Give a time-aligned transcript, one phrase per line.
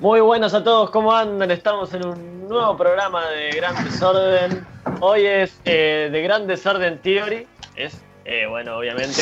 [0.00, 1.50] Muy buenas a todos, ¿cómo andan?
[1.50, 4.66] Estamos en un nuevo programa de Gran Desorden.
[5.00, 7.46] Hoy es eh, de Gran Desorden Theory.
[7.76, 9.20] Es, eh, bueno, obviamente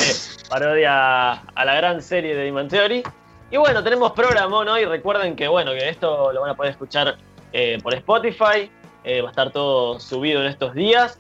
[0.49, 3.03] parodia a la gran serie de Iman Theory.
[3.51, 4.85] Y bueno, tenemos programón hoy.
[4.85, 7.17] Recuerden que, bueno, que esto lo van a poder escuchar
[7.53, 8.71] eh, por Spotify.
[9.05, 11.19] va a estar todo subido en estos días.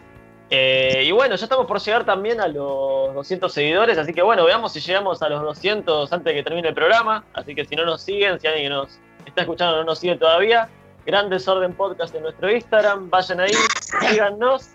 [0.50, 3.98] y bueno, ya estamos por llegar también a los 200 seguidores.
[3.98, 7.24] Así que bueno, veamos si llegamos a los 200 antes de que termine el programa.
[7.32, 10.68] Así que si no nos siguen, si alguien nos está escuchando no nos sigue todavía,
[11.06, 13.54] Gran Desorden Podcast en nuestro Instagram, vayan ahí,
[14.00, 14.70] síganos.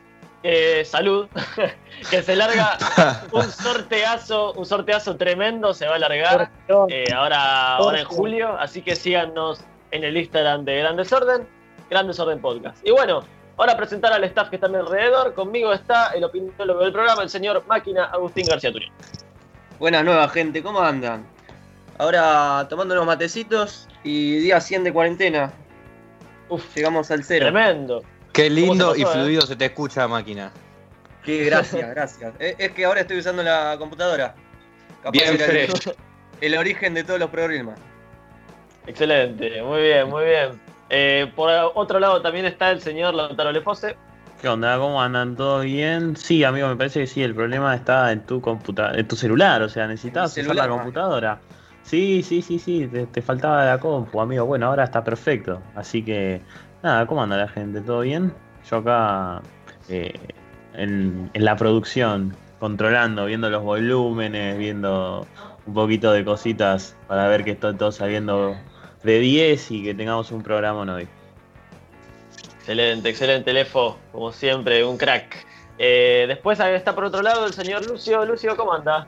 [0.83, 1.29] Salud,
[2.09, 2.77] que se larga
[3.31, 6.51] un sorteazo, un sorteazo tremendo, se va a largar
[6.89, 9.61] eh, ahora, ahora en julio, así que síganos
[9.91, 11.47] en el Instagram de Gran Desorden,
[11.89, 12.85] Gran Desorden Podcast.
[12.85, 13.23] Y bueno,
[13.55, 17.23] ahora presentar al staff que está a mi alrededor, conmigo está el opinólogo del programa,
[17.23, 18.91] el señor Máquina Agustín García Turión.
[19.79, 21.32] Buenas nueva gente, ¿cómo andan?
[21.97, 25.53] Ahora tomando unos matecitos y día 100 de cuarentena.
[26.49, 27.45] Uf, llegamos al cero.
[27.45, 28.03] Tremendo.
[28.31, 29.05] Qué lindo y eh?
[29.05, 30.51] fluido se te escucha, máquina.
[31.23, 32.33] Qué gracias, gracias.
[32.39, 34.35] es, que ahora estoy usando la computadora.
[35.11, 35.91] bien fresh.
[36.41, 37.79] El, origen de todos los problemas.
[38.87, 40.59] Excelente, muy bien, muy bien.
[40.89, 43.95] Eh, por otro lado también está el señor Lautaro Lefose.
[44.41, 44.77] ¿Qué onda?
[44.77, 45.37] ¿Cómo andan?
[45.37, 46.17] ¿Todo bien?
[46.17, 49.61] Sí, amigo, me parece que sí, el problema está en tu computadora, en tu celular,
[49.61, 51.39] o sea, necesitas usar la computadora.
[51.83, 54.45] Sí, sí, sí, sí, te, faltaba la compu, amigo.
[54.45, 55.61] Bueno, ahora está perfecto.
[55.75, 56.41] Así que,
[56.81, 57.81] nada, ¿cómo anda la gente?
[57.81, 58.33] ¿Todo bien?
[58.69, 59.41] Yo acá
[59.89, 60.13] eh,
[60.73, 65.27] en, la producción, controlando, viendo los volúmenes, viendo
[65.65, 68.55] un poquito de cositas para ver que está todo saliendo
[69.03, 71.07] de 10 y que tengamos un programa hoy.
[72.59, 75.45] Excelente, excelente, Lefo, como siempre, un crack.
[75.77, 78.23] Eh, después está por otro lado el señor Lucio.
[78.25, 79.07] Lucio, ¿cómo anda?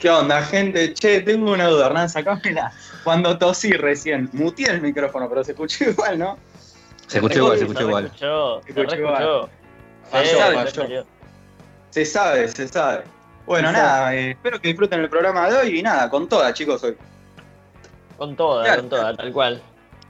[0.00, 0.94] ¿Qué onda, gente?
[0.94, 2.72] Che, tengo una duda, Hernán, sacámela.
[3.04, 6.38] Cuando tosí recién, muteé el micrófono, pero se escuchó igual, ¿no?
[7.06, 8.10] Se escuchó igual, se escuchó igual.
[8.16, 9.46] Se escuchó igual.
[11.90, 13.04] Se sabe, se sabe.
[13.44, 16.82] Bueno, nada, eh, espero que disfruten el programa de hoy y nada, con toda, chicos,
[16.82, 16.96] hoy.
[18.16, 19.62] Con toda, con toda, tal cual.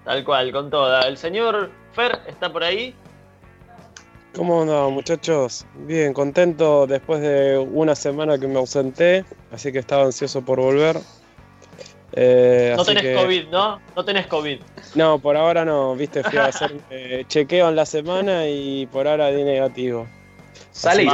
[0.05, 1.03] Tal cual, con toda.
[1.03, 2.95] El señor Fer está por ahí.
[4.35, 5.67] ¿Cómo andan muchachos?
[5.87, 10.99] Bien, contento después de una semana que me ausenté, así que estaba ansioso por volver.
[12.13, 13.81] Eh, no tenés COVID, ¿no?
[13.97, 14.61] No tenés COVID.
[14.95, 19.09] No, por ahora no, viste, fui a hacer eh, chequeo en la semana y por
[19.09, 20.07] ahora di negativo.
[20.71, 21.05] ¿Sale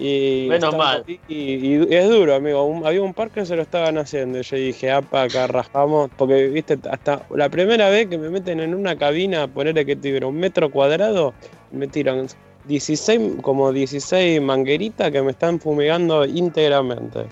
[0.00, 1.04] y Menos mal.
[1.28, 2.82] Y, es duro, amigo.
[2.86, 4.40] había un par que se lo estaban haciendo.
[4.40, 6.10] Yo dije, apa, acá rajamos.
[6.16, 10.26] Porque, viste, hasta la primera vez que me meten en una cabina, ponerle que tuviera
[10.26, 11.34] un metro cuadrado,
[11.72, 12.26] me tiran
[12.64, 17.26] 16, como 16 mangueritas que me están fumigando íntegramente.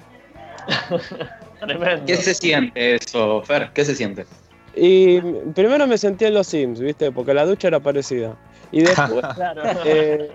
[2.07, 3.71] ¿Qué se siente eso, Fer?
[3.75, 4.25] ¿Qué se siente?
[4.75, 5.21] Y
[5.55, 7.11] primero me sentí en los Sims, ¿viste?
[7.11, 8.37] Porque la ducha era parecida.
[8.71, 9.25] Y después
[9.85, 10.31] eh,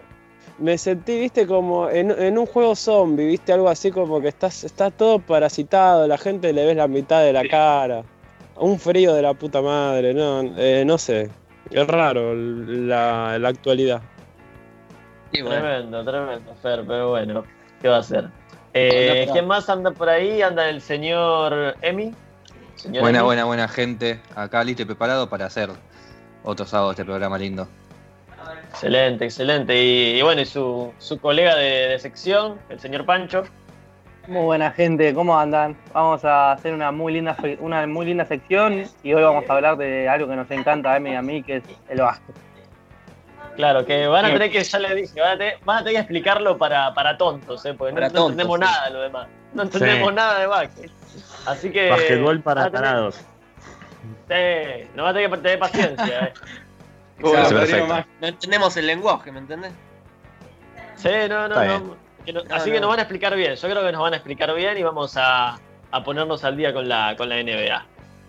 [0.60, 1.48] me sentí, ¿viste?
[1.48, 3.54] Como en, un juego zombie, ¿viste?
[3.54, 7.34] Algo así como que estás, está todo parasitado, la gente le ves la mitad de
[7.34, 8.04] la cara.
[8.56, 11.30] Un frío de la puta madre, no, eh, no sé.
[11.70, 14.02] Es raro la, la actualidad.
[15.32, 17.44] Tremendo, tremendo, Fer, pero bueno,
[17.82, 18.30] ¿qué va a hacer?
[18.74, 20.42] Eh, ¿Quién más anda por ahí?
[20.42, 22.14] Anda el señor Emi.
[23.00, 24.20] buena, buena, buena gente.
[24.36, 25.70] Acá listo y preparado para hacer
[26.44, 27.68] otro sábado este programa lindo.
[28.70, 29.76] Excelente, excelente.
[29.80, 33.44] Y, bueno, y su, su colega de, sección, el señor Pancho.
[34.28, 35.78] Muy buena gente, ¿cómo andan?
[35.94, 39.76] Vamos a hacer una muy linda una muy linda sección y hoy vamos a hablar
[39.76, 42.36] de algo que nos encanta a Emi y a mí, que es el básquet.
[43.58, 45.94] Claro, que van a tener que, ya le dije, van a tener, van a tener
[45.94, 47.74] que explicarlo para, para tontos, ¿eh?
[47.74, 49.28] porque no, entendemos nada de lo demás.
[49.54, 50.92] No entendemos nada de básquet.
[51.46, 51.90] Así que.
[51.90, 53.16] Basquetbol para tarados.
[54.30, 56.34] Sí, no va a tener que tener paciencia, ¿eh?
[58.22, 59.74] no entendemos el lenguaje, ¿me entendés?
[60.96, 62.03] Sí, no, no, no.
[62.50, 63.56] Así que nos van a explicar bien.
[63.56, 65.60] Yo creo que nos van a explicar bien y vamos a,
[66.04, 67.86] ponernos al día con la, con la NBA.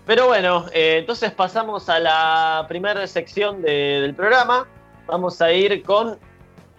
[0.06, 4.66] Pero bueno, eh, entonces pasamos a la primera sección del programa.
[5.07, 6.19] Vamos a ir con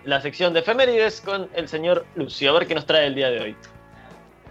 [0.04, 2.52] la sección de efemérides con el señor Lucio.
[2.52, 3.56] A ver qué nos trae el día de hoy.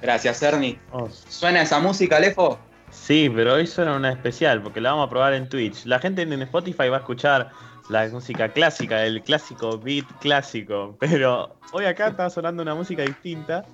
[0.03, 0.79] Gracias, Ernie.
[0.93, 1.09] Oh.
[1.09, 2.59] ¿Suena esa música, Lefo?
[2.91, 5.85] Sí, pero hoy suena una especial porque la vamos a probar en Twitch.
[5.85, 7.51] La gente en Spotify va a escuchar
[7.89, 13.65] la música clásica, el clásico beat clásico, pero hoy acá está sonando una música distinta.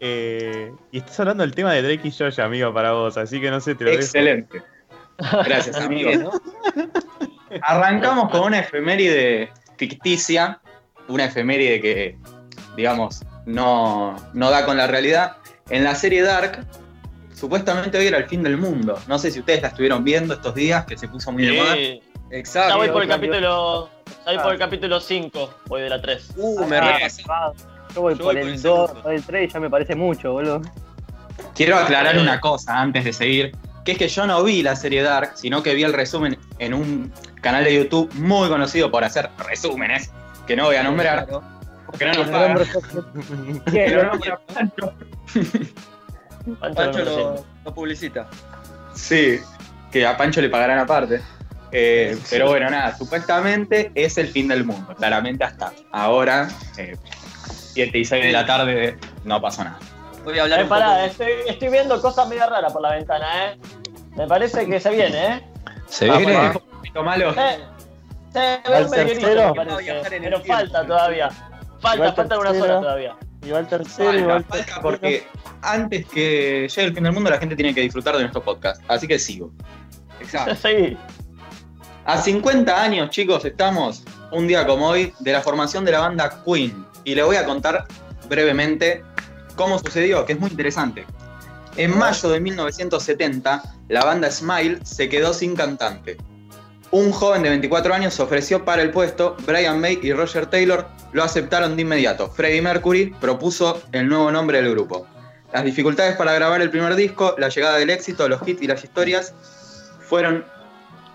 [0.00, 3.50] Eh, y está sonando el tema de Drake y Josh, amigo, para vos, así que
[3.50, 4.62] no sé, te lo Excelente.
[5.44, 6.30] Gracias, amigo.
[7.62, 10.60] Arrancamos con una efeméride ficticia,
[11.08, 12.18] una efeméride que,
[12.76, 15.36] digamos, no, no da con la realidad.
[15.68, 16.64] En la serie Dark
[17.38, 18.98] supuestamente hoy era el fin del mundo.
[19.06, 21.76] No sé si ustedes la estuvieron viendo estos días, que se puso muy de moda.
[22.30, 22.70] Exacto.
[22.70, 23.88] Ya voy por el capítulo.
[24.26, 26.32] Ya voy por el capítulo 5, voy de la 3.
[26.36, 27.22] Uh, me Ah, repasé.
[27.94, 29.10] Yo voy Yo por voy por el el 2, segundo.
[29.10, 30.60] el 3 y ya me parece mucho, boludo.
[31.54, 35.02] Quiero aclarar una cosa antes de seguir, que es que yo no vi la serie
[35.02, 39.30] Dark, sino que vi el resumen en un canal de YouTube muy conocido por hacer
[39.38, 40.10] resúmenes,
[40.46, 41.26] que no voy a nombrar,
[41.86, 42.58] porque no nos pagan.
[43.72, 44.92] Pero no, pero Pancho-
[46.60, 48.28] Pancho, lo publicita.
[48.94, 49.38] Sí,
[49.92, 51.20] que a Pancho le pagarán aparte.
[51.72, 54.94] Eh, pero bueno, nada, supuestamente es el fin del mundo.
[54.96, 59.78] Claramente hasta ahora, 7 y 6 de la tarde, no pasó nada.
[60.24, 61.04] Voy a hablar Eh, un pará, poco.
[61.06, 63.58] estoy, estoy viendo cosas medio raras por la ventana, ¿eh?
[64.16, 65.42] Me parece que se viene, ¿eh?
[65.86, 66.32] Se Ah, viene.
[66.34, 67.34] bueno, un poquito malo.
[67.34, 67.40] Se,
[68.32, 68.38] se
[68.68, 69.20] ve ¿Al un medio
[70.10, 71.28] Pero falta todavía.
[71.80, 73.16] Falta, falta una sola todavía.
[73.46, 74.82] Y va el tercero, y va el Falta, falta tercero.
[74.82, 75.26] porque
[75.62, 78.82] antes que llegue el fin del mundo, la gente tiene que disfrutar de nuestro podcast.
[78.88, 79.52] Así que sigo.
[80.20, 80.54] Exacto.
[80.68, 80.96] Sí.
[82.08, 84.02] A 50 años, chicos, estamos
[84.32, 86.86] un día como hoy de la formación de la banda Queen.
[87.04, 87.84] Y le voy a contar
[88.30, 89.04] brevemente
[89.56, 91.04] cómo sucedió, que es muy interesante.
[91.76, 96.16] En mayo de 1970, la banda Smile se quedó sin cantante.
[96.92, 100.88] Un joven de 24 años se ofreció para el puesto, Brian May y Roger Taylor
[101.12, 102.30] lo aceptaron de inmediato.
[102.30, 105.06] Freddie Mercury propuso el nuevo nombre del grupo.
[105.52, 108.82] Las dificultades para grabar el primer disco, la llegada del éxito, los hits y las
[108.82, 109.34] historias
[110.00, 110.46] fueron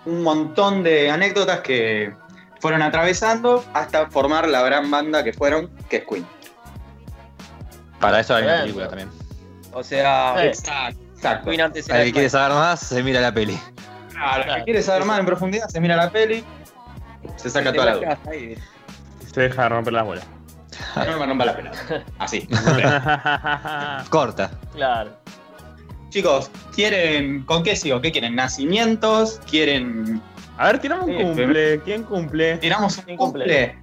[0.06, 2.14] un montón de anécdotas que
[2.60, 6.26] fueron atravesando hasta formar la gran banda que fueron, que es Queen.
[8.00, 9.10] Para eso hay una película también.
[9.72, 10.46] O sea, Sí.
[10.46, 11.00] Exacto.
[11.16, 11.48] Exacto.
[11.50, 13.58] Queen antes era el que quiere saber más, se mira la peli.
[14.10, 14.58] Claro, Claro.
[14.60, 16.44] si quieres saber más en profundidad, se mira la peli,
[17.36, 18.18] se saca toda la duda.
[18.30, 18.56] ahí.
[19.32, 20.26] Se deja de romper las bolas.
[20.96, 21.78] No me rompa la pelota.
[22.18, 22.48] Así.
[24.10, 24.50] Corta.
[24.74, 25.16] Claro.
[26.14, 27.42] Chicos, ¿quieren.
[27.42, 28.00] ¿Con qué sigo?
[28.00, 28.36] ¿Qué quieren?
[28.36, 29.40] ¿Nacimientos?
[29.50, 30.22] ¿Quieren.
[30.56, 31.80] A ver, tiramos un Sí, cumple.
[31.80, 32.56] ¿Quién cumple?
[32.58, 33.74] Tiramos un ¿Quién cumple?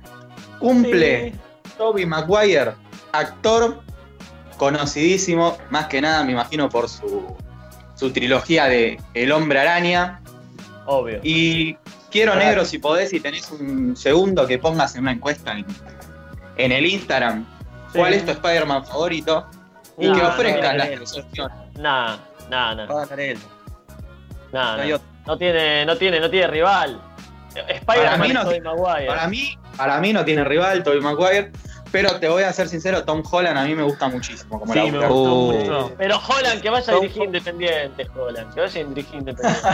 [0.57, 1.33] Cumple.
[1.77, 2.71] Toby Maguire,
[3.11, 3.81] actor
[4.55, 7.35] conocidísimo, más que nada me imagino por su,
[7.95, 10.21] su trilogía de El Hombre Araña.
[10.85, 11.19] Obvio.
[11.23, 11.75] Y
[12.11, 12.47] quiero Claro.
[12.47, 15.65] negro, si podés, si tenés un segundo que pongas en una encuesta en,
[16.55, 17.45] en el Instagram,
[17.93, 18.19] cuál Sí.
[18.19, 19.47] es tu Spider-Man favorito
[19.97, 21.57] y No, que no, ofrezcas no, las no, tres opciones.
[21.81, 22.17] Nah,
[22.49, 22.85] nah, nah.
[22.87, 23.39] Va a ganar él.
[24.53, 24.97] nah, No nah.
[25.27, 26.99] No tiene, no tiene, no tiene rival.
[27.53, 29.07] Para Spider-Man mí no tiene- Maguire.
[29.07, 31.51] Para mí, para mí no tiene rival Toby Maguire,
[31.91, 34.79] pero te voy a ser sincero, Tom Holland a mí me gusta muchísimo como Sí,
[34.79, 35.51] la me gustó Uh.
[35.53, 35.91] mucho.
[35.97, 38.53] Pero Holland, que vaya a dirigir Independiente, Holland.
[38.53, 39.69] Que vaya a dirigir Independiente.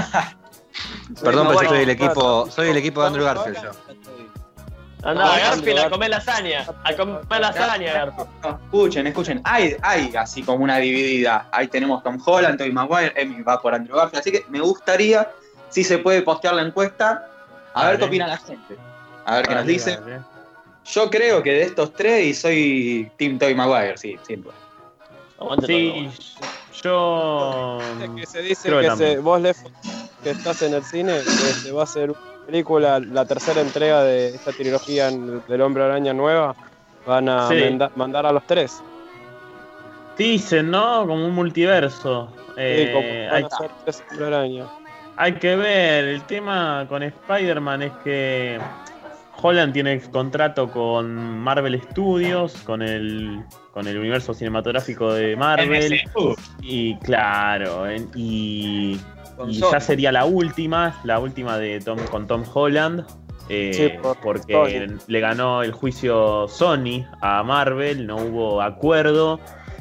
[1.24, 3.71] Perdón, pero soy el equipo, soy el equipo de Andrew Garfield yo.
[5.07, 6.68] Anda, No, Garfield, a comer lasaña.
[6.83, 8.27] A comer lasaña, Garfield.
[8.65, 11.48] Escuchen, escuchen, hay, hay así como una dividida.
[11.54, 15.31] Ahí tenemos Tom Holland, Toby Maguire, Emmy va por Andrew Garfield, así que me gustaría,
[15.69, 17.25] si se puede postear la encuesta,
[17.74, 18.75] a ver qué opina la gente.
[19.25, 19.98] A ver qué nos dice.
[20.83, 24.56] Yo creo que de estos tres y soy Team Toby Maguire, sí, sin duda.
[25.65, 26.09] Sí,
[26.83, 27.80] yo.
[28.18, 29.57] que se dice que que se, vos, Lef,
[30.21, 34.02] que estás en el cine, que se va a hacer una película, la tercera entrega
[34.04, 36.56] de esta trilogía del Hombre Araña nueva.
[37.06, 37.78] Van a Sí.
[37.96, 38.82] mandar a los tres.
[40.18, 41.02] Dicen, ¿no?
[41.06, 42.30] Como un multiverso.
[42.36, 44.66] Sí, Eh, como hay, a ser tres Hombre Araña.
[45.16, 46.06] hay que ver.
[46.06, 48.60] El tema con Spider-Man es que
[49.42, 55.94] Holland tiene contrato con Marvel Studios, con el, con el universo cinematográfico de Marvel.
[55.94, 56.36] MCU.
[56.64, 59.00] Y claro, en- y,
[59.38, 59.72] Con y Sony.
[59.72, 63.06] ya sería la última, la última de Tom con Tom Holland.
[63.50, 64.98] eh, Sí, por porque Sony.
[65.08, 69.40] le ganó el juicio Sony a Marvel, no hubo acuerdo.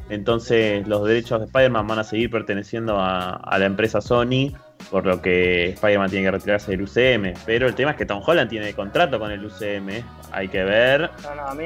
[0.09, 4.53] Entonces los derechos de Spider-Man van a seguir perteneciendo a, a la empresa Sony,
[4.91, 7.35] por lo que Spider-Man tiene que retirarse del UCM.
[7.45, 11.11] Pero el tema es que Tom Holland tiene contrato con el UCM, hay que ver.
[11.25, 11.65] No, no, a mí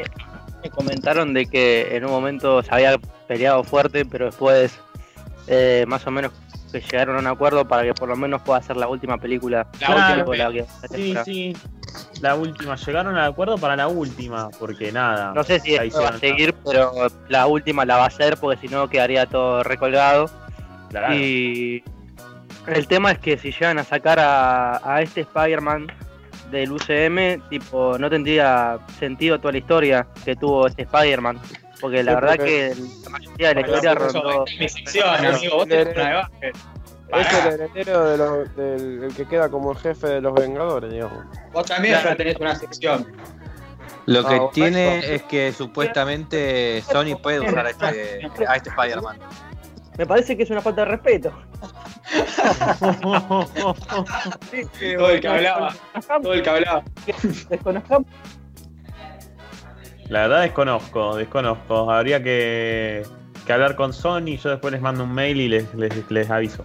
[0.63, 2.97] me comentaron de que en un momento se había
[3.29, 4.79] peleado fuerte, pero después
[5.47, 6.33] eh, más o menos
[6.73, 9.67] que llegaron a un acuerdo para que por lo menos pueda ser la última película.
[9.81, 10.25] La Claro.
[10.27, 11.57] película que- Sí, sí,
[12.21, 15.33] la última, llegaron al acuerdo para la última, porque nada.
[15.35, 16.93] No sé si esto va a seguir, pero
[17.29, 20.31] la última la va a hacer porque si no quedaría todo recolgado.
[20.91, 21.15] Claro.
[21.15, 21.83] Y
[22.67, 25.87] el tema es que si llegan a sacar a, a este Spider-Man
[26.51, 31.39] del UCM, tipo, no tendría sentido toda la historia que tuvo este Spider-Man.
[31.81, 34.45] Porque la Sí, verdad porque- que la mayoría de la historia rondó.
[34.59, 36.57] Mi sección, amigo, vos tenés una de básquet.
[37.13, 40.93] Es el heredero de lo- del el que queda como el jefe de los Vengadores,
[40.93, 41.25] digamos.
[41.53, 43.07] Vos también ya tenés una sección.
[44.07, 45.09] Lo que Ah, tiene eso.
[45.13, 49.19] es que supuestamente Sony puede usar a este, a este Spider-Man.
[49.99, 51.33] Me parece que es una falta de respeto.
[54.97, 55.75] todo el que hablaba.
[56.23, 56.83] Todo el que hablaba.
[57.49, 58.07] Desconozcamos.
[60.11, 61.91] La verdad desconozco, desconozco.
[61.91, 63.05] Habría que,
[63.47, 64.37] que hablar con Sony.
[64.43, 66.65] Yo después les mando un mail y les, les, les aviso.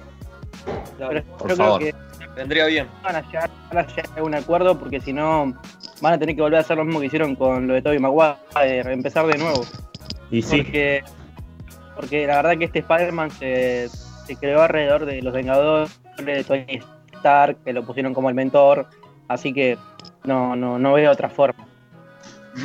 [0.97, 1.79] Pero por yo favor.
[1.79, 2.87] creo que Vendría bien.
[3.03, 5.53] van a llegar, van a llegar a un acuerdo porque si no
[6.01, 7.99] van a tener que volver a hacer lo mismo que hicieron con lo de Tobey
[7.99, 9.63] Maguire, empezar de nuevo.
[10.31, 11.03] Y sí, Porque,
[11.95, 13.87] porque la verdad que este Spider-Man se,
[14.25, 16.81] se creó alrededor de los Vengadores, de Tony
[17.13, 18.87] Stark, que lo pusieron como el mentor,
[19.29, 19.77] así que
[20.25, 21.65] no, no, no veo otra forma.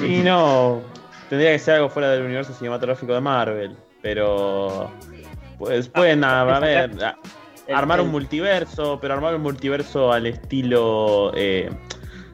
[0.06, 0.80] Y no.
[1.28, 3.76] Tendría que ser algo fuera del universo cinematográfico de Marvel.
[4.02, 4.90] Pero.
[5.58, 6.90] Pues pueden a, a ver.
[7.02, 7.16] a-
[7.66, 11.70] El- armar un multiverso, pero armar un multiverso al estilo eh,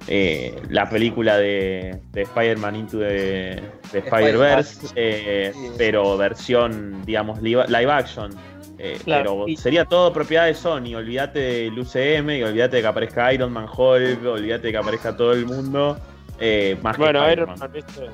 [0.08, 3.60] eh, la película de, de Spider-Man Into the,
[3.92, 8.30] the Spider-Verse, eh, pero versión, digamos, live, live action.
[8.78, 10.94] Eh, Claro, pero y- sería todo propiedad de Sony.
[10.96, 15.14] Olvídate del UCM, y olvídate de que aparezca Iron Man, Hulk, olvídate de que aparezca
[15.16, 15.98] todo el mundo.
[16.38, 17.48] Eh, más que Bueno, Iron.
[17.58, 18.08] Man, ¿viste?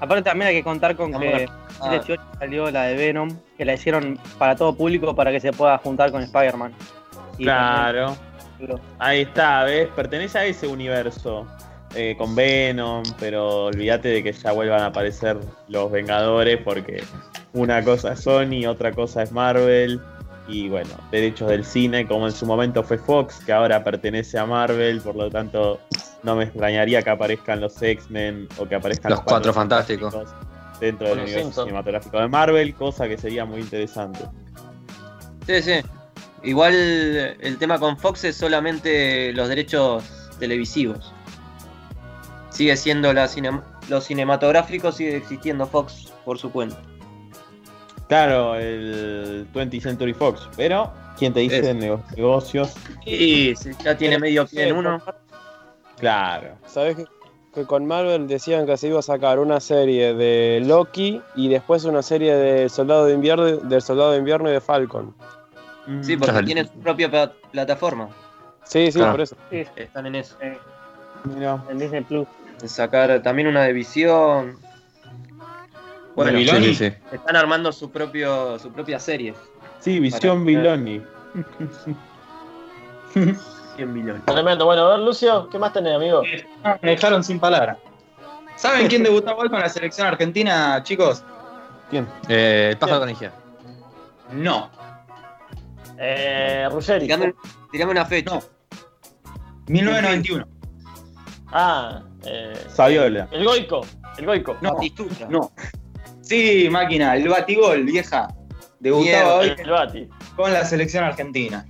[0.00, 1.48] Aparte también hay que contar con que en
[1.80, 3.28] 2018 salió la de Venom,
[3.58, 6.72] que la hicieron para todo público para que se pueda juntar con Spider-Man.
[7.36, 8.16] Claro.
[8.58, 9.88] también- Ahí está, ¿ves?
[9.96, 11.46] Pertenece a ese universo.
[11.94, 15.36] eh, con Venom, pero olvídate de que ya vuelvan a aparecer
[15.68, 17.04] los Vengadores porque
[17.52, 20.00] una cosa es Sony, otra cosa es Marvel.
[20.48, 24.46] Y bueno, derechos del cine, como en su momento fue Fox, que ahora pertenece a
[24.46, 25.80] Marvel, por lo tanto
[26.22, 30.14] no me extrañaría que aparezcan los X-Men o que aparezcan Los Cuatro Fantásticos.
[30.80, 31.66] dentro del universo Simpsons.
[31.66, 34.20] cinematográfico de Marvel, cosa que sería muy interesante.
[35.46, 35.72] Sí, sí.
[36.44, 40.04] Igual el tema con Fox es solamente los derechos
[40.40, 41.12] televisivos.
[42.50, 46.76] Sigue siendo la cinem- los cinematográficos, sigue existiendo Fox por su cuenta.
[48.08, 51.74] Claro, el 20th Century Fox, pero ¿quién te dice Es.
[51.76, 52.74] nego- negocios?
[53.06, 55.02] Y si ya tiene medio pie en uno.
[56.02, 56.56] Claro.
[56.66, 57.04] ¿Sabés que,
[57.54, 61.84] que con Marvel decían que se iba a sacar una serie de Loki y después
[61.84, 65.14] una serie de Soldado de Invierno, del Soldado de Invierno y de Falcon?
[66.02, 66.44] Sí, Mm, porque Claro.
[66.46, 68.08] tienen su propia pla- plataforma.
[68.64, 69.12] Sí, sí, Claro.
[69.12, 69.36] por eso.
[69.50, 70.36] Sí, Están en eso.
[70.40, 70.58] eh,
[71.24, 71.62] mira.
[71.70, 72.26] en Disney Plus.
[72.60, 74.56] De sacar también una de visión.
[76.16, 76.92] Bueno, ¿De Sí, sí, sí.
[77.12, 79.34] están armando su propio su propia serie.
[79.78, 81.00] Sí, Visión Viloni.
[83.76, 84.22] 100 millones.
[84.26, 84.64] Tremendo.
[84.66, 86.22] Bueno, a ver, Lucio, ¿qué más tenés, amigo?
[86.64, 87.78] Ah, Me dejaron sin palabra.
[88.56, 91.24] ¿Saben quién debutó hoy con la selección argentina, chicos?
[91.90, 92.06] ¿Quién?
[92.28, 93.32] Eh, el pájaro canigia.
[94.32, 94.70] No.
[95.98, 97.06] Eh, Ruggeri.
[97.06, 97.34] Tirame,
[97.70, 98.34] tirame una fecha.
[98.34, 98.42] No.
[99.68, 100.46] 1991.
[101.52, 103.28] Ah, eh, Saviola.
[103.30, 103.82] el Goico.
[104.18, 104.56] El Goico.
[104.60, 105.26] No, Batistuta.
[105.28, 105.50] no.
[106.20, 108.28] Sí, máquina, el batigol, vieja.
[108.80, 109.34] Debutaba Mierda.
[109.36, 110.08] hoy El Bati.
[110.36, 111.66] con la selección argentina.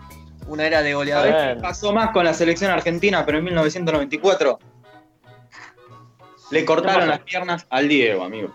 [0.49, 1.33] Una era de ¿Sabés goleador.
[1.33, 1.55] Bueno.
[1.55, 4.59] qué pasó más con la selección argentina, pero en 1994?
[6.51, 8.55] Le cortaron las piernas al Diego, amigo.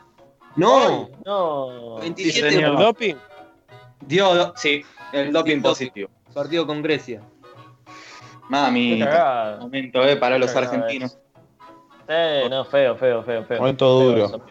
[0.56, 1.96] No, No.
[2.00, 3.16] 27 Sí, ¿El doping?
[4.02, 6.10] Dio, do- sí, el doping positivo.
[6.34, 7.22] partido con Grecia.
[8.50, 9.04] Mami,
[9.60, 11.18] momento, eh, para los argentinos.
[12.08, 13.60] Eh, no, feo, feo, feo, feo.
[13.60, 14.42] Momento duro.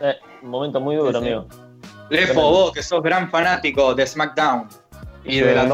[0.00, 1.32] Eh, un momento muy duro, Sí, sí.
[1.32, 1.46] amigo.
[2.08, 4.68] Lefo, vos que sos gran fanático de SmackDown
[5.24, 5.64] y de la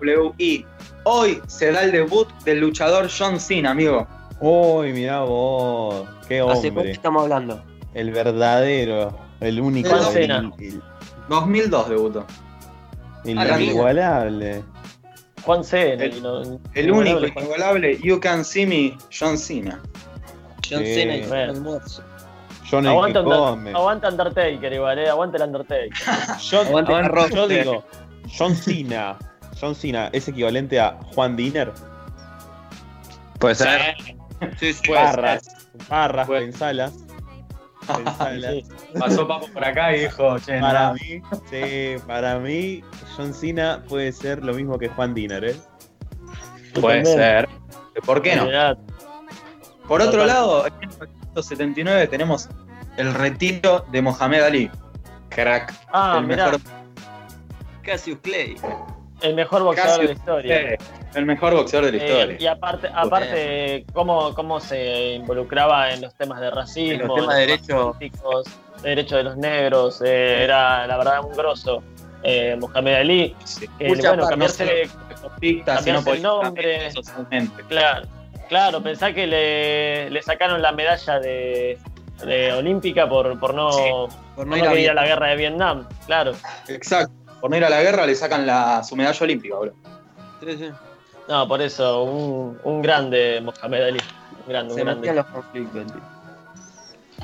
[0.00, 0.66] WWE.
[1.04, 4.06] Hoy se da el debut del luchador John Cena, amigo.
[4.40, 6.06] Uy, mirá vos.
[6.28, 6.90] Qué ¿Hace cuánto hombre.
[6.90, 7.62] estamos hablando?
[7.94, 9.16] El verdadero.
[9.40, 9.94] El único.
[9.94, 10.50] El, Cena.
[10.58, 10.82] el-
[11.28, 12.26] 2002 debutó.
[13.24, 14.62] el A la inigualable.
[15.42, 16.04] Juan Cena.
[16.04, 19.80] El- no- El único inigualable You Can See Me, John Cena.
[20.68, 20.94] John Sí.
[20.94, 22.02] Cena y almuerzo.
[22.68, 23.70] John el que Aguanta, come.
[23.72, 25.08] aguanta Undertaker igual, eh.
[25.08, 25.90] Aguanta el Undertaker.
[26.40, 27.84] Yo digo,
[28.36, 29.18] John Cena.
[29.60, 31.72] John Cena es equivalente a Juan Diner.
[33.38, 33.94] Puede ser.
[34.58, 34.90] Sí, sí.
[34.92, 35.48] Barras.
[35.88, 36.92] Barras, Puede- pensalas.
[37.86, 38.52] pensalas.
[38.52, 38.64] Sí.
[38.98, 40.94] Pasó Papo por acá y dijo, che, Para no.
[40.94, 42.82] mí, sí, para mí,
[43.16, 45.56] John Cena puede ser lo mismo que Juan Diner, ¿eh?
[46.80, 47.48] Puede ser.
[48.04, 48.44] ¿Por qué no?
[49.88, 50.26] Por otro Total.
[50.26, 52.48] lado, en 1979 tenemos
[52.96, 54.70] el retiro de Mohamed Ali.
[55.28, 55.72] Crack.
[55.92, 56.60] Ah, el, mirá, mejor,
[57.86, 58.56] Cassius Clay.
[59.22, 60.56] el mejor boxeador de la historia.
[60.74, 60.78] eh,
[61.14, 62.36] el mejor boxeador de la Eh, historia.
[62.38, 67.34] y aparte, aparte cómo, cómo se involucraba en los temas de racismo, En los temas
[67.36, 67.92] de derecho.
[67.92, 68.46] políticos,
[68.82, 71.82] de derechos de los negros, eh, era la verdad un grosso.
[72.22, 73.66] Eh, Mohamed Ali, Sí.
[73.78, 74.88] que bueno, cambiarse,
[75.64, 76.88] cambiarse el nombre.
[77.68, 78.06] claro,
[78.48, 81.78] claro, pensá que le, le sacaron la medalla de,
[82.24, 85.28] de olímpica por, por no, Por por no no ir a ir a la guerra
[85.28, 86.32] de Vietnam, claro.
[86.68, 87.12] Exacto.
[87.40, 89.74] Por no ir a la guerra le sacan la, su medalla olímpica, boludo.
[90.40, 90.70] Sí, sí.
[91.28, 94.00] No, por eso, un, un grande Mohamed Ali.
[94.46, 95.14] Un grande, un grande.
[95.14, 95.84] los conflictos.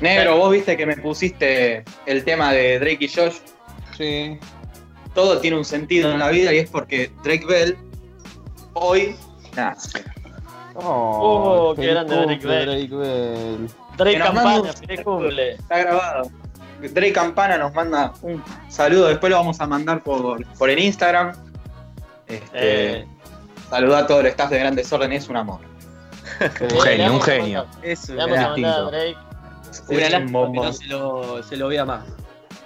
[0.01, 3.37] Negro, vos viste que me pusiste el tema de Drake y Josh.
[3.97, 4.39] Sí.
[5.13, 7.77] Todo tiene un sentido en la vida y es porque Drake Bell
[8.73, 9.15] hoy
[9.55, 10.03] nace.
[10.75, 12.65] Oh, qué feliz grande Drake Bell.
[12.65, 13.69] Drake Bell.
[13.97, 15.51] Drake feliz cumple.
[15.53, 16.31] Está grabado.
[16.91, 21.33] Drake Campana nos manda un saludo, después lo vamos a mandar por, por el Instagram.
[22.27, 22.49] Este,
[22.99, 23.05] Eh,
[23.69, 25.59] Saluda a todo el staff de Grandes Órdenes, es un amor.
[26.61, 27.65] Un genio, un genio.
[27.81, 29.15] Drake.
[29.89, 30.65] Es un que bombón.
[30.67, 32.03] no se lo, se lo vea más.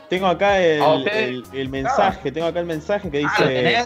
[0.09, 1.07] Tengo acá el, ok.
[1.07, 3.85] el- el mensaje, tengo acá el mensaje que Ah, ¿lo dice?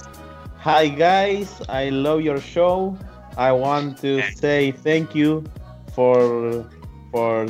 [0.63, 2.95] Hi guys, I love your show.
[3.37, 5.43] I want to say thank you
[5.95, 6.65] for
[7.11, 7.47] for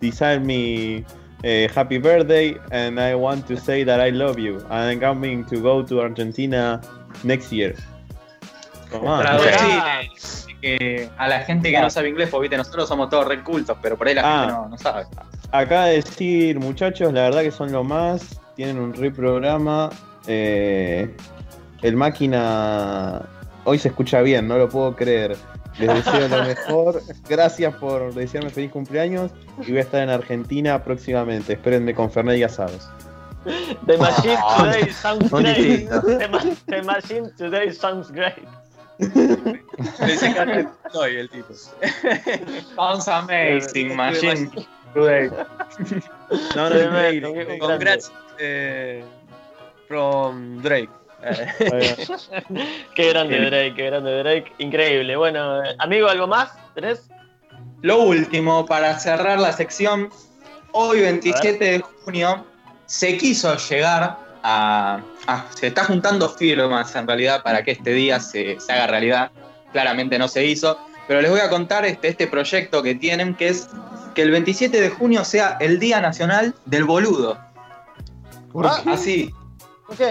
[0.00, 1.04] design me
[1.44, 4.58] a happy birthday and I want to say that I love you.
[4.70, 6.80] I'm coming to go to Argentina
[7.24, 7.74] next year.
[8.90, 10.02] Traducí Ah.
[11.18, 14.06] a la gente que no sabe inglés, porque viste, nosotros somos todos recultos, pero por
[14.06, 14.40] ahí la Ah.
[14.40, 15.04] gente no, no sabe.
[15.50, 18.38] Acá decir, muchachos, la verdad que son lo más.
[18.56, 19.90] Tienen un re programa.
[20.28, 21.12] eh,
[21.82, 23.22] el máquina
[23.64, 25.36] hoy se escucha bien, no lo puedo creer.
[25.78, 27.02] Les deseo lo mejor.
[27.28, 29.30] Gracias por desearme feliz cumpleaños.
[29.66, 31.54] Y voy a estar en Argentina próximamente.
[31.54, 32.88] Espérenme con Fernet y asados.
[33.86, 34.70] The Machine Ah.
[34.72, 35.88] Today sounds great.
[35.88, 38.46] The, ma- the Machine Today sounds great.
[38.98, 41.52] Que soy el tipo.
[42.76, 44.50] Sounds amazing, machine.
[44.94, 47.58] No, no, increíble.
[47.58, 49.02] Congrats eh,
[49.88, 50.90] from Drake.
[51.22, 51.96] Eh,
[52.94, 53.38] Qué grande.
[53.46, 54.52] Drake, qué grande Drake.
[54.58, 55.16] Increíble.
[55.16, 56.50] Bueno, eh, amigo, ¿algo más?
[56.74, 57.08] ¿Tenés?
[57.82, 60.10] Lo último, para cerrar la sección,
[60.72, 62.44] hoy 27 de junio
[62.86, 68.20] se quiso llegar a, a- Se está juntando firmas en realidad para que este día
[68.20, 69.30] se, se haga realidad.
[69.72, 73.48] Claramente no se hizo, pero les voy a contar este, este proyecto que tienen, que
[73.48, 73.68] es
[74.14, 77.38] que el 27 de junio sea el Día Nacional del Boludo.
[78.62, 79.32] Ah, Así,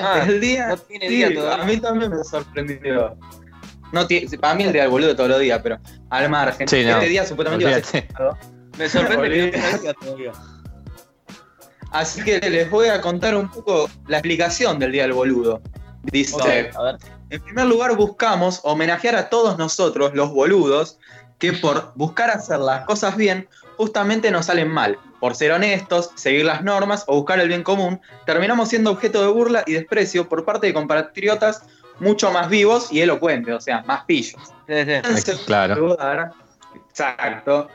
[0.03, 0.67] Ah, el día...
[0.67, 1.63] no tiene sí, día todavía.
[1.63, 3.17] A mí también me sorprendió.
[3.91, 5.77] No tiene, para mí el día del boludo todos los días, pero
[6.09, 6.67] al margen.
[6.67, 6.91] Sí, no.
[6.91, 8.07] Este día supuestamente iba a ser.
[8.77, 10.31] Me sorprende que no tenga día todavía.
[11.91, 15.61] Así que les voy a contar un poco la explicación del Día del Boludo.
[16.03, 16.97] Dice, Ok, a ver.
[17.29, 20.97] en primer lugar buscamos homenajear a todos nosotros, los boludos,
[21.37, 23.47] que por buscar hacer las cosas bien,
[23.81, 24.99] justamente nos salen mal.
[25.19, 29.27] Por ser honestos, seguir las normas o buscar el bien común, terminamos siendo objeto de
[29.29, 31.63] burla y desprecio por parte de compatriotas
[31.99, 34.39] mucho más vivos y elocuentes, o sea, más pillos.
[34.67, 34.91] Sí, sí.
[34.91, 35.75] En segundo Claro.
[35.77, 36.31] lugar,
[36.91, 37.69] exacto.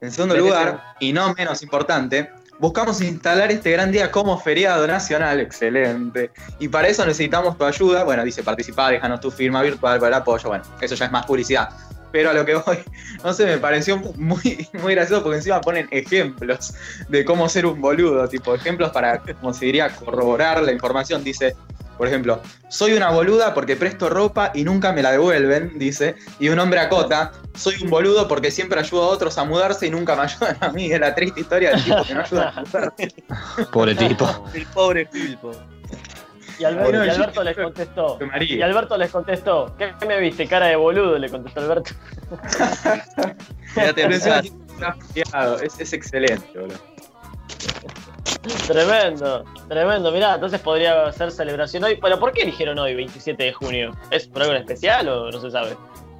[0.00, 5.40] En segundo lugar, y no menos importante, buscamos instalar este gran día como feriado nacional,
[5.40, 6.30] excelente.
[6.58, 8.04] Y para eso necesitamos tu ayuda.
[8.04, 10.48] Bueno, dice participá, déjanos tu firma virtual para el apoyo.
[10.48, 11.68] Bueno, eso ya es más publicidad.
[12.12, 12.78] Pero a lo que voy,
[13.24, 16.74] no sé, me pareció muy, muy gracioso porque encima ponen ejemplos
[17.08, 21.22] de cómo ser un boludo, tipo ejemplos para, como se diría, corroborar la información.
[21.22, 21.54] Dice,
[22.00, 26.14] por ejemplo, soy una boluda porque presto ropa y nunca me la devuelven, dice.
[26.38, 29.90] Y un hombre acota, soy un boludo porque siempre ayudo a otros a mudarse y
[29.90, 30.90] nunca me ayudan a mí.
[30.90, 33.14] Es la triste historia del tipo que no ayuda a mudarse.
[33.70, 34.48] Pobre tipo.
[34.54, 35.52] El pobre Filpo.
[36.60, 38.18] Y Alberto, Bueno, y yo- Alberto les contestó.
[38.18, 38.60] Que Y.
[38.62, 39.74] Alberto les contestó.
[39.78, 40.46] ¿Qué me viste?
[40.46, 41.90] Cara de boludo, le contestó Alberto.
[45.62, 46.76] Es, es excelente, boludo.
[48.66, 50.12] Tremendo, tremendo.
[50.12, 51.96] Mirá, entonces podría ser celebración hoy.
[51.96, 53.92] Bueno, ¿por qué eligieron hoy, 27 de junio?
[54.10, 55.76] ¿Es por algo en especial o no se sabe?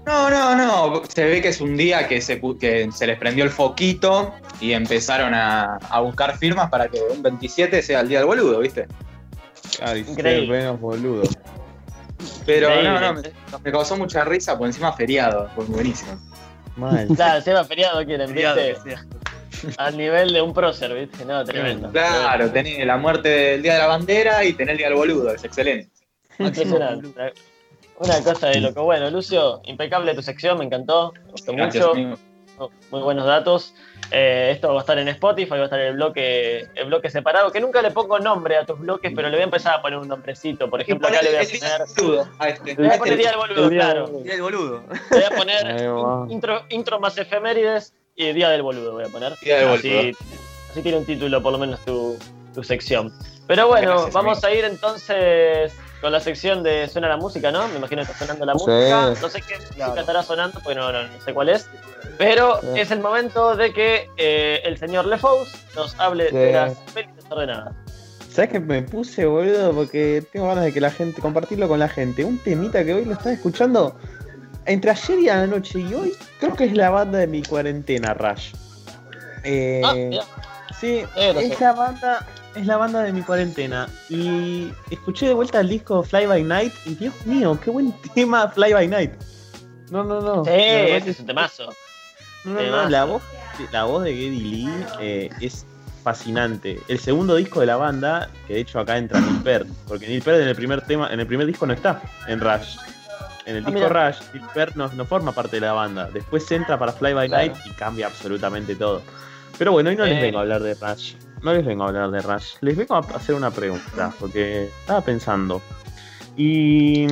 [0.06, 1.02] No, no, no.
[1.08, 4.72] Se ve que es un día que se, que se les prendió el foquito y
[4.72, 8.86] empezaron a, a buscar firmas para que un 27 sea el día del boludo, ¿viste?
[9.82, 10.58] Ah, 16 Increíble.
[10.58, 11.22] menos boludo.
[12.46, 12.90] Pero Increíble.
[12.90, 13.22] no, no, me,
[13.64, 16.18] me causó mucha risa por encima feriado, fue buenísimo.
[16.76, 17.08] Mal.
[17.16, 18.96] Claro, se va feriado quieren, Feriado ¿viste?
[19.76, 21.24] Al nivel de un prócer, ¿viste?
[21.24, 21.90] No, tremendo.
[21.90, 25.34] Claro, tenés la muerte del día de la bandera y tenés el día del boludo,
[25.34, 25.90] es excelente.
[26.38, 27.34] Impresionante.
[27.98, 28.84] Una cosa de loco.
[28.84, 31.12] Bueno, Lucio, impecable tu sección, me encantó.
[31.26, 31.94] Me gustó Gracias, mucho.
[31.98, 32.16] amigo.
[32.90, 33.74] Muy buenos datos.
[34.12, 37.10] Eh, esto va a estar en Spotify, va a estar en el bloque, el bloque
[37.10, 39.82] separado, que nunca le pongo nombre a tus bloques, pero le voy a empezar a
[39.82, 40.68] poner un nombrecito.
[40.68, 41.60] Por ejemplo, acá le voy a poner.
[41.60, 42.70] del boludo a este.
[42.74, 44.06] Le voy a poner Día del Boludo, El día claro.
[44.08, 44.82] del- boludo.
[45.10, 49.32] Le voy a poner intro, intro más efemérides y Día del Boludo voy a poner.
[49.42, 50.18] Día del Así, boludo.
[50.72, 52.18] así tiene un título, por lo menos tu,
[52.52, 53.12] tu sección.
[53.46, 57.68] Pero bueno, Gracias, vamos a ir entonces con la sección de Suena la música, ¿no?
[57.68, 58.64] Me imagino que está sonando la Sí.
[58.66, 59.14] música.
[59.20, 61.68] No sé qué música estará sonando, porque no, no, no sé cuál es.
[62.18, 62.80] Pero Sí.
[62.80, 67.74] es el momento de que eh, el señor Lefous nos hable de las pelis desordenadas.
[68.32, 69.72] ¿Sabes que me puse, boludo?
[69.72, 72.24] Porque tengo ganas de que la gente, compartirlo con la gente.
[72.24, 73.96] Un temita que hoy lo estás escuchando
[74.66, 78.52] entre ayer y anoche y hoy, creo que es la banda de mi cuarentena, Rush.
[79.42, 80.24] Eh, Ah,
[80.78, 83.88] sí, Eh, lo es la banda, es la banda de mi cuarentena.
[84.08, 88.48] Y escuché de vuelta el disco Fly By Night y Dios mío, qué buen tema
[88.48, 89.12] Fly By Night.
[89.90, 90.44] No, no, no.
[90.44, 91.72] Sí, ese es un temazo.
[92.44, 92.88] no, no, no, Temazo.
[92.90, 93.22] la voz,
[93.72, 94.68] la voz de Geddy Lee
[95.00, 95.66] eh, es
[96.04, 96.80] fascinante.
[96.88, 100.22] El segundo disco de la banda, que de hecho acá entra Neil Peart, porque Neil
[100.22, 102.76] Peart en el primer tema, en el primer disco no está, en Rush.
[103.46, 103.88] En el Ah, disco.
[103.88, 106.08] Rush, Neil Peart no, no forma parte de la banda.
[106.12, 107.46] Después entra para Fly By Claro.
[107.52, 109.02] Night y cambia absolutamente todo.
[109.58, 110.22] Pero bueno, hoy no les Eh.
[110.22, 111.14] vengo a hablar de Rush.
[111.42, 112.56] No les vengo a hablar de Rush.
[112.60, 115.62] Les vengo a hacer una pregunta, porque estaba pensando.
[116.36, 117.06] Y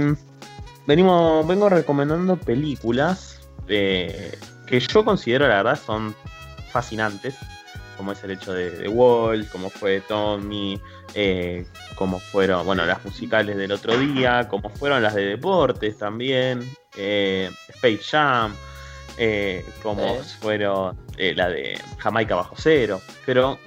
[0.87, 6.15] venimos, vengo recomendando películas eh, que yo considero, la verdad, son
[6.71, 7.37] fascinantes.
[7.97, 10.81] Como es el hecho de The Wall, como fue Tommy,
[11.15, 16.61] eh, como fueron, bueno, las musicales del otro día, como fueron las de deportes también,
[16.97, 18.55] eh, Space Jam,
[19.17, 23.01] eh, como fueron eh, la de Jamaica bajo cero.
[23.27, 23.59] Pero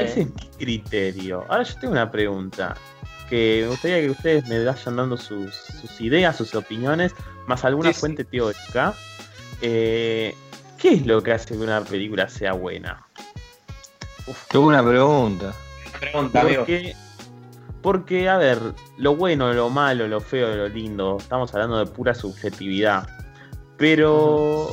[0.00, 0.04] Sí.
[0.06, 1.44] ese es mi criterio.
[1.48, 2.76] Ahora yo tengo una pregunta.
[3.28, 7.14] Que me gustaría que ustedes me vayan dando sus, sus ideas, sus opiniones,
[7.46, 8.00] más alguna Sí, sí.
[8.00, 8.92] fuente teórica.
[9.62, 10.34] Eh,
[10.76, 13.06] ¿Qué es lo que hace que una película sea buena?
[14.50, 15.54] Qué buena pregunta.
[15.98, 16.58] Pregunta, amigo.
[16.58, 16.94] Porque,
[17.80, 18.58] porque, a ver,
[18.98, 23.08] lo bueno, lo malo, lo feo, lo lindo, estamos hablando de pura subjetividad.
[23.78, 24.72] Pero,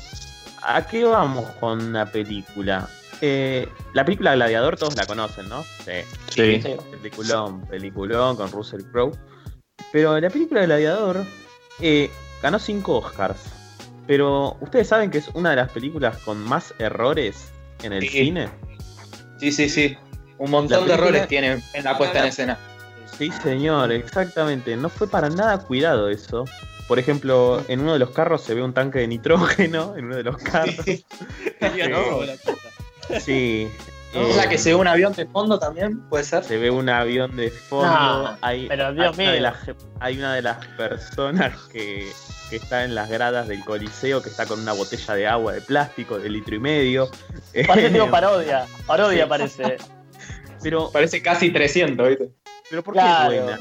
[0.63, 2.89] ¿a qué vamos con una película?
[3.21, 5.63] Eh, la película Gladiador todos la conocen, ¿no?
[5.63, 5.91] Sí.
[6.29, 6.61] Sí.
[6.61, 6.75] Sí.
[6.91, 9.11] Peliculón, peliculón con Russell Crowe.
[9.91, 11.25] Pero la película Gladiador
[11.81, 12.09] eh,
[12.41, 13.39] ganó 5 Oscars.
[14.07, 17.51] Pero ustedes saben que es una de las películas con más errores
[17.83, 18.09] en el Sí.
[18.09, 18.49] cine.
[19.39, 19.97] Sí, sí, sí.
[20.37, 22.57] Un montón de errores tiene en la puesta en escena.
[23.17, 24.75] Sí, señor, exactamente.
[24.77, 26.45] No fue para nada cuidado eso.
[26.87, 30.15] Por ejemplo, en uno de los carros se ve un tanque de nitrógeno, en uno
[30.15, 30.75] de los carros.
[30.85, 31.05] Sí.
[33.09, 33.69] ¿Es eh,
[34.35, 35.99] la que se ve un avión de fondo también?
[36.09, 36.43] ¿Puede ser?
[36.43, 37.87] Se ve un avión de fondo.
[37.87, 39.41] No, hay, pero Dios hay una de mío.
[39.41, 42.11] las, hay una de las personas que,
[42.49, 45.61] que está en las gradas del Coliseo que está con una botella de agua de
[45.61, 47.09] plástico de litro y medio.
[47.67, 48.65] Parece tipo parodia.
[48.87, 49.29] Parodia Sí.
[49.29, 49.77] parece.
[50.63, 52.29] pero, Parece casi 300, ¿viste?
[52.69, 53.31] pero ¿por qué Claro.
[53.33, 53.59] es buena?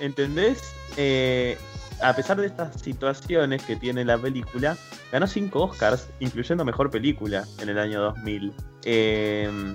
[0.00, 0.62] ¿Entendés?
[0.96, 1.56] Eh,
[2.02, 4.76] a pesar de estas situaciones que tiene la película,
[5.12, 8.52] ganó 5 Oscars, incluyendo Mejor Película en el año 2000.
[8.84, 9.74] Eh,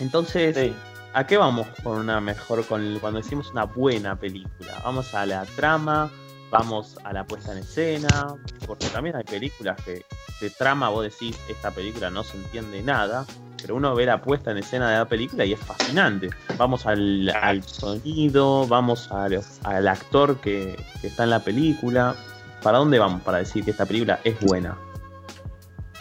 [0.00, 0.74] entonces, Sí.
[1.14, 4.80] ¿A qué vamos con una mejor, con, cuando decimos una buena película?
[4.84, 6.10] Vamos a la trama,
[6.50, 10.04] vamos a la puesta en escena, porque también hay películas que
[10.40, 13.26] de trama vos decís, esta película no se entiende nada,
[13.60, 16.30] pero uno ve la puesta en escena de la película y es fascinante.
[16.56, 22.14] Vamos al, al sonido, vamos a los- al actor que, que está en la película.
[22.62, 24.76] ¿Para dónde vamos para decir que esta película es buena?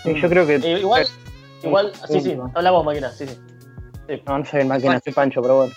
[0.03, 0.55] Sí, yo creo que.
[0.55, 1.05] Eh, igual,
[1.63, 3.37] igual, sí, sí, habla vos, máquina, sí, sí.
[4.25, 5.73] No, no soy máquina, soy Pancho, pero bueno.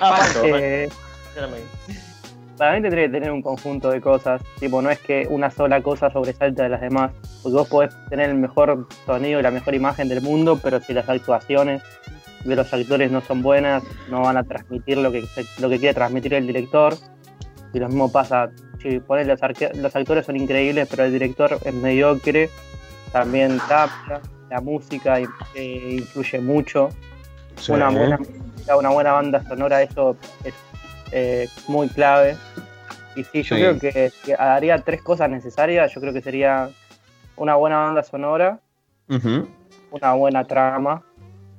[0.00, 0.40] Ah, Pancho.
[0.42, 0.56] Pancho.
[0.56, 0.88] Eh,
[2.58, 4.42] para mí tendría que tener un conjunto de cosas.
[4.58, 7.12] Tipo, no es que una sola cosa sobresalte de las demás.
[7.42, 10.92] Porque vos podés tener el mejor sonido y la mejor imagen del mundo, pero si
[10.92, 11.82] las actuaciones
[12.44, 15.24] de los actores no son buenas, no van a transmitir lo que,
[15.58, 16.94] lo que quiere transmitir el director.
[17.72, 18.50] Y lo mismo pasa,
[18.82, 19.40] si pones los,
[19.74, 22.50] los actores son increíbles, pero el director es mediocre,
[23.12, 24.20] también cambia.
[24.50, 25.20] La música
[25.54, 26.88] eh, influye mucho
[27.68, 28.18] una buena
[28.76, 30.54] una buena banda sonora, eso es
[31.12, 32.36] eh, muy clave.
[33.16, 33.62] Y sí, yo Sí.
[33.62, 35.92] creo que, que haría tres cosas necesarias.
[35.94, 36.68] Yo creo que sería
[37.36, 38.60] una buena banda sonora,
[39.90, 41.02] una buena trama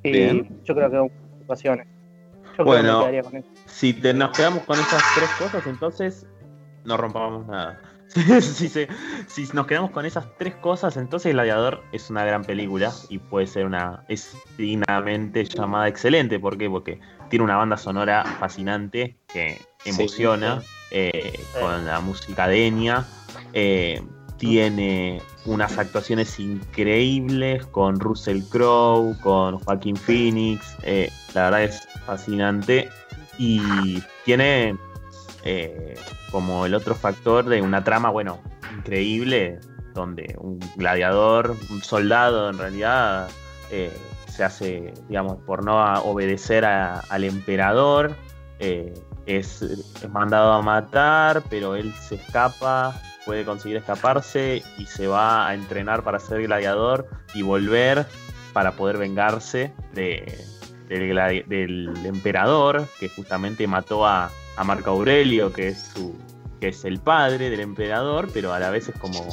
[0.03, 0.61] y Bien.
[0.63, 1.87] yo creo que situaciones.
[2.57, 2.83] Yo creo Bueno.
[2.83, 3.47] que me quedaría con eso.
[3.65, 6.25] Si te- nos quedamos con esas tres cosas, entonces
[6.83, 7.79] no rompamos nada.
[8.41, 8.89] si, se-
[9.27, 13.47] si nos quedamos con esas tres cosas, entonces Gladiador es una gran película y puede
[13.47, 14.03] ser una.
[14.09, 16.37] es dignamente llamada excelente.
[16.39, 16.69] ¿Por qué?
[16.69, 23.05] Porque tiene una banda sonora fascinante que emociona eh, con la música de Enya.
[23.53, 24.01] eh,
[24.41, 30.75] tiene unas actuaciones increíbles con Russell Crowe, con Joaquín Phoenix.
[30.83, 32.89] eh, la verdad es fascinante.
[33.37, 34.75] Y tiene
[35.43, 35.95] eh,
[36.31, 38.39] como el otro factor de una trama, bueno,
[38.77, 39.59] increíble,
[39.93, 43.29] donde un gladiador, un soldado en realidad,
[43.69, 43.95] eh,
[44.27, 48.15] se hace, digamos, por no obedecer a- al emperador,
[48.59, 55.47] es, es mandado a matar, pero él se escapa, puede conseguir escaparse y se va
[55.47, 58.05] a entrenar para ser gladiador y volver
[58.53, 60.43] para poder vengarse de,
[60.89, 66.15] del, del emperador, que justamente mató a, a Marco Aurelio, que es su
[66.59, 69.27] que es el padre del emperador, pero a la vez es como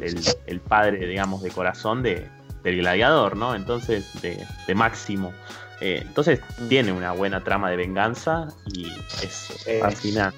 [0.00, 2.28] el, el padre, digamos, de corazón de,
[2.64, 3.54] del gladiador, ¿no?
[3.54, 5.32] Entonces, de, de Máximo.
[5.80, 8.86] Eh, entonces tiene una buena trama de venganza y
[9.22, 10.36] es Eh, fascinante.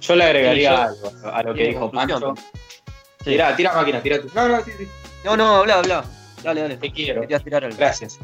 [0.00, 1.90] Yo le agregaría Sí, yo- algo a lo que Sí, dijo.
[1.90, 2.34] Pancho.
[3.24, 4.28] Tira, tira máquina, tira tú.
[4.34, 4.88] No, no, sí, sí.
[5.24, 6.04] No, no, habla, habla.
[6.42, 6.76] Dale, dale.
[6.78, 7.20] Te quiero.
[7.20, 7.76] Querías tirar algo.
[7.76, 8.18] Gracias.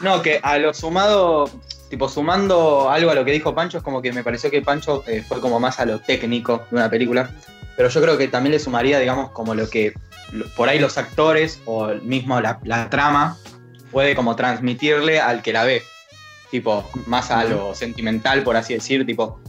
[0.00, 1.50] No, que a lo sumado,
[1.88, 5.02] tipo sumando algo a lo que dijo Pancho, es como que me pareció que Pancho
[5.06, 7.30] eh, fue como más a lo técnico de una película.
[7.76, 9.94] Pero yo creo que también le sumaría, digamos, como lo que
[10.32, 13.38] lo- por ahí los actores o mismo la, la trama
[13.90, 15.82] puede como transmitirle al que la ve.
[16.50, 19.40] Tipo, más a lo sentimental, por así decir, tipo.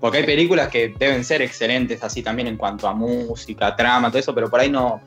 [0.00, 4.18] Porque hay películas que deben ser excelentes así también en cuanto a música, trama, todo
[4.18, 5.00] eso, pero por ahí no,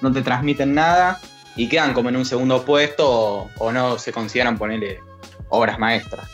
[0.00, 1.20] no te transmiten nada
[1.54, 5.00] y quedan como en un segundo puesto o, o no se consideran ponerle
[5.48, 6.28] obras maestras.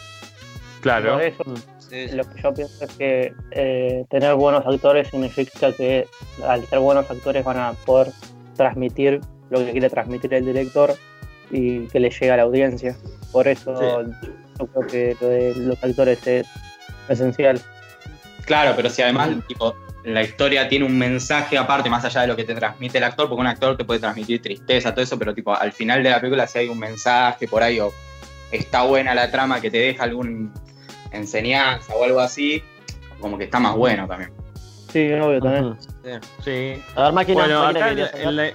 [0.81, 1.14] Claro.
[1.14, 1.44] Por eso,
[1.88, 6.07] Sí, lo que yo pienso es que eh, tener buenos actores significa que
[6.47, 8.12] al ser buenos actores van a poder
[8.57, 10.94] transmitir lo que quiere transmitir el director
[11.51, 12.94] y que le llegue a la audiencia.
[13.33, 14.03] Por eso
[14.59, 16.47] yo creo que lo de los actores es
[17.09, 17.59] esencial.
[18.49, 22.35] Claro, pero si además tipo, la historia tiene un mensaje aparte, más allá de lo
[22.35, 25.35] que te transmite el actor, porque un actor te puede transmitir tristeza, todo eso, pero
[25.35, 27.93] tipo, al final de la película si hay un mensaje por ahí o
[28.51, 30.51] está buena la trama que te deja alguna
[31.13, 32.63] enseñanza o algo así,
[33.21, 34.33] como que está más bueno también.
[34.91, 35.77] Sí, obvio también.
[36.43, 36.83] Sí.
[36.97, 38.55] A ver, máquina, Bueno, máquina, acá, en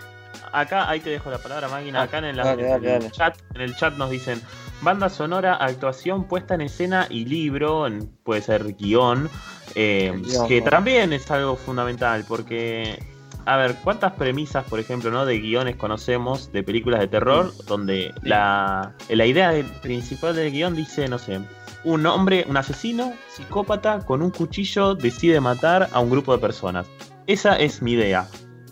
[0.51, 1.99] acá ahí te dejo la palabra, máquina.
[1.99, 3.12] Ah, Acá en, la- dale, en dale, el dale.
[3.12, 4.41] chat, en el chat nos dicen
[4.83, 7.87] banda sonora, actuación, puesta en escena y libro,
[8.23, 9.29] puede ser guion,
[9.75, 12.99] eh, Guión, que también es algo fundamental porque,
[13.45, 18.13] a ver, ¿cuántas premisas, por ejemplo, no de guiones conocemos de películas de terror donde
[18.21, 21.39] la, la idea principal del guion dice, no sé,
[21.83, 26.87] un hombre, un asesino, psicópata, con un cuchillo decide matar a un grupo de personas.
[27.27, 28.27] Esa es mi idea.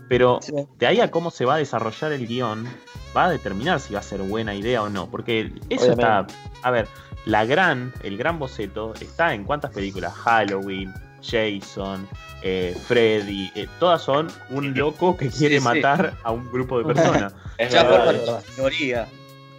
[0.07, 0.53] Pero Sí.
[0.77, 2.67] de ahí a cómo se va a desarrollar el guion,
[3.15, 5.07] va a determinar si va a ser buena idea o no.
[5.09, 6.01] Porque eso Obviamente.
[6.01, 6.27] está.
[6.63, 6.87] A ver,
[7.25, 12.07] la gran, el gran boceto está en cuántas películas: Halloween, Jason,
[12.41, 13.51] eh, Freddy.
[13.55, 15.63] eh, todas son un loco que quiere sí.
[15.63, 17.33] matar a un grupo de personas.
[17.57, 18.43] Es Ya verdad, por es verdad.
[18.55, 19.07] teoría.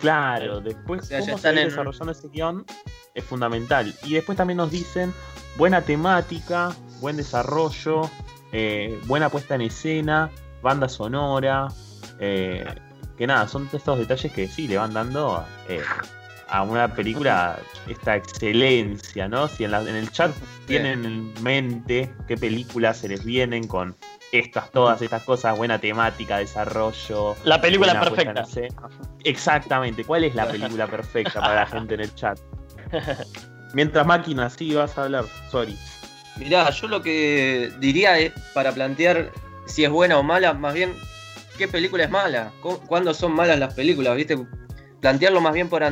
[0.00, 2.64] Claro, después O sea, ya cómo se están va en- desarrollando ese guion
[3.14, 3.94] es fundamental.
[4.04, 5.12] Y después también nos dicen
[5.56, 8.10] buena temática, buen desarrollo,
[8.50, 10.30] eh, buena puesta en escena,
[10.62, 11.68] banda sonora,
[12.18, 12.64] eh,
[13.22, 15.80] que nada, son estos detalles que sí le van dando eh,
[16.48, 17.56] a una película
[17.86, 19.46] esta excelencia, ¿no?
[19.46, 20.32] Si en, la- en el chat
[20.66, 23.94] tienen en mente qué películas se les vienen con
[24.32, 28.42] estas, todas estas cosas, buena temática, desarrollo, La película puesta perfecta.
[29.22, 32.40] Exactamente, ¿cuál es la película perfecta para la gente en el chat?
[33.72, 35.78] Mientras máquina, sí vas a hablar, sorry.
[36.38, 39.30] Mirá, yo lo que diría es para plantear
[39.66, 40.92] si es buena o mala, más bien,
[41.62, 42.50] ¿qué película es mala?
[42.60, 44.16] ¿Cu- ¿Cuándo son malas las películas?
[44.16, 44.36] ¿Viste?
[45.00, 45.82] Plantearlo más bien por,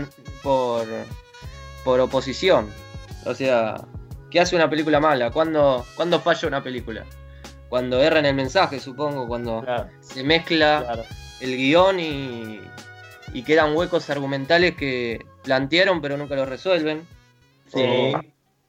[0.43, 0.85] por,
[1.85, 2.69] por oposición.
[3.25, 3.77] O sea,
[4.33, 5.31] ¿qué hace una película mala?
[5.31, 7.05] ¿Cuándo, ¿Cuándo falla una película?
[7.69, 11.05] Cuando erra en el mensaje, supongo, cuando Claro, se mezcla claro.
[11.41, 12.61] el guion y,
[13.33, 17.07] y quedan huecos argumentales que plantearon pero nunca los resuelven.
[17.73, 17.81] Sí.
[17.85, 18.21] O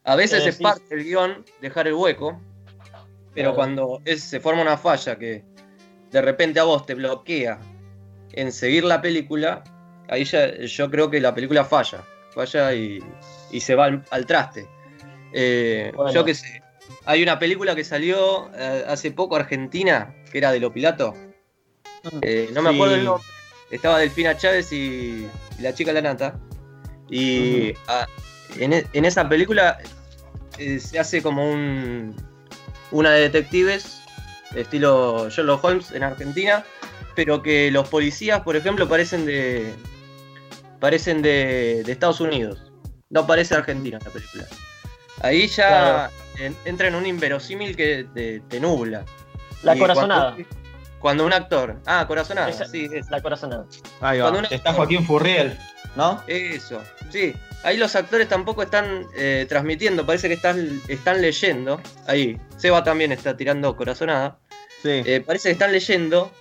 [0.04, 0.64] a veces Eh, es sí.
[0.64, 2.40] parte del guion dejar el hueco,
[3.34, 3.56] pero Claro.
[3.56, 5.44] cuando es- se forma una falla que
[6.12, 7.60] de repente a vos te bloquea
[8.34, 9.64] en seguir la película,
[10.10, 13.00] ahí ya yo creo que la película falla, falla y,
[13.52, 14.68] y se va al, al traste.
[15.34, 16.14] Eh, Bueno.
[16.14, 16.62] Yo qué sé,
[17.06, 21.14] hay una película que salió eh, hace poco argentina, que era de Lo Pilato.
[22.22, 23.24] Eh, no me acuerdo el nombre.
[23.70, 26.40] Estaba Delfina Chávez y, y la chica La Nata.
[27.10, 27.74] Y
[28.60, 29.78] en, e- en esa película
[30.58, 32.16] eh, se hace como un
[32.92, 34.01] una de detectives,
[34.56, 36.64] estilo Sherlock Holmes en Argentina,
[37.16, 39.74] pero que los policías, por ejemplo, parecen de
[40.80, 42.72] parecen de, de Estados Unidos.
[43.10, 44.46] No parece Argentina la película.
[45.22, 46.12] Ahí ya Claro.
[46.40, 49.06] en- entra en un inverosímil que te, te nubla.
[49.64, 50.32] La Y corazonada.
[50.34, 50.50] Cuando,
[51.00, 51.80] cuando un actor.
[51.86, 52.50] Ah, corazonada.
[52.50, 53.10] Esa- sí, es.
[53.12, 53.66] La corazonada.
[54.00, 54.32] Ahí va.
[54.32, 55.58] Cuando Está Joaquín Furriel,
[55.96, 56.24] ¿no?
[56.26, 57.34] Eso, sí.
[57.64, 61.80] Ahí los actores tampoco están eh, transmitiendo, parece que están, están leyendo.
[62.08, 64.40] Ahí, Seba también está tirando corazonada.
[64.82, 65.04] Sí.
[65.06, 66.32] Eh, parece que están leyendo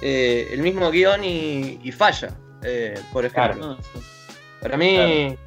[0.00, 2.30] eh, el mismo guion y, y falla,
[2.62, 3.76] eh, por ejemplo.
[4.60, 5.38] Para mí, Claro.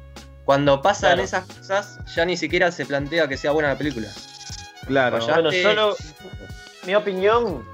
[0.44, 1.22] cuando pasan Claro.
[1.24, 4.08] esas cosas, ya ni siquiera se plantea que sea buena la película.
[4.86, 5.18] claro.
[5.18, 5.34] Vaya.
[5.34, 5.96] Bueno, solo
[6.86, 7.64] mi opinión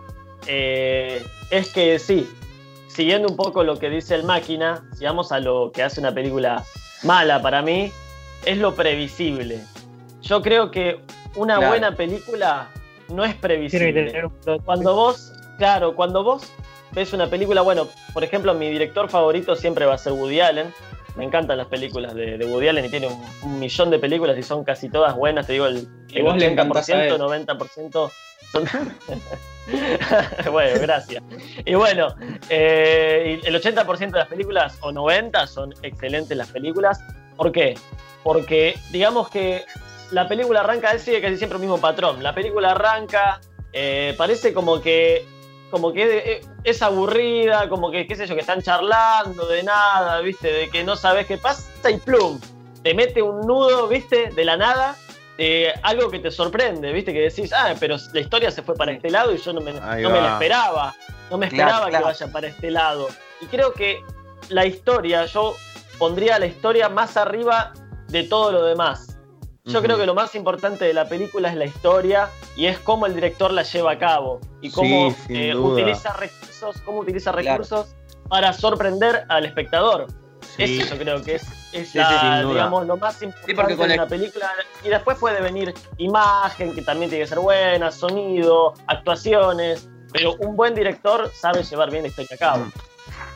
[0.47, 2.27] eh, es que sí,
[2.89, 6.15] siguiendo un poco lo que dice el máquina, si vamos a lo que hace una
[6.15, 6.65] película
[7.03, 7.93] mala para mí
[8.45, 9.61] es lo previsible.
[10.23, 11.01] Yo creo que
[11.37, 11.69] una Claro.
[11.71, 12.69] buena película
[13.09, 14.05] no es Tiene que previsible.
[14.07, 16.53] tener un plot Cuando vos, claro, cuando vos
[16.93, 20.73] ves una película, bueno, por ejemplo, mi director favorito siempre va a ser Woody Allen.
[21.17, 24.37] Me encantan las películas de, de Woody Allen y tiene un, un millón de películas
[24.39, 25.47] y son casi todas buenas.
[25.47, 27.21] Te digo, el, el vos le encantás a 80%, él.
[27.21, 28.11] 90%
[28.53, 28.65] son.
[30.53, 31.23] bueno, gracias.
[31.65, 32.15] Y bueno,
[32.49, 37.01] eh, el 80% de las películas, o 90%, son excelentes las películas.
[37.37, 37.75] ¿Por qué?
[38.23, 39.65] Porque digamos que
[40.11, 42.23] la película arranca, él sigue casi siempre el mismo patrón.
[42.23, 43.41] La película arranca,
[43.73, 45.25] eh, parece como que
[45.73, 50.21] como que eh, es aburrida, como que, qué sé yo, que están charlando de nada,
[50.21, 50.53] ¿viste?
[50.53, 52.39] De que no sabes qué pasa y plum,
[52.83, 54.29] te mete un nudo, ¿viste?
[54.37, 54.95] De la nada,
[55.39, 57.15] eh, algo que te sorprende, ¿viste?
[57.15, 59.73] Que decís, ah, pero la historia se fue para este lado y yo no me,
[59.73, 59.81] no
[60.11, 60.95] me la esperaba,
[61.31, 62.05] no me Claro, esperaba claro.
[62.05, 63.09] que vaya para este lado.
[63.41, 64.01] Y creo que
[64.51, 65.57] la historia, yo
[65.99, 67.73] pondría la historia más arriba
[68.09, 69.12] de todo lo demás.
[69.65, 73.07] Yo creo que lo más importante de la película es la historia y es cómo
[73.07, 77.49] el director la lleva a cabo y cómo Sí, eh, utiliza recursos, cómo utiliza Claro.
[77.63, 77.95] recursos
[78.29, 80.09] para sorprender al espectador.
[80.57, 80.81] Sí.
[80.81, 82.53] Eso yo creo que es, es Sí, la- sí, sin duda.
[82.55, 84.51] digamos, lo más importante de el- una película.
[84.85, 89.89] Y después puede venir imagen, que también tiene que ser buena, sonido, actuaciones.
[90.13, 92.67] Pero un buen director sabe llevar bien la historia a cabo.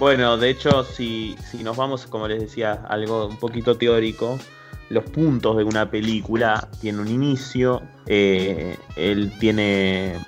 [0.01, 4.39] Bueno, de hecho, si, si nos vamos, como les decía, algo un poquito teórico,
[4.89, 10.19] los puntos de una película tiene un inicio, eh, él tiene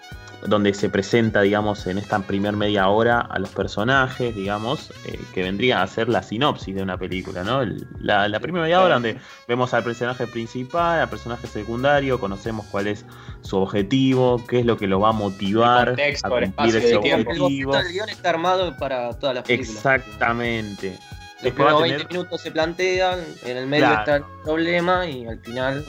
[0.47, 5.43] donde se presenta, digamos, en esta primer media hora a los personajes, digamos, eh, que
[5.43, 7.63] vendría a ser la sinopsis de una película, ¿no?
[7.63, 9.19] El- la, la primera media hora donde
[9.49, 13.05] vemos al personaje principal, al personaje secundario, conocemos cuál es
[13.41, 16.77] su objetivo, qué es lo que lo va a motivar El contexto, a el cumplir
[16.77, 17.09] espacio ese.
[17.15, 17.77] El objetivo.
[17.77, 19.85] del guion está armado para todas las películas.
[19.85, 20.99] Exactamente.
[21.43, 23.99] Los primeros a 20 tener- minutos se plantean, en el medio Claro.
[24.01, 25.85] está el problema y al final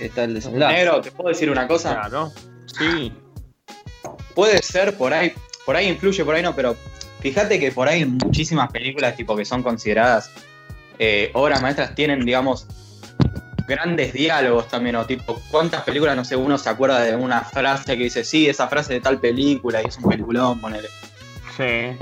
[0.00, 0.74] está el desenlace.
[0.74, 1.94] Negro, ¿te puedo decir una cosa?
[2.00, 2.32] Claro.
[2.78, 3.12] Sí.
[4.34, 5.32] Puede ser por ahí,
[5.64, 6.76] por ahí influye, por ahí no, pero
[7.20, 10.30] fíjate que por ahí muchísimas películas tipo que son consideradas
[10.98, 12.66] eh, obras maestras tienen, digamos,
[13.68, 17.96] grandes diálogos también, o tipo, ¿cuántas películas, no sé, uno se acuerda de una frase
[17.98, 20.88] que dice, sí, esa frase de tal película y es un peliculón, ponele.
[21.56, 21.96] Sí.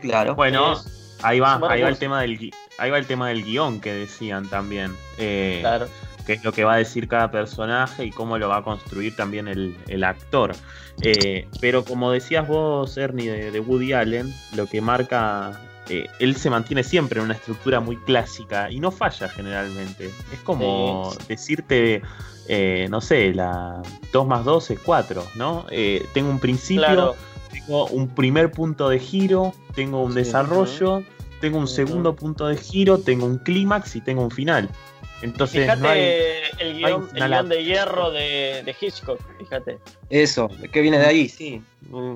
[0.00, 0.34] Claro.
[0.34, 2.00] Bueno, Es- ahí va, Bueno, ahí va el pues.
[2.00, 4.94] tema del ahí va el tema del guion que decían también.
[5.18, 5.88] Eh, claro.
[6.26, 9.14] qué es lo que va a decir cada personaje y cómo lo va a construir
[9.16, 10.54] también el, el actor.
[11.02, 16.36] Eh, pero como decías vos, Ernie, de, de Woody Allen, lo que marca, eh, él
[16.36, 20.10] se mantiene siempre en una estructura muy clásica y no falla generalmente.
[20.32, 22.02] Es como decirte,
[22.48, 25.66] eh, no sé, la 2 más 2 es 4, ¿no?
[25.70, 27.16] Eh, tengo un principio, Claro.
[27.66, 31.02] Tengo un primer punto de giro, tengo un Sí, desarrollo,
[31.40, 34.70] tengo un segundo punto de giro, tengo un clímax y tengo un final.
[35.22, 36.00] Entonces, Fíjate no hay-
[36.58, 39.78] el hay guion, el guion de hierro de, de Hitchcock, fíjate.
[40.10, 41.62] Eso, que viene de ahí, sí.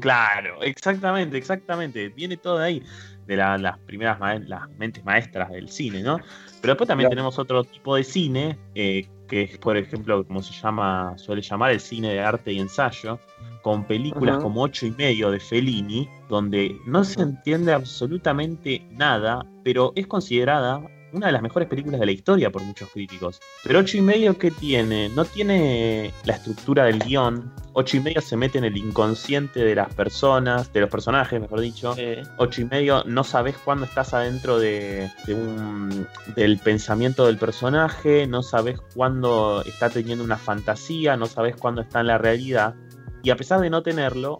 [0.01, 2.09] Claro, exactamente, exactamente.
[2.11, 2.83] Viene todo de ahí,
[3.27, 6.19] de la- las primeras ma- las mentes maestras del cine, ¿no?
[6.61, 7.17] Pero después también Claro.
[7.17, 11.71] tenemos otro tipo de cine, eh, que es, por ejemplo, como se llama, suele llamar
[11.71, 13.19] el cine de arte y ensayo,
[13.63, 19.93] con películas como Ocho y medio de Fellini, donde no se entiende absolutamente nada, pero
[19.97, 20.81] es considerada
[21.13, 23.41] una de las mejores películas de la historia por muchos críticos.
[23.65, 25.09] Pero Ocho y medio, ¿qué tiene?
[25.11, 27.53] No tiene la estructura del guion.
[27.73, 31.61] Ocho y medio se mete en el inconsciente de las personas, de los personajes, mejor
[31.61, 31.95] dicho.
[31.97, 37.39] Eh, Ocho y medio, no sabes cuándo estás adentro de, de un, del pensamiento del
[37.39, 42.75] personaje, no sabes cuándo está teniendo una fantasía, no sabes cuándo está en la realidad.
[43.23, 44.39] Y a pesar de no tenerlo,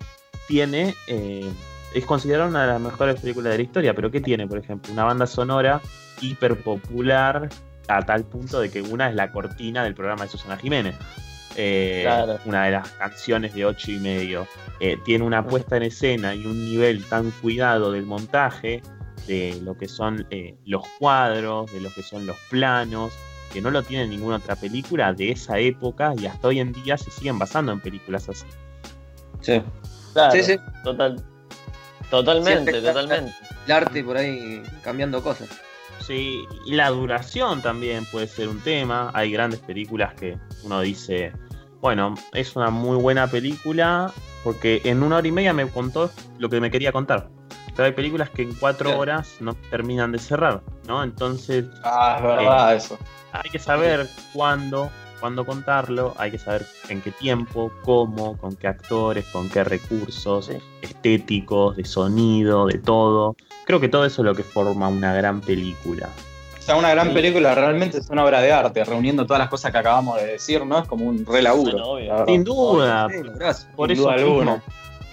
[0.49, 0.95] tiene.
[1.07, 1.51] eh,
[1.95, 3.95] es considerada una de las mejores películas de la historia.
[3.95, 4.93] Pero ¿qué tiene, por ejemplo?
[4.93, 5.81] Una banda sonora
[6.21, 7.49] hiper popular
[7.89, 10.95] a tal punto de que una es la cortina del programa de Susana Jiménez.
[11.57, 12.39] Eh, Claro.
[12.45, 14.47] Una de las canciones de ocho y medio.
[14.79, 18.83] Eh, tiene una puesta en escena y un nivel tan cuidado del montaje,
[19.27, 23.13] de lo que son eh, los cuadros, de lo que son los planos,
[23.53, 26.97] que no lo tiene ninguna otra película de esa época y hasta hoy en día
[26.97, 28.47] se siguen basando en películas así.
[29.41, 29.63] Sí.
[30.13, 30.57] claro, Sí, sí.
[30.85, 31.23] Total,
[32.11, 33.33] totalmente, Siempre totalmente.
[33.67, 35.49] El arte por ahí cambiando cosas.
[36.07, 39.11] Sí, y la duración también puede ser un tema.
[39.15, 41.33] Hay grandes películas que uno dice,
[41.81, 44.13] bueno, es una muy buena película
[44.43, 47.29] porque en una hora y media me contó lo que me quería contar.
[47.77, 49.01] Pero hay películas que en cuatro Claro.
[49.01, 51.05] horas no terminan de cerrar, ¿no?
[51.05, 52.99] Entonces Ah, es verdad eso.
[53.33, 58.67] hay que saber cuándo, cuándo contarlo, hay que saber en qué tiempo, cómo, con qué
[58.69, 60.55] actores, con qué recursos Sí.
[60.83, 63.37] estéticos, de sonido, de todo.
[63.67, 66.09] Creo que todo eso es lo que forma una gran película.
[66.59, 69.73] O sea, una gran película realmente es una obra de arte, reuniendo todas las cosas
[69.73, 70.79] que acabamos de decir, ¿no?
[70.79, 71.89] Es como un re laburo.
[71.93, 72.25] Bueno.
[72.27, 73.09] Sin duda.
[73.11, 73.69] Sí, gracias.
[73.77, 74.63] Por Sin eso duda alguna.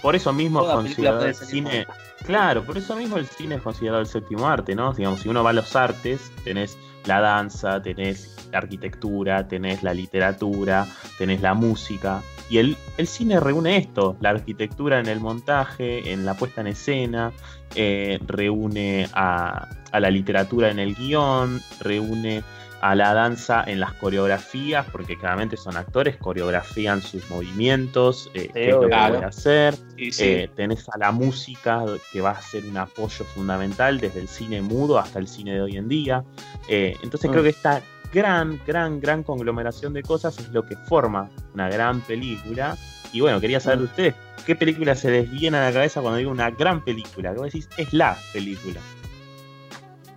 [0.01, 1.87] por eso mismo Toda es considerado el cine.
[2.25, 4.91] Claro, por eso mismo el cine es considerado el séptimo arte, ¿no?
[4.93, 9.93] Digamos, si uno va a los artes, tenés la danza, tenés la arquitectura, tenés la
[9.93, 10.85] literatura,
[11.17, 12.21] tenés la música.
[12.49, 16.67] Y el, el cine reúne esto, la arquitectura en el montaje, en la puesta en
[16.67, 17.31] escena,
[17.75, 22.43] eh, reúne a, a la literatura en el guion, reúne
[22.79, 28.69] a la danza en las coreografías, porque claramente son actores, coreografían sus movimientos, eh, qué
[28.69, 29.75] es lo que voy a hacer.
[29.97, 30.23] Sí, sí.
[30.23, 31.83] Eh, tenés a la música
[32.13, 35.61] que va a ser un apoyo fundamental desde el cine mudo hasta el cine de
[35.61, 36.23] hoy en día.
[36.69, 37.33] Eh, entonces Mm.
[37.33, 37.81] creo que esta
[38.11, 42.77] gran, gran, gran conglomeración de cosas es lo que forma una gran película.
[43.13, 46.17] Y bueno, quería saber de ustedes, ¿qué película se les viene a la cabeza cuando
[46.17, 47.31] digo una gran película?
[47.33, 48.79] Vos decís, es la película.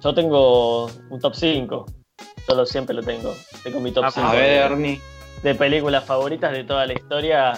[0.03, 1.87] Yo tengo un top 5.
[2.47, 3.35] Solo siempre lo tengo.
[3.63, 5.01] Tengo mi top Ah, 5 A ver, Ernie.
[5.43, 7.53] de películas favoritas de toda la historia.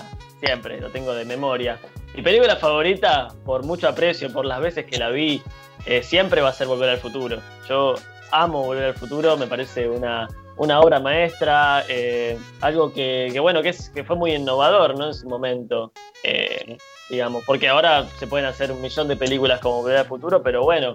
[0.45, 1.79] Siempre, lo tengo de memoria.
[2.15, 5.41] Mi película favorita, por mucho aprecio, por las veces que la vi,
[5.87, 7.39] eh, siempre va a ser Volver al Futuro.
[7.69, 7.95] Yo
[8.33, 13.71] amo Volver al Futuro, me parece una, una obra maestra, eh, algo que, bueno, que,
[13.71, 15.07] es, que fue muy innovador ¿no?
[15.07, 15.93] en su momento.
[16.25, 16.77] Eh,
[17.11, 20.63] digamos, porque ahora se pueden hacer un millón de películas como Volver al Futuro, pero
[20.63, 20.95] bueno,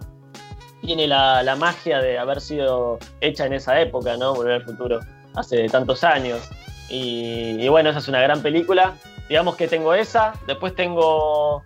[0.82, 4.34] tiene la, la magia de haber sido hecha en esa época, ¿no?
[4.34, 5.00] Volver al Futuro,
[5.36, 6.50] hace tantos años.
[6.90, 8.96] Y, y bueno, esa es una gran película.
[9.30, 10.34] Digamos que tengo esa.
[10.48, 11.64] Después tengo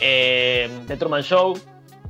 [0.00, 1.54] eh, The Truman Show,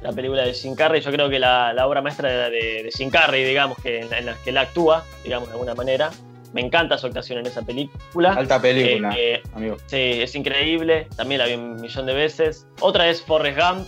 [0.05, 1.01] la película de Jim Carrey.
[1.01, 4.11] Yo creo que la, la obra maestra de, de, de Jim Carrey, digamos, que en,
[4.11, 6.11] la- en la que él actúa, digamos, de alguna manera.
[6.53, 8.35] Me encanta su actuación en esa película.
[8.35, 9.77] Alta película, Eh, eh, amigo.
[9.87, 11.09] Sí, es increíble.
[11.17, 12.65] También la vi un millón de veces.
[12.81, 13.87] Otra es Forrest Gump.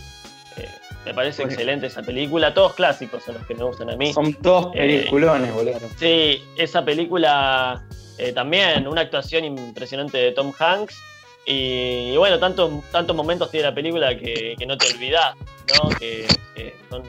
[0.57, 0.67] Eh,
[1.05, 2.53] me parece excelente esa película.
[2.53, 4.11] Todos clásicos son los que me gustan a mí.
[4.11, 5.79] Son todos peliculones, boludo.
[5.97, 7.85] Sí, esa película
[8.33, 10.99] también, una actuación impresionante de Tom Hanks.
[11.47, 15.33] Y, y bueno, tantos, tantos momentos tiene la película que, que no te olvidás,
[15.81, 15.89] ¿no?
[15.97, 17.03] Que, que son-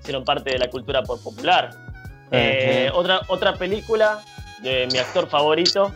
[0.00, 1.70] hicieron parte de la cultura pop- popular.
[2.32, 4.20] Eh, otra, otra película
[4.62, 5.92] de mi actor favorito,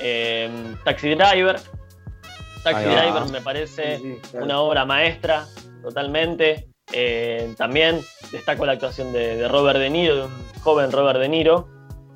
[0.00, 0.50] eh,
[0.84, 1.60] Taxi Driver.
[2.64, 2.84] Taxi.
[2.84, 4.44] Driver me parece Sí, sí, claro.
[4.46, 5.46] una obra maestra,
[5.82, 6.66] totalmente.
[6.92, 8.00] Eh, también
[8.32, 10.32] destaco la actuación de, de Robert De Niro, de un
[10.62, 11.68] joven Robert De Niro.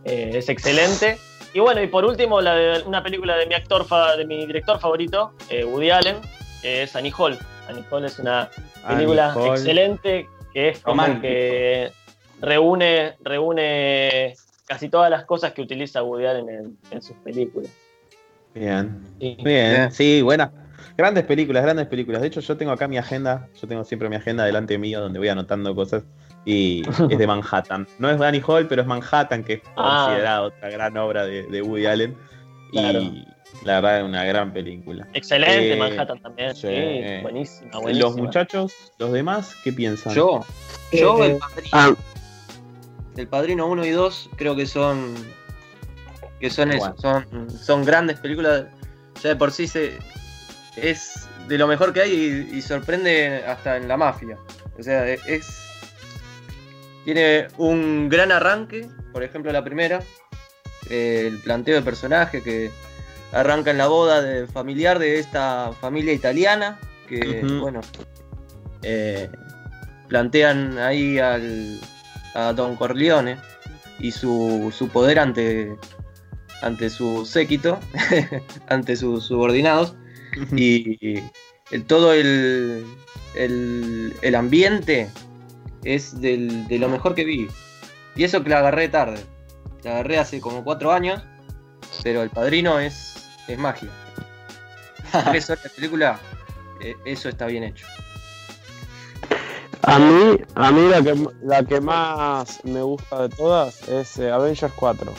[0.05, 1.19] Eh, es excelente.
[1.53, 4.47] Y bueno, y por último, la de- una película de mi actor, fa- de mi
[4.47, 6.17] director favorito, eh, Woody Allen,
[6.63, 7.37] que es Annie Hall.
[7.69, 8.49] Annie Hall es una
[8.87, 11.23] película excelente que es como Romántico.
[11.23, 11.93] que
[12.41, 14.35] reúne, reúne
[14.67, 17.71] casi todas las cosas que utiliza Woody Allen en, en sus películas.
[18.55, 19.01] Bien.
[19.21, 19.37] Sí.
[19.43, 19.93] Bien, Bien.
[19.93, 20.51] sí, buenas.
[20.97, 22.21] Grandes películas, grandes películas.
[22.21, 23.49] De hecho, yo tengo acá mi agenda.
[23.61, 26.03] Yo tengo siempre mi agenda delante mío donde voy anotando cosas.
[26.45, 27.87] Y es de Manhattan.
[27.99, 30.05] No es Danny Hall, pero es Manhattan, que es Ah.
[30.07, 32.17] considerada otra gran obra de, de Woody Allen.
[32.73, 33.01] Claro.
[33.01, 33.27] Y
[33.65, 35.07] la verdad es una gran película.
[35.13, 36.55] Excelente, Eh, Manhattan también.
[36.57, 36.67] sí.
[37.23, 38.07] Buenísima, buenísima.
[38.09, 40.15] Los muchachos, los demás, ¿qué piensan?
[40.15, 40.45] Yo,
[40.93, 41.69] yo Eh, el padrino.
[41.73, 41.95] ah.
[43.17, 45.15] El padrino 1 y 2 creo que son.
[46.39, 47.27] Que son eso, Bueno.
[47.31, 48.65] son, son grandes películas.
[49.23, 49.99] Ya de por sí se,
[50.77, 54.39] es de lo mejor que hay y, y sorprende hasta en la mafia.
[54.79, 55.67] O sea, es.
[57.13, 60.01] Tiene un gran arranque, por ejemplo la primera,
[60.89, 62.71] eh, el planteo de personaje que
[63.33, 67.81] arranca en la boda de familiar de esta familia italiana, que bueno,
[68.85, 69.29] eh,
[70.07, 71.81] plantean ahí al,
[72.35, 73.39] a Don Corleone
[73.99, 75.77] y su, su poder ante,
[76.63, 77.81] ante su séquito,
[78.69, 79.97] ante sus subordinados,
[80.55, 81.19] y
[81.73, 82.85] el, todo el,
[83.35, 85.11] el, el ambiente
[85.85, 87.49] es del- de lo mejor que vi.
[88.17, 89.25] Y eso que la agarré tarde.
[89.83, 91.23] La agarré hace como cuatro años,
[92.03, 93.89] pero el padrino es, es magia.
[95.31, 96.19] Tres horas de película,
[96.81, 97.87] eh, eso está bien hecho.
[99.83, 104.31] A mí, a mí la, que, la que más me gusta de todas es eh,
[104.31, 105.11] Avengers 4.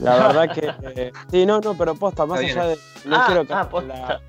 [0.00, 0.72] La verdad que.
[0.96, 2.78] eh, sí, no, no, pero posta, más allá de.
[3.04, 3.86] No Ah, quiero ah, caer, en posta.
[3.94, 4.20] la,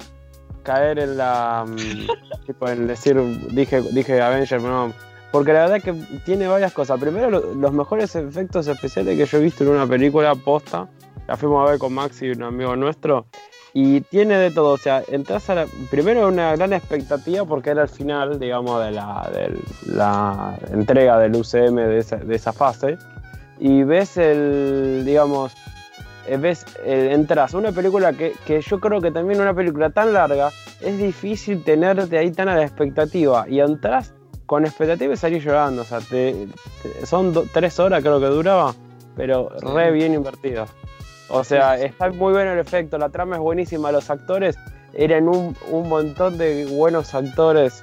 [0.64, 1.66] caer en la.
[1.66, 3.16] mm, tipo, en decir.
[3.52, 4.94] Dije, dije Avengers, no.
[5.32, 5.94] Porque la verdad que
[6.26, 7.00] tiene varias cosas.
[7.00, 10.88] Primero, lo- los mejores efectos especiales que yo he visto en una película posta.
[11.28, 13.26] La fuimos a ver con Maxi, un amigo nuestro.
[13.74, 17.84] Y tiene de todo, o sea, entras a la, primero una gran expectativa porque era
[17.84, 22.98] el final, digamos, de la, de la entrega del UCM de esa, de esa fase.
[23.60, 25.54] Y ves el, digamos,
[26.28, 30.12] eh, ves, eh, entras una película que, que yo creo que también una película tan
[30.12, 30.50] larga
[30.82, 33.46] es difícil tenerte ahí tan a la expectativa.
[33.48, 34.14] Y entras
[34.52, 35.84] con expectativas salí llorando.
[35.84, 36.46] O sea, te-
[36.84, 38.76] te- son do- tres horas creo que duraba,
[39.16, 40.70] pero re bien invertidas.
[41.30, 44.58] O sea, está muy bueno el efecto, la trama es buenísima, los actores
[44.94, 47.82] eran un, un montón de buenos actores.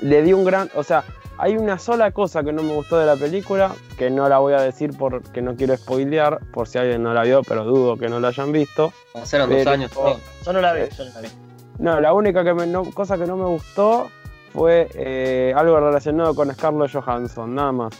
[0.00, 0.70] Le di un gran.
[0.76, 1.04] O sea,
[1.36, 4.54] hay una sola cosa que no me gustó de la película, que no la voy
[4.54, 8.08] a decir porque no quiero spoilear, por si alguien no la vio, pero dudo que
[8.08, 8.94] no la hayan visto.
[9.12, 9.90] Pasaron dos años.
[9.90, 10.16] también.
[10.42, 11.28] Yo no la vi, yo no la vi.
[11.78, 14.08] No, la única que me- no- cosa que no me gustó
[14.56, 17.94] fue eh, algo relacionado con Scarlett Johansson, nada más.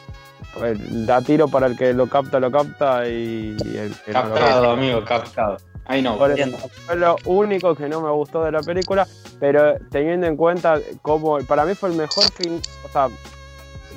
[0.91, 4.41] La tiro para el que lo capta, lo capta y el que no lo capta.
[4.41, 5.57] Captado, amigo, captado.
[5.85, 6.17] Ahí no.
[6.17, 9.07] Fue lo único que no me gustó de la película,
[9.39, 13.09] pero teniendo en cuenta cómo para mí fue el mejor fin, o sea,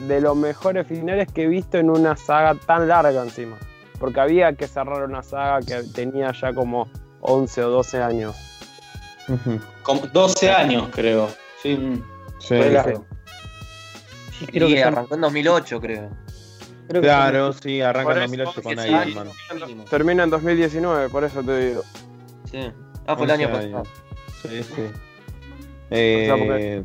[0.07, 3.57] de los mejores finales que he visto en una saga tan larga encima.
[3.99, 6.89] Porque había que cerrar una saga que tenía ya como
[7.21, 8.35] 11 o 12 años.
[9.83, 11.29] Como 12 años, creo.
[11.61, 12.01] Sí,
[12.39, 14.45] Sí, sí.
[14.47, 16.09] creo Y que son- arrancó en 2008, creo.
[16.87, 18.21] creo que Claro, sí, arranca en Por eso,
[18.51, 19.29] 2008 con 11 Iron Man.
[19.65, 19.85] mínimo.
[19.85, 21.83] Termina en 2019, por eso te digo.
[22.49, 22.71] Sí.
[23.05, 23.83] Ah, fue el año 11 pasado.
[24.41, 24.81] Sí, sí.
[25.91, 26.83] Eh, O sea, porque-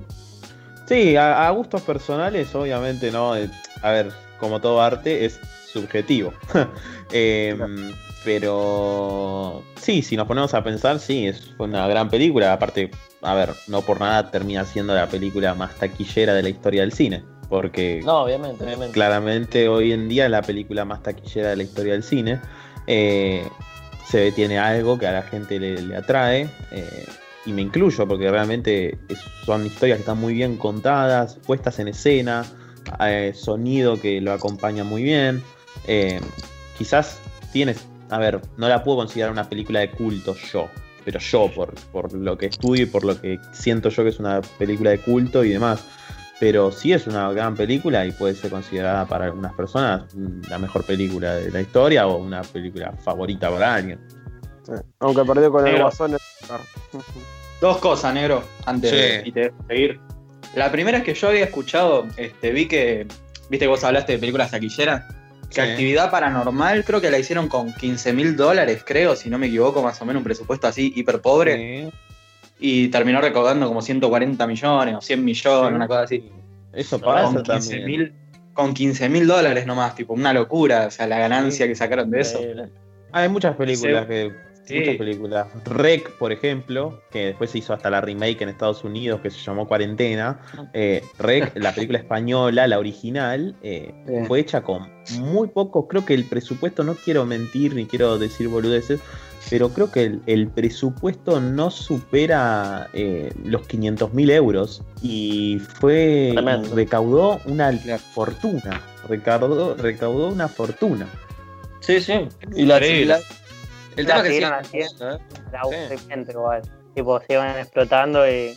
[0.87, 3.35] Sí, a, a gustos personales, obviamente, ¿no?
[3.37, 3.49] Eh,
[3.83, 5.39] A ver, como todo arte, es
[5.73, 6.33] subjetivo.
[7.13, 7.57] Eh,
[8.25, 12.53] pero sí, si nos ponemos a pensar, sí, es una gran película.
[12.53, 12.91] Aparte,
[13.23, 16.93] a ver, no por nada termina siendo la película más taquillera de la historia del
[16.93, 17.23] cine.
[17.49, 18.93] Porque No, obviamente, obviamente.
[18.95, 22.41] claramente hoy en día es la película más taquillera de la historia del cine.
[22.87, 23.47] Eh,
[24.07, 26.49] se ve, tiene algo que a la gente le, le atrae.
[26.73, 27.07] eh,
[27.47, 28.97] y me incluyo porque realmente
[29.45, 32.43] son historias que están muy bien contadas, puestas en escena,
[33.07, 35.43] eh, sonido que lo acompaña muy bien.
[35.87, 36.21] eh,
[36.79, 37.19] quizás
[37.53, 40.69] tienes, a ver, no la puedo considerar una película de culto yo,
[41.05, 44.19] pero yo por, por lo que estudio y por lo que siento yo que es
[44.21, 45.85] una película de culto y demás.
[46.41, 50.03] Pero sí es una gran película y puede ser considerada para algunas personas
[50.49, 54.01] la mejor película de la historia o una película favorita para alguien.
[54.65, 54.73] Sí.
[54.99, 55.85] Aunque perdió con el Negro.
[55.87, 56.15] guasón.
[56.15, 56.23] es-
[57.61, 58.97] Dos cosas, negro, antes Sí.
[58.97, 60.01] de, y te- seguir.
[60.55, 63.07] La primera es que yo había escuchado, este, vi que,
[63.49, 65.05] viste que vos hablaste de películas taquilleras,
[65.55, 65.71] que Sí.
[65.71, 69.83] Actividad Paranormal creo que la hicieron con 15 mil dólares, creo, si no me equivoco,
[69.83, 71.91] más o menos un presupuesto así hiper pobre,
[72.59, 75.75] y terminó recaudando como 140 millones o 100 millones, Sí.
[75.75, 76.31] una cosa así.
[76.73, 77.87] Eso pasa Con 15 también.
[77.87, 78.13] mil
[78.53, 82.21] con 15 mil dólares nomás, tipo, una locura, o sea, la ganancia que sacaron de
[82.21, 82.41] eso.
[83.11, 84.09] Hay muchas películas Sí.
[84.09, 84.33] que.
[84.65, 84.79] Sí.
[84.81, 85.47] Muchas películas.
[85.67, 89.39] Rec, por ejemplo, que después se hizo hasta la remake en Estados Unidos, que se
[89.39, 90.41] llamó Cuarentena.
[90.73, 94.13] Eh, Rec, la película española, la original, eh, Sí.
[94.27, 94.89] fue hecha con
[95.19, 95.87] muy poco.
[95.87, 99.01] Creo que el presupuesto, no quiero mentir ni quiero decir boludeces,
[99.51, 104.83] pero creo que el, el presupuesto no supera eh, los 500 mil euros.
[105.03, 106.31] Y fue.
[106.33, 106.75] Tremendo.
[106.75, 108.81] recaudó una fortuna.
[109.09, 111.07] Recaudó, recaudó una fortuna.
[111.81, 112.15] Sí, sí.
[112.57, 113.07] Y la, Increíble.
[113.07, 113.21] la-
[113.97, 115.17] el tema que siguieron siguen haciendo.
[115.17, 115.19] ¿eh?
[115.53, 116.31] La Sí.
[116.31, 116.63] igual.
[116.95, 118.57] Tipo, se iban explotando y.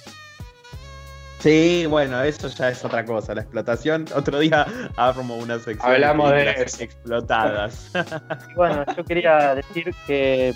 [1.39, 3.35] Sí, bueno, eso ya es otra cosa.
[3.35, 4.65] La explotación, otro día
[4.95, 7.91] armo una sección Hablamos de explotadas.
[8.55, 10.53] bueno, yo quería decir que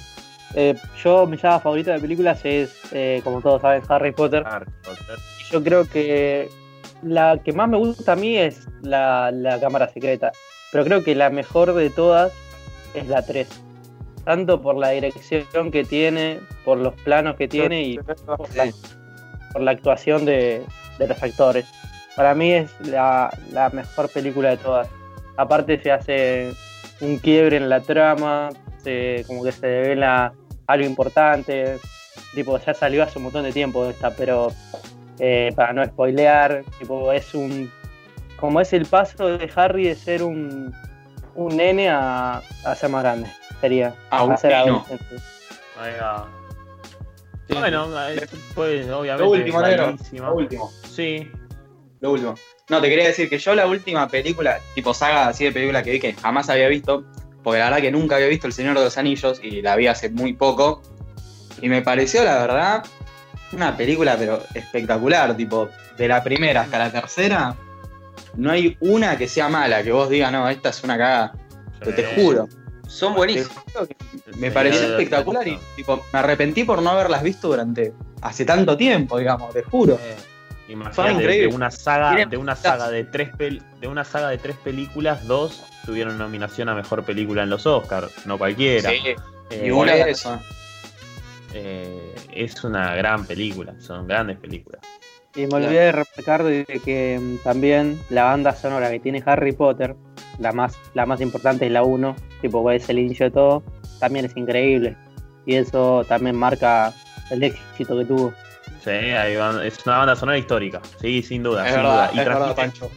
[0.56, 4.44] eh, yo, mi saga favorita de películas es, eh, como todos saben, Harry Potter.
[5.40, 6.50] Y yo creo que
[7.04, 10.32] la que más me gusta a mí es la, la cámara secreta.
[10.72, 12.34] Pero creo que la mejor de todas
[12.94, 13.48] es la 3.
[14.26, 18.72] Tanto por la dirección que tiene, por los planos que tiene y por la,
[19.52, 20.64] por la actuación de,
[21.00, 21.66] de los actores.
[22.16, 24.88] Para mí es la, la mejor película de todas.
[25.38, 26.54] Aparte se hace
[27.00, 28.50] un quiebre en la trama,
[28.84, 30.34] se, como que se devela
[30.68, 31.78] algo importante.
[32.36, 34.54] Tipo, ya salió hace un montón de tiempo esta, pero
[35.20, 37.72] eh, para no spoilear, tipo, es un.
[38.38, 40.74] Como es el paso de Harry de ser un,
[41.36, 43.30] un nene a, a ser más grande.
[43.62, 43.96] Sería.
[44.10, 44.84] A un ser niño.
[44.88, 45.16] adolescente.
[45.80, 46.28] Ahí va.
[47.48, 47.54] Sí.
[47.56, 49.24] Bueno, eh, pues obviamente.
[49.24, 49.96] Lo último, negro.
[50.14, 50.72] Lo último.
[50.90, 51.32] Sí.
[52.00, 52.36] Lo último.
[52.70, 55.92] No, te quería decir que yo la última película, tipo saga así de película que
[55.92, 57.04] vi que jamás había visto,
[57.44, 59.88] porque la verdad que nunca había visto El Señor de los Anillos y la vi
[59.88, 60.82] hace muy poco.
[61.62, 62.84] Y me pareció, la verdad,
[63.52, 67.56] una película pero espectacular, tipo, de la primera hasta la tercera,
[68.36, 71.34] no hay una que sea mala, que vos digas, no, esta es una cagada.
[71.80, 72.48] Pero te juro
[73.88, 73.96] que
[74.28, 78.76] El me pareció espectacular y tipo, me arrepentí por no haberlas visto durante hace tanto
[78.78, 79.96] tiempo, digamos, te juro.
[80.02, 80.16] Eh,
[80.68, 81.48] Imagínate, increíble.
[81.50, 85.26] de una saga, de una saga de tres pel- de una saga de tres películas,
[85.28, 88.90] dos tuvieron nominación a mejor película en los Oscars, no cualquiera.
[88.90, 88.98] Sí,
[89.50, 90.40] Eh, y una de eso.
[91.54, 94.82] eh, es una gran película, son grandes películas.
[95.36, 99.54] Y me olvidé de remarcar de que mm, también la banda sonora que tiene Harry
[99.54, 99.96] Potter,
[100.40, 103.64] la más, la más importante es la 1, tipo es el inicio de todo,
[104.00, 104.98] también es increíble.
[105.46, 106.94] Y eso también marca
[107.30, 108.34] el éxito que tuvo.
[108.84, 109.34] Sí, hay
[109.66, 110.82] es una banda sonora histórica.
[111.00, 111.66] Sí, sin duda.
[111.66, 112.22] Es sin verdad, duda.
[112.22, 112.92] Y transmite, Pancho.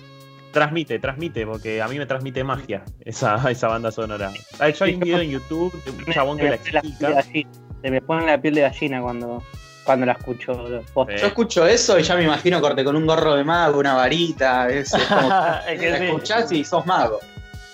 [0.50, 4.30] transmite, transmite, porque a mí me transmite magia esa, esa banda sonora.
[4.58, 7.22] Ah, Yo hay un video en YouTube de un chabón que la explica.
[7.22, 9.42] Se me pone la piel de gallina cuando,
[9.84, 10.82] cuando la escucho.
[10.92, 11.16] posta.
[11.16, 14.68] Yo escucho eso y ya me imagino corte con un gorro de mago, una varita.
[14.70, 15.28] Es, es como
[15.68, 16.04] Es que la sí.
[16.04, 17.20] escuchás y sos mago.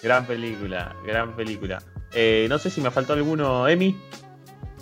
[0.02, 1.82] Gran película, gran película.
[2.12, 3.98] Eh, no sé si me faltó alguno, Emi.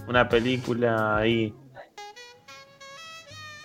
[0.07, 1.55] Una película ahí.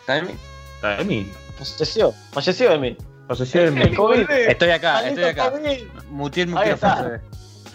[0.05, 0.37] ¿También?
[0.75, 1.31] ¿Está Emi?
[1.57, 2.97] Falleció, falleció Emi.
[3.29, 4.29] El COVID.
[4.29, 5.51] Estoy acá, estoy acá.
[5.51, 5.83] COVID.
[6.09, 7.19] Muteé el micrófono.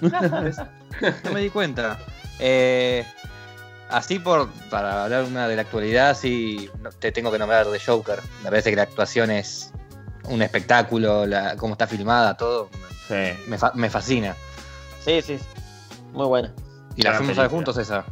[1.25, 1.99] no me di cuenta.
[2.39, 3.05] Eh,
[3.91, 7.81] así por para hablar una de la actualidad, sí no- te tengo que nombrar de
[7.81, 8.21] Joker.
[8.43, 9.73] Me parece que la actuación es
[10.25, 12.69] un espectáculo, la, cómo está filmada, todo.
[13.09, 13.15] Sí.
[13.47, 14.35] Me, fa- me fascina.
[15.05, 15.39] Sí, sí.
[16.13, 16.53] Muy buena.
[16.97, 18.05] Y la fuimos a ver juntos esa.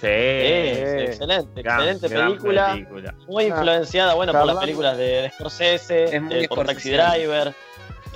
[0.00, 0.06] Sí.
[0.06, 2.72] Sí, excelente, Gran- excelente gran película.
[2.72, 3.14] película.
[3.28, 6.90] Muy influenciada, bueno, por las películas de, de Scorsese, de, por Taxi.
[6.90, 7.54] Driver.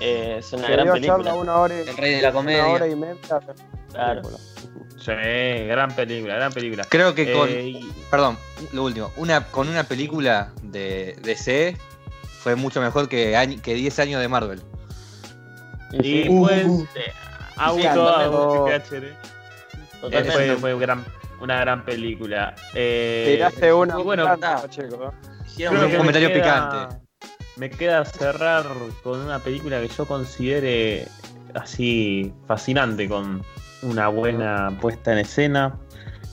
[0.00, 1.16] Eh, es una gran película.
[1.16, 2.66] charla una hora y, El rey de la una comedia.
[2.68, 3.16] hora y media.
[3.92, 4.22] Claro.
[5.04, 5.12] Sí,
[5.66, 6.84] gran película, gran película.
[6.88, 7.48] Creo que con.
[7.50, 7.78] Eh,
[8.10, 8.38] Perdón,
[8.72, 9.12] lo último.
[9.16, 11.76] Una, con una película de DC
[12.40, 14.62] fue mucho mejor que, año- que 10 años de Marvel.
[15.92, 17.12] Y Uh, pues, uh, eh,
[17.56, 18.64] auto.
[18.66, 19.12] PHD.
[20.00, 20.32] Totalmente.
[20.32, 21.04] Fue, fue gran-
[21.40, 22.54] una gran película.
[22.74, 23.96] Eh, Tiraste una.
[23.98, 24.38] bueno, ¿eh?
[25.56, 26.96] Creo un que un me comentario queda- picante.
[27.56, 28.64] Me queda cerrar
[29.02, 31.06] con una película que yo considere
[31.54, 33.44] así fascinante, con
[33.84, 35.78] una buena puesta en escena,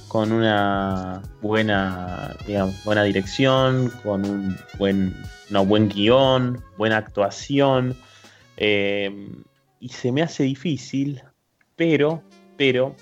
[0.08, 5.16] con una buena, digamos, buena dirección, con un buen,
[5.49, 7.95] no, buen guion, buena actuación.
[8.58, 9.30] eh,
[9.80, 11.24] y se me hace difícil,
[11.76, 12.22] pero,
[12.56, 12.95] pero,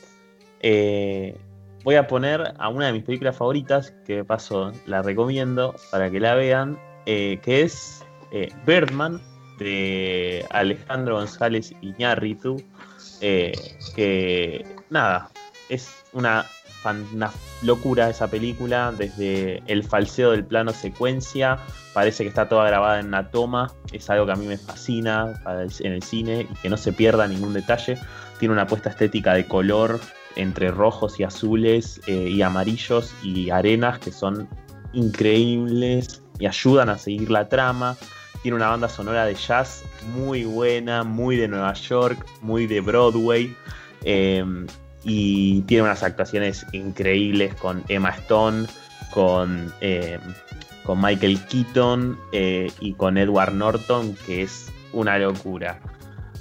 [0.61, 1.37] eh,
[1.83, 6.09] voy a poner a una de mis películas favoritas, que de paso la recomiendo para
[6.09, 8.05] que la vean, eh, que es
[8.65, 9.19] Birdman,
[9.59, 12.63] de Alejandro González Iñárritu,
[13.21, 13.51] eh,
[13.95, 15.29] que nada,
[15.69, 16.45] es una,
[17.61, 21.59] locura esa película, desde el falseo del plano secuencia,
[21.93, 25.41] parece que está toda grabada en una toma, es algo que a mí me fascina
[25.79, 27.97] en el cine y que no se pierda ningún detalle,
[28.39, 29.99] tiene una puesta estética de color
[30.35, 34.47] entre rojos y azules eh, y amarillos y arenas que son
[34.93, 37.97] increíbles y ayudan a seguir la trama.
[38.41, 39.83] Tiene una banda sonora de jazz
[40.13, 43.55] muy buena, muy de Nueva York, muy de Broadway.
[44.03, 44.43] eh,
[45.03, 48.67] y tiene unas actuaciones increíbles con Emma Stone,
[49.11, 50.19] con, eh,
[50.83, 55.79] con Michael Keaton eh, y con Edward Norton, que es una locura.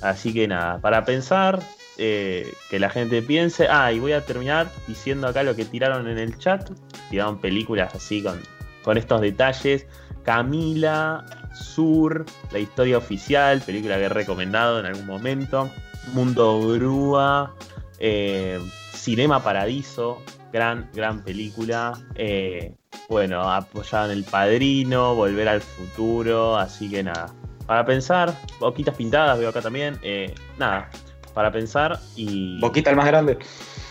[0.00, 1.60] Así que nada, para pensar,
[1.98, 3.68] eh, que la gente piense.
[3.68, 6.70] Ah, y voy a terminar diciendo acá lo que tiraron en el chat.
[7.10, 8.40] Tiraron películas así con,
[8.82, 9.86] con estos detalles.
[10.24, 11.24] Camila,
[11.58, 15.70] Sur, La historia oficial, película que he recomendado en algún momento.
[16.12, 17.54] Mundo Grúa,
[17.98, 18.58] eh,
[18.94, 21.98] Cinema Paradiso, gran, gran película.
[22.14, 22.74] Eh,
[23.08, 27.26] bueno, apoyada en El Padrino, Volver al Futuro, así que nada.
[27.66, 29.98] Para pensar, boquitas pintadas veo acá también.
[30.02, 30.88] eh, nada,
[31.34, 32.58] para pensar y.
[32.60, 33.38] Boquita el más grande.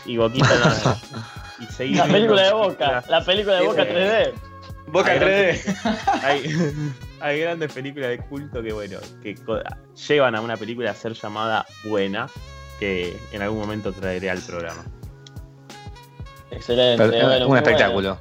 [0.06, 1.00] Y boquita nada.
[1.60, 3.90] y seguir La viendo película de Boca, la película de Boca sí.
[3.92, 4.34] 3D.
[4.88, 5.78] Boca Hay 3D.
[6.24, 6.84] hay,
[7.20, 9.36] hay grandes películas de culto que, bueno, que
[10.08, 12.30] llevan a una película a ser llamada buena,
[12.80, 14.86] que en algún momento traeré al programa.
[16.52, 17.10] Excelente.
[17.10, 18.18] Pero, bueno, un espectáculo.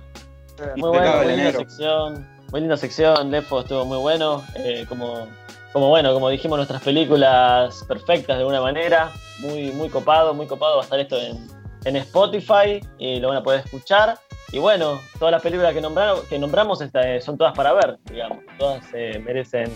[0.77, 2.37] Muy bueno, muy linda sección.
[2.51, 4.45] Muy linda sección, Lefo estuvo muy bueno.
[4.57, 5.29] eh, como,
[5.73, 9.13] como bueno, como dijimos, nuestras películas perfectas de alguna manera.
[9.41, 11.47] Muy, muy copado, muy copado va a estar esto en,
[11.85, 14.19] en Spotify y lo van a poder escuchar.
[14.57, 17.99] Y bueno, todas las películas que, nombraron, que nombramos esta, eh, son todas para ver,
[18.11, 18.39] digamos.
[18.59, 19.71] Todas eh, merecen,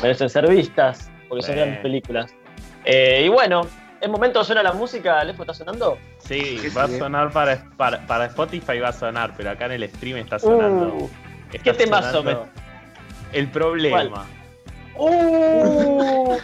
[0.00, 2.34] merecen ser vistas porque son grandes películas.
[2.86, 3.60] Eh, y bueno,
[4.00, 5.98] es momento, suena la música, Lefo está sonando.
[6.16, 9.90] Sí, va a sonar para, para, para Spotify, va a sonar, pero acá en el
[9.90, 10.94] stream está sonando.
[10.94, 11.10] Uh,
[11.52, 12.22] está ¿Qué temazo?
[12.22, 12.48] sonando
[13.34, 14.24] El problema.
[14.96, 16.38] ¡Uh!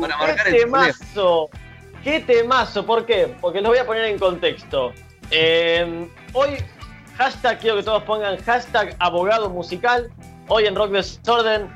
[0.00, 1.48] Para marcar ¡Qué temazo!
[2.02, 2.84] ¡Qué temazo!
[2.84, 3.32] ¿Por qué?
[3.40, 4.92] Porque los voy a poner en contexto.
[5.30, 6.56] Eh, hoy,
[7.18, 10.08] hashtag, quiero que todos pongan hashtag abogado musical.
[10.46, 11.68] Hoy en Rock Desorden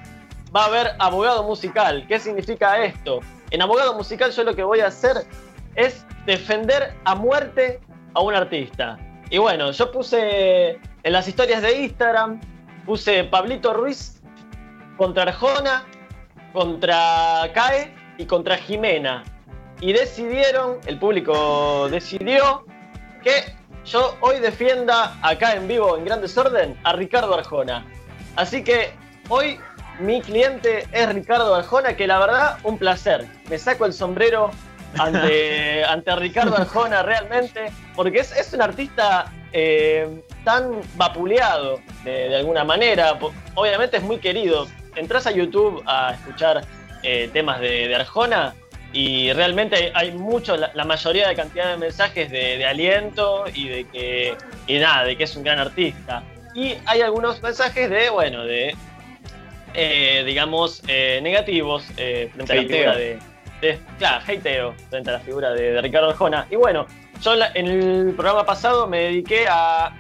[0.55, 2.07] va a haber abogado musical.
[2.07, 3.21] ¿Qué significa esto?
[3.51, 5.27] En abogado musical yo lo que voy a hacer
[5.75, 7.81] es defender a muerte
[8.15, 8.97] a un artista.
[9.31, 12.41] Y bueno, yo puse en las historias de Instagram
[12.87, 14.21] puse Pablito Ruiz
[14.97, 15.85] contra Arjona,
[16.53, 19.25] contra Cae y contra Jimena.
[19.81, 22.65] Y decidieron, el público decidió
[23.25, 23.57] que
[23.87, 27.85] yo hoy defienda acá en vivo en Gran Desorden a Ricardo Arjona.
[28.37, 28.93] Así que
[29.29, 29.59] hoy
[29.99, 33.27] mi cliente es Ricardo Arjona, que la verdad, un placer.
[33.49, 34.51] Me saco el sombrero
[34.99, 42.65] ante, ante Ricardo Arjona realmente, porque es, es un artista eh, tan vapuleado de, alguna
[42.65, 43.19] manera.
[43.55, 44.67] Obviamente es muy querido.
[44.97, 46.65] Entras a YouTube a escuchar
[47.03, 48.55] eh, temas de, Arjona
[48.93, 54.35] y realmente hay, mucho, la, mayoría de cantidad de mensajes de, aliento y de que,
[54.67, 56.23] y nada, de que es un gran artista.
[56.55, 58.75] Y hay algunos mensajes de, bueno, de,
[59.75, 63.19] eh, digamos, negativos frente a la figura de,
[63.99, 66.47] Claro, hateo frente a la figura de, Ricardo Arjona.
[66.51, 66.87] Y bueno,
[67.21, 69.93] yo en el programa pasado me dediqué a,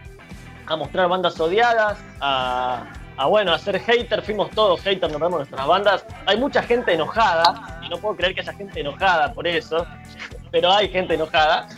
[0.77, 2.85] mostrar bandas odiadas, a,
[3.29, 6.05] bueno, a ser hater, fuimos todos haters, nos vemos nuestras bandas.
[6.27, 9.87] Hay mucha gente enojada, no puedo creer que haya gente enojada por eso,
[10.51, 11.69] pero hay gente enojada.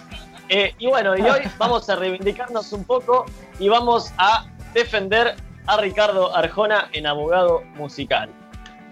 [0.48, 3.26] Eh, y bueno, y hoy vamos a reivindicarnos un poco
[3.58, 5.34] y vamos a defender
[5.66, 8.30] a Ricardo Arjona en abogado musical.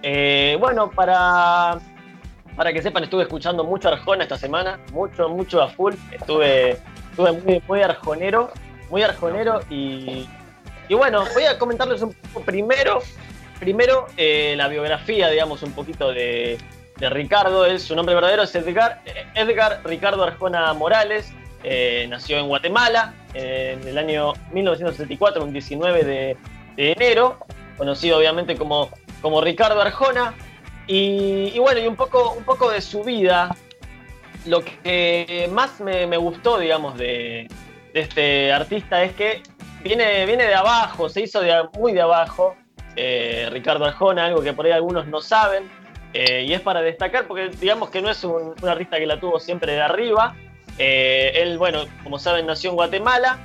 [0.02, 1.78] Eh, bueno, para
[2.56, 5.94] para que sepan, estuve escuchando mucho Arjona esta semana, mucho, mucho a full.
[6.10, 6.76] Estuve,
[7.10, 8.50] estuve muy, arjonero,
[8.90, 10.28] muy arjonero y,
[10.88, 13.00] y bueno, voy a comentarles un poco primero,
[13.58, 16.58] primero eh, la biografía, digamos, un poquito de,
[17.02, 17.66] de Ricardo.
[17.66, 19.02] Él, su nombre verdadero es Edgar,
[19.34, 21.32] Edgar Ricardo Arjona Morales.
[21.64, 26.36] Eh, nació en Guatemala en el año 1974, un 19 de,
[26.76, 27.38] enero,
[27.76, 28.88] conocido obviamente como,
[29.20, 30.34] como Ricardo Arjona.
[30.86, 33.56] Y, bueno, y un poco, un poco de su vida.
[34.46, 37.48] Lo que más me, gustó, digamos, de,
[37.94, 39.42] este artista es que
[39.82, 41.40] viene, viene de abajo, se hizo
[41.76, 42.54] muy de abajo.
[42.94, 45.81] Eh, Ricardo Arjona, algo que por ahí algunos no saben.
[46.14, 49.40] Eh, y es para destacar porque digamos que no es un, artista que la tuvo
[49.40, 50.34] siempre de arriba.
[50.78, 53.38] Eh, él, bueno, como saben, nació en Guatemala.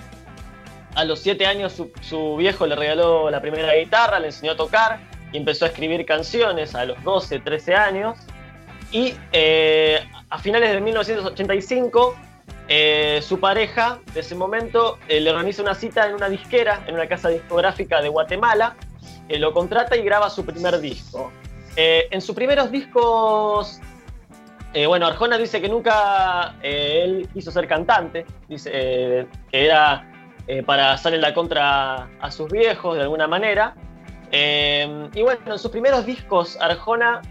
[0.96, 5.00] A los siete años su, viejo le regaló la primera guitarra, le enseñó a tocar
[5.32, 8.18] y empezó a escribir canciones a los 12, 13 años.
[8.92, 10.00] Y eh,
[10.30, 12.16] a finales de 1985,
[12.70, 17.08] eh, su pareja de ese momento le organiza una cita en una disquera, en una
[17.08, 18.76] casa discográfica de Guatemala,
[19.30, 21.32] lo contrata y graba su primer disco.
[21.78, 23.80] En sus primeros discos,
[24.88, 30.12] bueno, Arjona dice que nunca él quiso ser cantante, dice que era
[30.66, 33.76] para hacerle la contra a sus viejos de alguna manera,
[34.32, 37.22] y bueno, en sus primeros discos, Arjona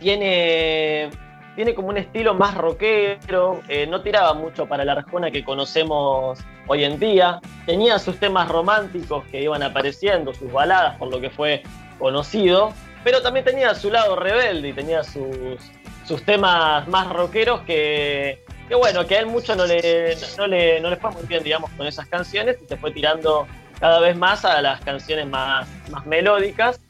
[0.00, 1.10] tiene,
[1.54, 6.38] tiene como un estilo más rockero, eh, no tiraba mucho para la Arjona que conocemos
[6.66, 11.30] hoy en día, tenía sus temas románticos que iban apareciendo, sus baladas, por lo que
[11.30, 11.62] fue
[11.98, 12.72] conocido,
[13.06, 15.60] pero también tenía su lado rebelde y tenía sus,
[16.04, 20.80] sus temas más rockeros que, que bueno, que a él mucho no le, no le,
[20.80, 23.46] no le fue muy bien, digamos, con esas canciones y se fue tirando
[23.78, 26.80] cada vez más a las canciones más, más melódicas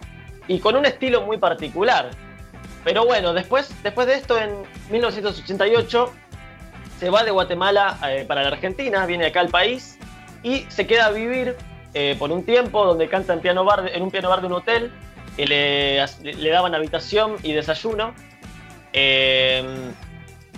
[0.48, 2.08] y con un estilo muy particular.
[2.82, 6.14] Pero bueno, después, después de esto, en 1988,
[6.98, 9.98] se va de Guatemala eh, para la Argentina, viene acá al país
[10.42, 11.56] y se queda a vivir
[11.92, 14.54] eh, por un tiempo donde canta en, piano bar, en un piano bar de un
[14.54, 14.90] hotel,
[15.36, 18.14] que le, daban habitación y desayuno.
[18.92, 19.62] Eh,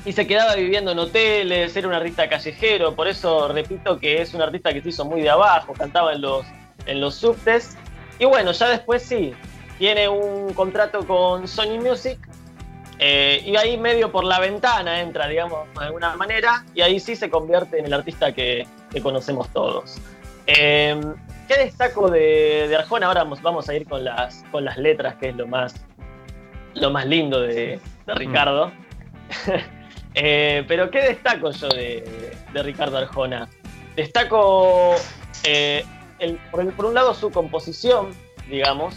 [0.04, 4.32] y se quedaba viviendo en hoteles, era un artista callejero, por eso repito que es
[4.32, 6.46] un artista que se hizo muy de abajo, cantaba en los,
[6.86, 7.76] en los subtes.
[8.18, 9.34] Y bueno, ya después sí,
[9.78, 12.18] tiene un contrato con Sony Music
[12.98, 17.14] eh, y ahí medio por la ventana entra, digamos, de alguna manera, y ahí sí
[17.14, 18.66] se convierte en el artista que,
[19.02, 19.98] conocemos todos.
[20.46, 20.98] Eh,
[21.48, 23.06] ¿Qué destaco de, Arjona?
[23.06, 25.74] Ahora vamos, vamos, a ir con las, con las letras, que es lo más,
[26.74, 28.70] lo más lindo de, de Ricardo.
[30.20, 33.48] Eh, pero ¿qué destaco yo de, Ricardo Arjona?
[33.94, 34.96] Destaco,
[35.44, 35.84] eh,
[36.50, 38.10] por, un lado, su composición,
[38.48, 38.96] digamos.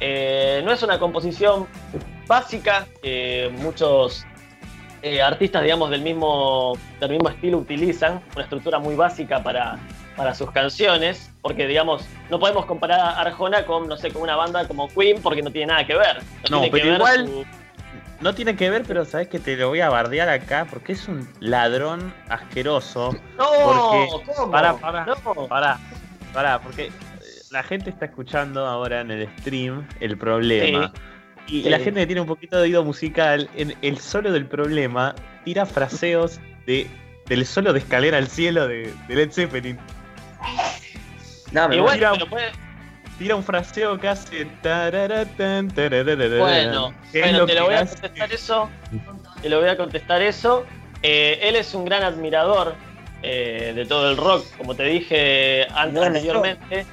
[0.00, 1.66] Eh, no es una composición
[2.26, 2.86] básica
[3.58, 4.24] muchos
[5.22, 9.78] artistas, digamos, del mismo, del mismo estilo utilizan, una estructura muy básica para,
[10.16, 14.36] para sus canciones, porque digamos, no podemos comparar a Arjona con, no sé, con una
[14.36, 16.22] banda como Queen, porque no tiene nada que ver.
[16.50, 17.46] No, pero igual,
[18.20, 21.08] no tiene que ver, pero sabes que te lo voy a bardear acá porque es
[21.08, 23.14] un ladrón asqueroso.
[23.36, 24.22] No.
[24.24, 24.50] ¿cómo?
[24.50, 25.46] Para, para, no.
[25.48, 25.78] para,
[26.32, 26.92] para, porque eh,
[27.50, 30.92] la gente está escuchando ahora en el stream el problema.
[31.46, 35.14] Y la gente que tiene un poquito de oído musical, en el solo del problema,
[35.44, 36.86] tira fraseos de,
[37.26, 39.78] del solo de escalera al cielo de, Led Zeppelin.
[41.52, 42.00] No, me Igual,
[43.18, 44.46] tira un fraseo que hace.
[46.38, 48.70] Bueno, bueno te lo voy a contestar eso.
[49.42, 50.64] Te lo voy a contestar eso.
[51.02, 52.74] Eh, él es un gran admirador
[53.22, 56.86] eh, de todo el rock, como te dije anteriormente.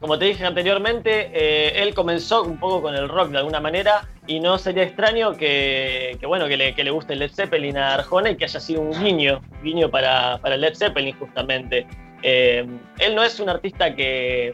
[0.00, 4.06] Como te dije anteriormente, eh, él comenzó un poco con el rock de alguna manera
[4.28, 8.30] y no sería extraño que, bueno, que le, que le, guste Led Zeppelin a Arjona
[8.30, 11.84] y que haya sido un guiño, guiño para, para Led Zeppelin justamente.
[12.22, 14.52] Él no es un artista que,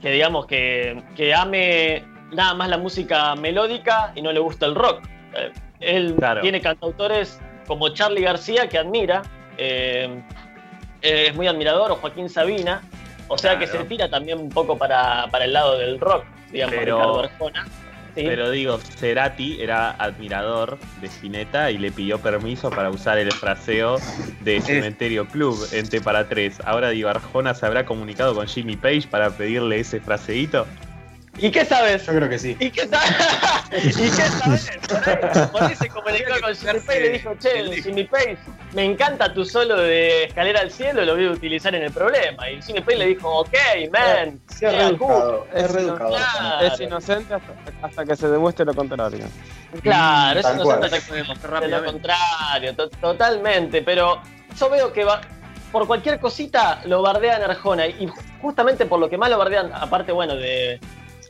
[0.00, 4.74] que digamos, que, que, ame nada más la música melódica y no le gusta el
[4.74, 5.02] rock.
[5.80, 9.22] él tiene cantautores como Charlie García, que admira,
[9.58, 10.22] eh,
[11.02, 12.82] es muy admirador, o Joaquín Sabina,
[13.28, 16.96] o sea que se tira también un poco para, el lado del rock, digamos, pero,
[16.96, 17.66] Ricardo Arjona.
[18.26, 23.98] Pero digo, Cerati era admirador de Spinetta y le pidió permiso para usar el fraseo
[24.40, 26.62] de Cementerio Club en T para 3.
[26.64, 30.66] Ahora digo, Arjona se habrá comunicado con Jimmy Page para pedirle ese fraseíto.
[31.38, 32.04] ¿Y qué sabes?
[32.04, 32.56] Yo creo que sí.
[32.58, 33.96] ¿Y qué sabes?
[33.96, 34.70] ¿Y qué sabes?
[35.52, 38.38] Por ahí se comunicó con Jimmy Page y le dijo, che, Jimmy Page,
[38.74, 42.50] me encanta tu solo de escalera al cielo, lo voy a utilizar en el problema.
[42.50, 43.54] Y Jimmy Page le dijo, ok,
[43.92, 44.40] man.
[44.48, 46.16] Sí, es reeducado, es reeducado.
[46.60, 47.34] Es inocente
[47.82, 49.24] hasta, que se demuestre lo contrario.
[49.82, 53.82] Claro, es inocente hasta que se demuestre lo contrario, totalmente.
[53.82, 54.20] Pero
[54.58, 55.20] yo veo que va,
[55.70, 57.86] por cualquier cosita lo bardean Arjona.
[57.86, 58.08] Y
[58.42, 60.80] justamente por lo que más lo bardean, aparte, bueno, de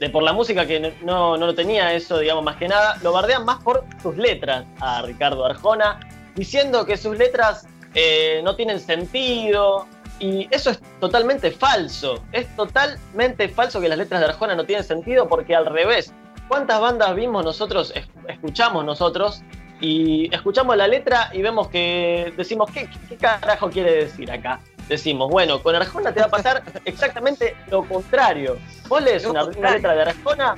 [0.01, 3.12] de por la música que no, no lo tenía eso, digamos, más que nada, lo
[3.12, 6.01] bardean más por sus letras a Ricardo Arjona,
[6.34, 9.86] diciendo que sus letras eh, no tienen sentido.
[10.20, 12.24] Y eso es totalmente falso.
[12.32, 16.12] Es totalmente falso que las letras de Arjona no tienen sentido porque al revés.
[16.49, 17.92] ¿Cuántas bandas vimos nosotros,
[18.26, 19.42] escuchamos nosotros,
[19.80, 24.61] y escuchamos la letra y vemos que decimos, ¿qué, qué carajo quiere decir acá?
[24.89, 28.59] Decimos, bueno, con Arjona te va a pasar exactamente lo contrario.
[28.89, 30.57] Vos lees una, letra de Arjona,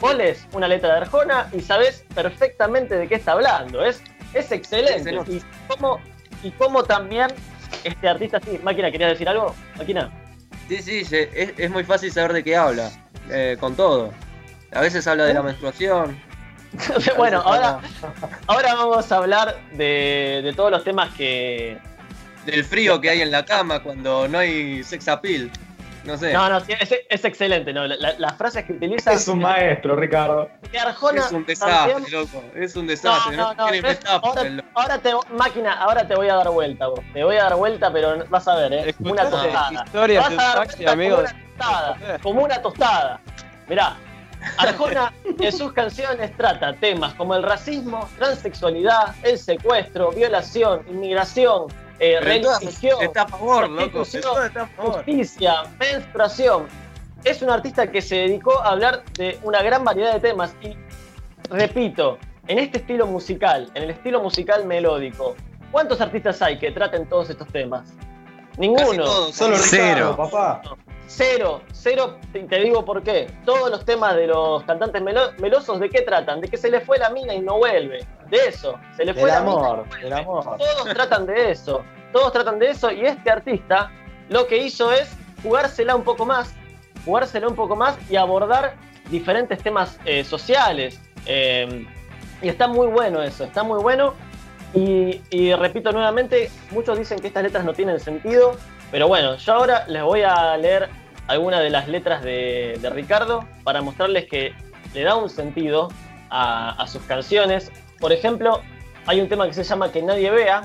[0.00, 3.84] vos lees una letra de Arjona y sabés perfectamente de qué está hablando.
[3.84, 4.02] Es,
[4.34, 5.14] es excelente.
[5.28, 6.00] y, cómo,
[6.42, 7.28] y cómo también
[7.84, 9.54] este artista, sí, Máquina, ¿querías decir algo?
[9.76, 10.10] Máquina.
[10.68, 12.90] Sí, sí, es, muy fácil saber de qué habla,
[13.30, 14.12] eh, con todo.
[14.72, 16.20] A veces habla de la menstruación.
[17.16, 17.80] bueno, ahora,
[18.46, 21.78] ahora vamos a hablar de, de todos los temas que,
[22.50, 25.50] del frío que hay en la cama cuando no hay sex appeal.
[26.04, 26.32] No sé.
[26.32, 27.72] No, no, es, excelente.
[27.72, 29.12] No, las frases que utiliza.
[29.12, 30.48] Es un maestro, Ricardo.
[30.72, 32.42] es un desastre, loco.
[32.54, 33.36] Es un desastre.
[33.36, 33.66] No, no,
[34.74, 37.00] ahora, te, máquina, ahora te voy a dar vuelta, vos.
[37.12, 38.94] Te voy a dar vuelta, pero vas a ver, ¿eh?
[39.00, 39.84] una tostada.
[39.84, 41.16] Historia vas a dar taxi, amigo.
[41.16, 42.18] Como una tostada.
[42.22, 43.20] Como una tostada.
[43.68, 43.96] Mirá,
[44.56, 51.66] Arjona en sus canciones trata temas como el racismo, transexualidad, el secuestro, violación, inmigración,
[51.98, 54.04] eh, religión, está a favor, loco.
[54.76, 56.66] justicia, menstruación.
[57.24, 60.76] Es un artista que se dedicó a hablar de una gran variedad de temas y,
[61.50, 65.34] repito, en este estilo musical, en el estilo musical melódico,
[65.72, 67.92] ¿cuántos artistas hay que traten todos estos temas?
[68.56, 69.32] Ninguno.
[69.32, 70.14] solo cero.
[70.16, 70.62] papá.
[71.10, 73.30] Cero, cero, te digo por qué.
[73.46, 76.42] Todos los temas de los cantantes melosos, ¿de qué tratan?
[76.42, 78.06] De que se le fue la mina y no vuelve.
[78.28, 80.06] De eso, se le fue el la amor, mina.
[80.06, 80.44] El amor.
[80.58, 81.82] Todos tratan de eso.
[82.12, 83.90] Todos tratan de eso y este artista
[84.28, 85.10] lo que hizo es
[85.42, 86.54] jugársela un poco más,
[87.06, 88.74] jugársela un poco más y abordar
[89.10, 91.00] diferentes temas eh, sociales.
[91.24, 91.86] Eh,
[92.42, 94.12] y está muy bueno eso, está muy bueno.
[94.74, 98.58] Y, y repito nuevamente, muchos dicen que estas letras no tienen sentido,
[98.90, 100.88] pero bueno, yo ahora les voy a leer
[101.26, 104.54] algunas de las letras de, Ricardo para mostrarles que
[104.94, 105.88] le da un sentido
[106.30, 107.70] a, sus canciones.
[108.00, 108.60] Por ejemplo,
[109.06, 110.62] hay un tema que se llama Que nadie vea,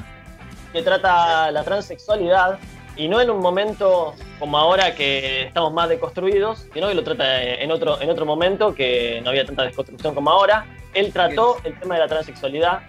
[0.71, 2.59] que trata la transexualidad
[2.95, 7.43] y no en un momento como ahora que estamos más deconstruidos, sino que lo trata
[7.43, 10.65] en otro, en otro momento que no había tanta desconstrucción como ahora.
[10.93, 12.81] Él trató el tema de la transexualidad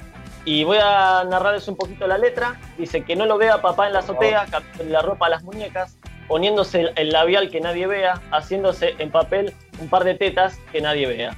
[0.44, 2.60] y voy a narrarles un poquito la letra.
[2.78, 5.96] Dice que no lo vea papá en la azotea, cambiándole la ropa a las muñecas,
[6.28, 11.06] poniéndose el labial que nadie vea, haciéndose en papel un par de tetas que nadie
[11.06, 11.36] vea.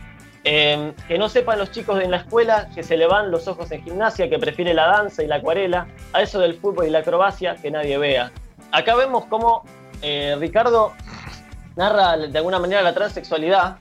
[0.49, 3.71] Em, que no sepan los chicos en la escuela que se le van los ojos
[3.73, 7.01] en gimnasia, que prefiere la danza y la acuarela, a eso del fútbol y la
[7.01, 8.31] acrobacia que nadie vea.
[8.71, 9.65] Acá vemos cómo
[10.03, 10.93] eh, Ricardo
[11.75, 13.79] narra de alguna manera la transexualidad,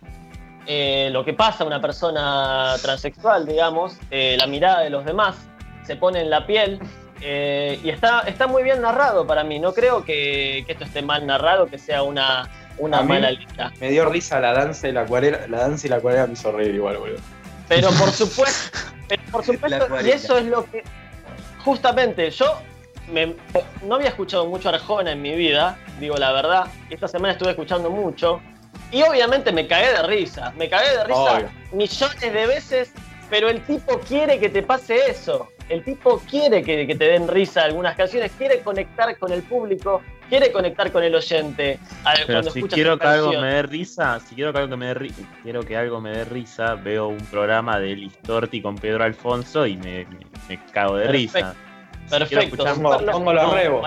[0.68, 5.36] eh, lo que pasa a una persona transexual, digamos, eh, la mirada de los demás,
[5.86, 6.80] se pone en la piel.
[7.22, 9.59] Eh, y está, está muy bien narrado para mí.
[9.59, 13.72] No creo que, esto esté mal narrado, que sea una, una mala lista.
[13.80, 15.47] Me dio risa la danza y la acuarela.
[15.47, 17.20] La danza y la acuarela me hizo reír igual, boludo.
[17.68, 18.78] Pero por supuesto,
[19.32, 20.84] por supuesto, y eso es lo que.
[21.63, 22.59] Justamente, yo
[23.84, 26.68] no había escuchado mucho Arjona en mi vida, digo la verdad.
[26.89, 28.41] Esta semana estuve escuchando mucho.
[28.96, 31.50] Y obviamente me cagué de risa, me cagué de risa Obvio.
[31.74, 32.93] millones de veces,
[33.30, 35.50] pero el tipo quiere que te pase eso.
[35.68, 40.02] El tipo quiere que, que te den risa algunas canciones, quiere conectar con el público,
[40.30, 41.78] quiere conectar con el oyente.
[42.16, 45.12] Pero cuando si quiero que algo me dé risa, si quiero que algo me dé
[45.43, 49.76] quiero que algo me dé risa, veo un programa de Listorti con Pedro Alfonso y
[49.76, 51.54] me, me- me cago de Perfecto, risa.
[51.54, 51.58] Si
[52.08, 53.86] quiero Perfecto, escuchar- Pongo- pongo los rebos.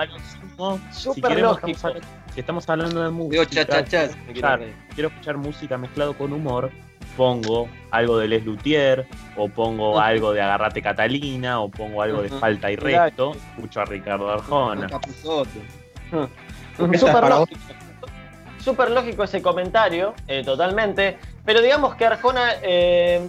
[0.59, 1.67] No, si, queremos, lógico.
[1.71, 1.97] estamos
[2.39, 4.61] estamos hablando de Digo música, quiero escuchar,
[4.93, 6.71] quiero escuchar música mezclado con humor,
[7.15, 12.29] pongo algo de Les Luthier, o pongo algo de Agarrate Catalina, o pongo algo de.
[12.29, 13.05] Falta y Mirá.
[13.05, 14.87] Resto, escucho a Ricardo Arjona.
[16.97, 17.61] Súper lógico.
[18.59, 21.17] Súper lógico ese comentario, eh, totalmente.
[21.45, 23.27] Pero digamos que Arjona eh,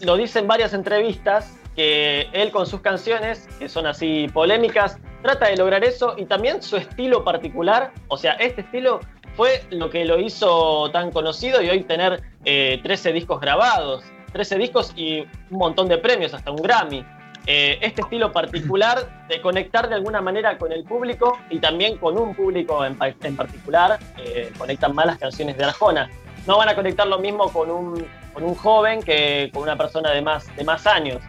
[0.00, 5.48] lo dice en varias entrevistas, que él con sus canciones, que son así polémicas, trata
[5.48, 7.92] de lograr eso y también su estilo particular.
[8.08, 9.00] O sea, este estilo
[9.36, 14.58] fue lo que lo hizo tan conocido y hoy tener eh, 13 discos grabados, 13
[14.58, 17.04] discos y un montón de premios, hasta un Grammy.
[17.46, 22.18] Eh, este estilo particular de conectar de alguna manera con el público y también con
[22.18, 26.10] un público en, en particular, eh, conectan más las canciones de Arjona.
[26.46, 30.12] No van a conectar lo mismo con un, con un joven que con una persona
[30.12, 31.22] de más, de más años.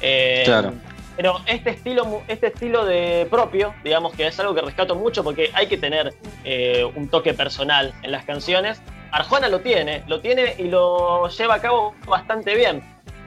[0.00, 0.72] Eh, Claro.
[1.18, 5.50] Pero este estilo, este estilo de propio, digamos que es algo que rescato mucho porque
[5.52, 6.14] hay que tener
[6.44, 8.80] eh, un toque personal en las canciones.
[9.10, 12.84] Arjona lo tiene, lo tiene y lo lleva a cabo bastante bien.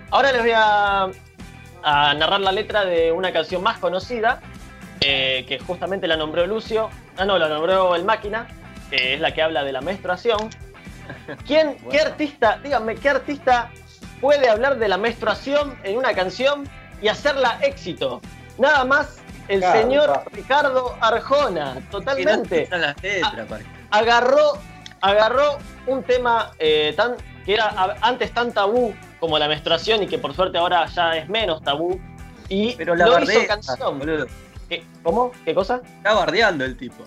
[0.09, 1.09] Ahora les voy a,
[1.83, 4.39] a narrar la letra de una canción más conocida,
[5.01, 8.47] eh, que justamente la nombró Lucio, ah no, la nombró el Máquina,
[8.89, 10.49] que es la que habla de la menstruación.
[11.45, 13.69] ¿Quién, qué artista, díganme, qué artista
[14.21, 16.69] puede hablar de la menstruación en una canción
[17.01, 18.21] y hacerla éxito?
[18.57, 20.23] Nada más el Claro, señor pa.
[20.31, 24.53] Ricardo Arjona, totalmente las letras, agarró,
[25.01, 30.17] agarró un tema eh, tan, que era antes tan tabú como la menstruación y que
[30.17, 31.99] por suerte ahora ya es menos tabú.
[32.49, 33.99] Y Pero la lo hizo canción.
[33.99, 34.27] boludo.
[34.67, 34.83] ¿Qué?
[35.03, 35.31] ¿Cómo?
[35.45, 35.81] ¿Qué cosa?
[35.97, 37.03] Está bardeando el tipo.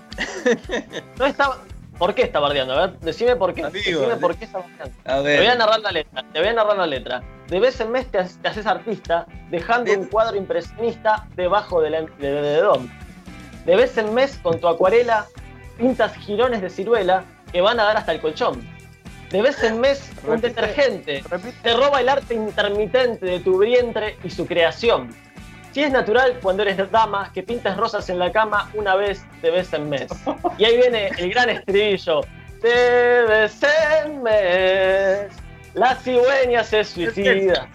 [1.19, 1.59] No estaba.
[1.99, 2.75] ¿Por qué está bardeando?
[2.75, 3.63] A ver, decime por qué.
[3.63, 4.95] Amigo, decime de- por qué está bardeando.
[5.05, 6.25] A Te voy a narrar la letra.
[6.33, 7.23] Te voy a narrar la letra.
[7.49, 11.95] De vez en mes te, ha- te haces artista, dejando un cuadro impresionista debajo del
[12.19, 12.91] edredón.
[13.65, 15.27] De vez en mes, con tu acuarela,
[15.79, 18.61] pintas jirones de ciruela que van a dar hasta el colchón.
[19.31, 20.49] De vez en mes, un Repite.
[20.49, 21.57] detergente Repite.
[21.63, 25.15] te roba el arte intermitente de tu vientre y su creación.
[25.75, 29.51] Si es natural cuando eres dama que pintes rosas en la cama una vez de
[29.51, 30.07] vez en mes.
[30.57, 32.21] Y ahí viene el gran estribillo.
[32.63, 33.61] De vez
[34.05, 35.33] en mes,
[35.75, 37.69] la cigüeña se suicida.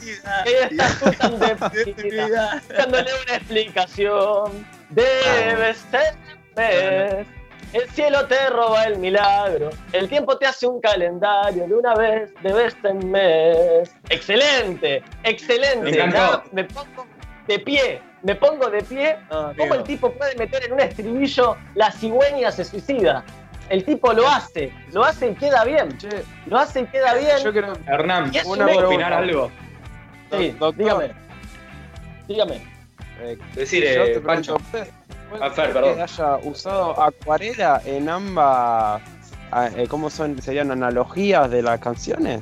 [0.46, 4.66] Ella está tú tan deprimida, dándole una explicación.
[4.92, 7.28] De vez en mes,
[7.74, 9.72] el cielo te roba el milagro.
[9.92, 13.94] El tiempo te hace un calendario de una vez, de vez en mes.
[14.10, 15.82] Excelente, excelente.
[15.82, 16.18] Me encantó.
[16.18, 17.06] Nada, me pongo
[17.50, 19.18] de pie, me pongo de pie.
[19.32, 23.24] No, ¿Cómo el tipo puede meter en un estribillo la cigüeña se suicida?
[23.70, 25.98] El tipo lo hace, lo hace y queda bien.
[25.98, 26.10] Che,
[26.48, 27.38] Lo hace y queda bien.
[27.44, 29.18] yo creo Hernán, Y es ¿puedo una opinar pregunta.
[29.18, 29.52] algo?
[30.32, 30.76] Sí, Doctor.
[30.76, 31.12] dígame.
[32.28, 32.56] Dígame.
[33.22, 34.56] eh, Decir, yo eh, Pancho.
[34.72, 34.92] pregunto,
[35.30, 35.96] ¿puede Ah, Fer, ser perdón.
[35.96, 39.02] que haya usado acuarela en ambas,
[39.52, 42.42] ah, eh, ¿cómo son, serían analogías de las canciones?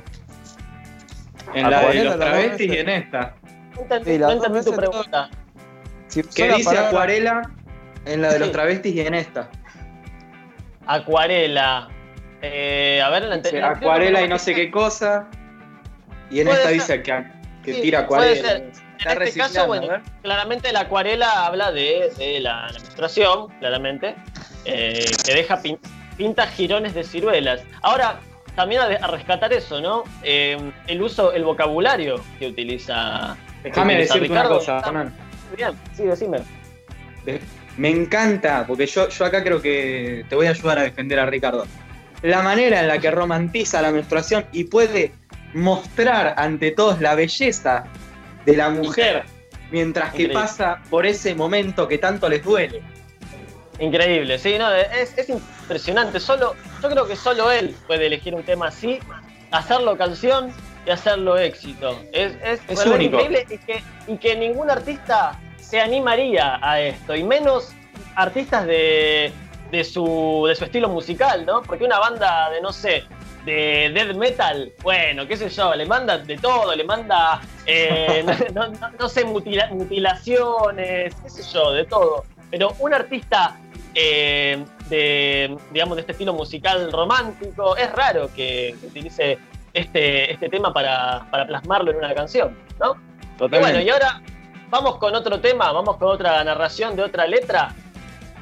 [1.53, 3.35] En la de Acuarela, los travestis y en esta.
[3.79, 5.29] Entendí, Sí, no entendí tu pregunta.
[6.07, 7.51] Si la dice palabra- acuarela
[8.05, 9.49] en la de los travestis y en esta.
[10.85, 11.89] Acuarela.
[12.41, 15.27] Eh, a ver, la Dice anterior- acuarela y no sé qué cosa.
[16.29, 16.73] Y en esta ser.
[16.73, 17.23] dice que,
[17.63, 18.55] que Sí, tira puede acuarela.
[18.57, 20.01] en este caso, bueno, ver.
[20.21, 24.15] claramente la acuarela habla de, de la, la menstruación, claramente,
[24.65, 25.79] eh, que deja pin-
[26.17, 27.61] pintas jirones de ciruelas.
[27.81, 28.19] Ahora,
[28.57, 30.03] también a, rescatar eso, ¿no?
[30.23, 33.37] Eh, el uso, el vocabulario que utiliza.
[33.63, 35.13] Déjame decirte una Ricardo cosa, está Hernán.
[35.55, 36.39] Bien, sí, decime.
[37.23, 37.39] De-
[37.77, 41.27] Me encanta, porque yo, yo acá creo que te voy a ayudar a defender a
[41.27, 41.67] Ricardo.
[42.23, 45.11] La manera en la que romantiza la menstruación y puede
[45.53, 47.83] mostrar ante todos la belleza
[48.43, 49.25] de la mujer
[49.69, 50.33] mientras que Increíble.
[50.33, 52.81] pasa por ese momento que tanto les duele.
[53.79, 56.19] Increíble, sí, no, es, es impresionante.
[56.19, 58.99] Solo, yo creo que solo él puede elegir un tema así,
[59.51, 60.51] hacerlo canción
[60.85, 61.99] y hacerlo éxito.
[62.11, 63.19] Es, es, Es único.
[63.21, 67.69] increíble y que, y que ningún artista se animaría a esto, y menos
[68.15, 69.31] artistas de,
[69.71, 71.61] de, su, de su estilo musical, ¿no?
[71.61, 73.03] Porque una banda de, no sé,
[73.45, 78.23] de death metal, bueno, qué sé yo, le manda de todo, le manda, eh,
[78.53, 82.25] no, no- no sé, mutila- mutilaciones, qué sé yo, de todo.
[82.49, 83.57] Pero un artista
[83.99, 87.75] eh, de, digamos, de este estilo musical romántico.
[87.75, 89.39] Es raro que, que utilice
[89.73, 92.91] este, este tema para, para plasmarlo en una canción, ¿no?
[92.91, 93.83] Y bueno, Totalmente.
[93.83, 94.21] y ahora
[94.69, 97.73] vamos con otro tema, vamos con otra narración de otra letra.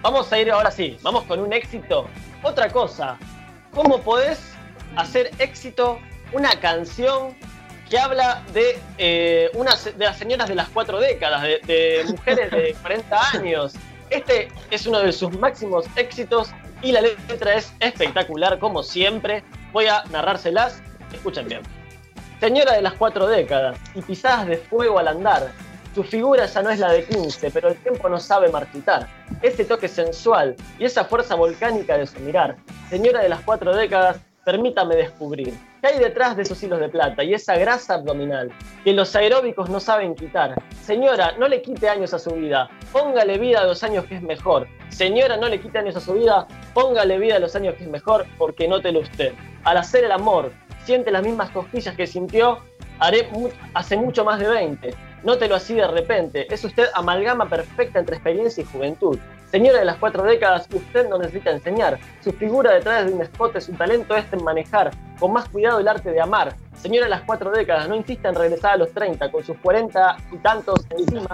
[0.01, 2.09] Vamos a ir ahora sí, vamos con un éxito.
[2.43, 3.17] Otra cosa,
[3.73, 4.53] ¿cómo podés
[4.97, 5.99] hacer éxito
[6.33, 7.33] una canción
[7.89, 12.51] que habla de, eh, una, de las señoras de las cuatro décadas, de, de mujeres
[12.51, 13.73] de 40 años?
[14.15, 16.51] Este es uno de sus máximos éxitos
[16.81, 19.43] y la letra es espectacular, como siempre.
[19.73, 20.81] Voy a narrárselas,
[21.13, 21.59] escuchen bien.
[22.39, 25.51] Señora de las cuatro décadas y pisadas de fuego al andar.
[25.93, 29.09] Su figura ya no es la de 15, pero el tiempo no sabe marchitar.
[29.41, 32.55] Ese toque sensual y esa fuerza volcánica de su mirar.
[32.89, 37.23] Señora de las cuatro décadas, permítame descubrir qué hay detrás de esos hilos de plata
[37.23, 38.51] y esa grasa abdominal
[38.83, 40.55] que los aeróbicos no saben quitar.
[40.81, 44.21] Señora, no le quite años a su vida, póngale vida a los años que es
[44.21, 44.67] mejor.
[44.89, 47.89] Señora, no le quite años a su vida, póngale vida a los años que es
[47.89, 49.33] mejor, porque nótelo usted.
[49.63, 50.51] Al hacer el amor,
[50.85, 52.59] siente las mismas cosquillas que sintió
[53.73, 54.93] hace mucho más de 20.
[55.23, 56.53] Nótelo así de repente.
[56.53, 59.17] Es usted amalgama perfecta entre experiencia y juventud.
[59.55, 61.97] Señora de las cuatro décadas, usted no necesita enseñar.
[62.19, 65.87] Su figura detrás de un escote, su talento es en manejar con más cuidado el
[65.87, 66.53] arte de amar.
[66.73, 70.17] Señora de las cuatro décadas, no insista en regresar a los 30 con sus 40
[70.33, 71.29] y tantos encima.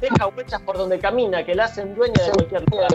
[0.00, 2.90] Deja huellas por donde camina que la hacen dueña de cualquier lugar.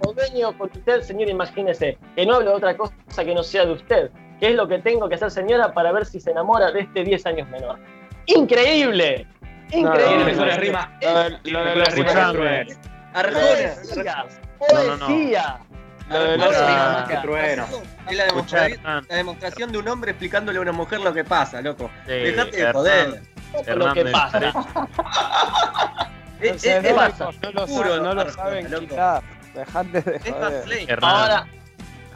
[0.00, 3.66] O dueño con usted, señora, imagínese que no hablo de otra cosa que no sea
[3.66, 4.10] de usted.
[4.40, 7.04] ¿Qué es lo que tengo que hacer, señora, para ver si se enamora de este
[7.04, 7.78] 10 años menor?
[8.24, 9.26] ¡Increíble!
[9.72, 10.24] No, ¡Increíble!
[10.24, 10.88] mejores rimas.
[11.44, 11.64] Lo
[13.12, 14.26] Trueno.
[14.58, 15.58] ¡Poesía!
[17.22, 17.66] Trueno.
[18.08, 21.90] Es la, la demostración de un hombre explicándole a una mujer lo que pasa, loco.
[22.06, 23.22] Sí, Dejate de joder.
[23.76, 24.52] Lo que pasa.
[26.40, 28.80] Es, aeróbicos no lo, puro, saben, no lo Arjona, saben loco.
[28.88, 29.22] quitar.
[29.54, 30.98] Dejate de Es joder.
[31.00, 31.46] Ahora,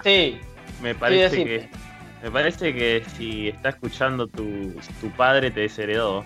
[0.02, 0.40] sí,
[0.82, 1.70] me parece que
[2.24, 6.24] me parece que si está escuchando tu, tu padre te desheredó.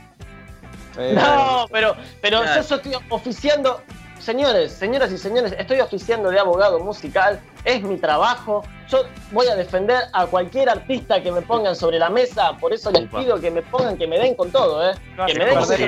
[0.97, 2.63] Eh, No, pero, pero Claro.
[2.63, 3.83] yo estoy oficiando,
[4.21, 8.63] señores, señoras y señores, estoy oficiando de abogado musical, es mi trabajo.
[8.89, 12.91] Yo voy a defender a cualquier artista que me pongan sobre la mesa, por eso
[12.91, 14.95] les pido que me pongan, que me den con todo, ¿eh?
[15.27, 15.79] Que me den con Vos todo.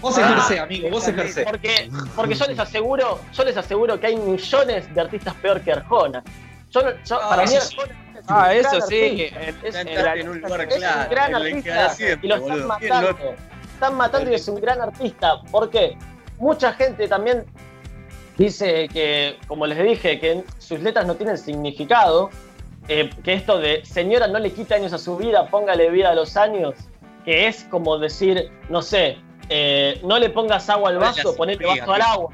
[0.00, 1.44] vos ejercé, amigo, vos ejercé.
[1.44, 5.72] Porque, porque yo les aseguro, yo les aseguro que hay millones de artistas peor que
[5.72, 6.22] Arjona.
[6.70, 7.76] Yo, no- yo- Ah, para mí eso sí.
[7.78, 9.30] Arjona es un Ah, gran eso sí.
[9.62, 12.68] Es, en un lugar es claro, un gran artista siempre, y lo están boludo.
[12.68, 13.34] matando.
[13.74, 15.40] Están matando y es un gran artista.
[15.50, 15.96] ¿Por qué?
[16.42, 17.44] Mucha gente también
[18.36, 22.30] dice que, como les dije, que sus letras no tienen significado.
[22.88, 26.14] eh, que esto de señora no le quita años a su vida, póngale vida a
[26.16, 26.74] los años,
[27.24, 29.18] que es como decir, no sé,
[29.50, 32.30] eh, no le pongas agua al vaso, significa, vaso al agua.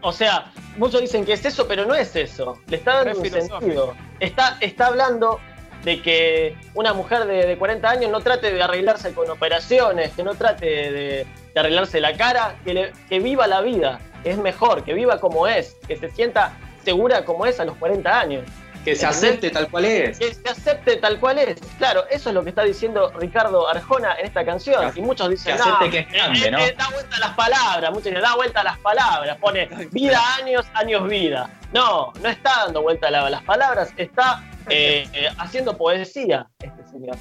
[0.00, 2.56] O sea, muchos dicen que es eso, pero no es eso.
[2.68, 3.94] Le está dando un sentido.
[4.20, 5.40] Está, está hablando
[5.86, 10.24] de que una mujer de, de 40 años no trate de arreglarse con operaciones, que
[10.24, 14.36] no trate de, de arreglarse la cara, que, le- que viva la vida, que es
[14.36, 16.52] mejor, que viva como es, que se sienta
[16.84, 18.42] segura como es a los 40 años,
[18.84, 20.18] Que se acepte tal cual es.
[20.18, 21.56] que se acepte tal cual es.
[21.78, 24.92] Claro, eso es lo que está diciendo Ricardo Arjona en esta canción.
[24.94, 26.58] Y muchos dicen, Que acepte no, que es grande, eh, ¿no?
[26.58, 30.20] eh, da vuelta a las palabras, muchos dicen, da vuelta a las palabras, pone vida
[30.36, 31.48] años, años vida.
[31.72, 36.84] No, no está dando vuelta a la- las palabras, está eh, eh, haciendo poesía este
[36.90, 37.16] señor.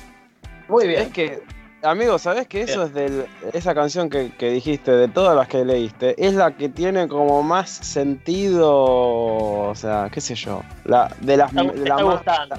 [0.67, 1.01] Muy bien.
[1.03, 1.43] Es que,
[1.83, 5.63] amigo, ¿sabés que eso es de esa canción que, que dijiste, de todas las que
[5.63, 11.37] leíste, es la que tiene como más sentido, o sea, qué sé yo, la de
[11.37, 12.55] las Está, la está más- gustando.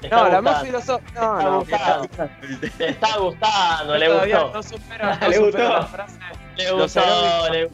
[0.00, 1.12] Te No, la más filosófica.
[1.12, 2.08] Te No, está no, gustando.
[2.78, 4.52] Te está gustando, le gustó.
[4.54, 5.58] no supera, no Le gustó.
[5.58, 6.18] la frase,
[6.56, 7.00] Le gustó,
[7.52, 7.70] le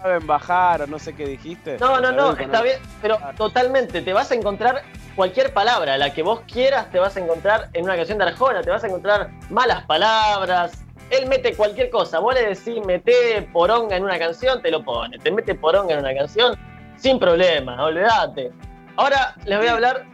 [0.00, 1.76] saben bajar o no sé qué dijiste.
[1.78, 4.82] No, no, no, está bien, pero totalmente, te vas a encontrar
[5.16, 8.60] cualquier palabra, la que vos quieras, te vas a encontrar en una canción de Arjona,
[8.62, 10.84] te vas a encontrar malas palabras.
[11.10, 15.18] Él mete cualquier cosa, vos le decís mete poronga en una canción, te lo pone.
[15.18, 16.56] Te mete poronga en una canción,
[16.96, 18.52] sin problema, olvídate.
[18.96, 20.04] Ahora les voy a hablar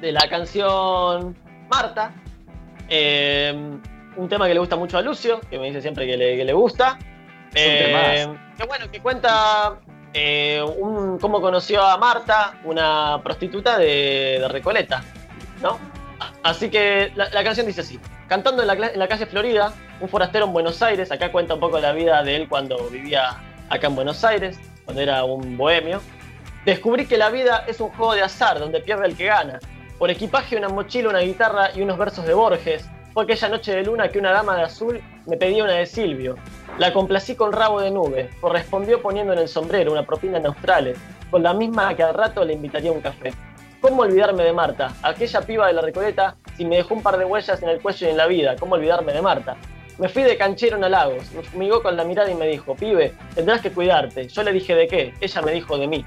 [0.00, 1.36] de la canción
[1.68, 2.12] Marta,
[2.88, 3.52] eh,
[4.16, 6.44] un tema que le gusta mucho a Lucio, que me dice siempre que le, que
[6.44, 6.98] le gusta.
[7.54, 8.26] Eh,
[8.56, 9.78] que bueno, que cuenta
[10.18, 15.04] eh, un- cómo conoció a Marta, una prostituta de, Recoleta,
[15.62, 15.78] ¿no?
[16.42, 20.08] Así que la, canción dice así: Cantando en la, cla- en la calle Florida, un
[20.08, 23.36] forastero en Buenos Aires, acá cuenta un poco la vida de él cuando vivía
[23.68, 26.00] acá en Buenos Aires, cuando era un bohemio.
[26.64, 29.58] Descubrí que la vida es un juego de azar donde pierde el que gana.
[29.98, 32.88] Por equipaje, una mochila, una guitarra y unos versos de Borges.
[33.12, 36.36] Fue aquella noche de luna que una dama de azul me pedía una de Silvio.
[36.78, 38.28] La complací con rabo de nube.
[38.38, 40.98] Correspondió poniendo en el sombrero una propina en Australes,
[41.30, 43.32] con la misma que al rato le invitaría a un café.
[43.80, 44.94] ¿Cómo olvidarme de Marta?
[45.02, 48.06] Aquella piba de la Recoleta, si me dejó un par de huellas en el cuello
[48.06, 49.56] y en la vida, ¿cómo olvidarme de Marta?
[49.96, 53.14] Me fui de canchero en Lagos, me fumigó con la mirada y me dijo, pibe,
[53.34, 54.28] tendrás que cuidarte.
[54.28, 56.04] Yo le dije de qué, ella me dijo de mí.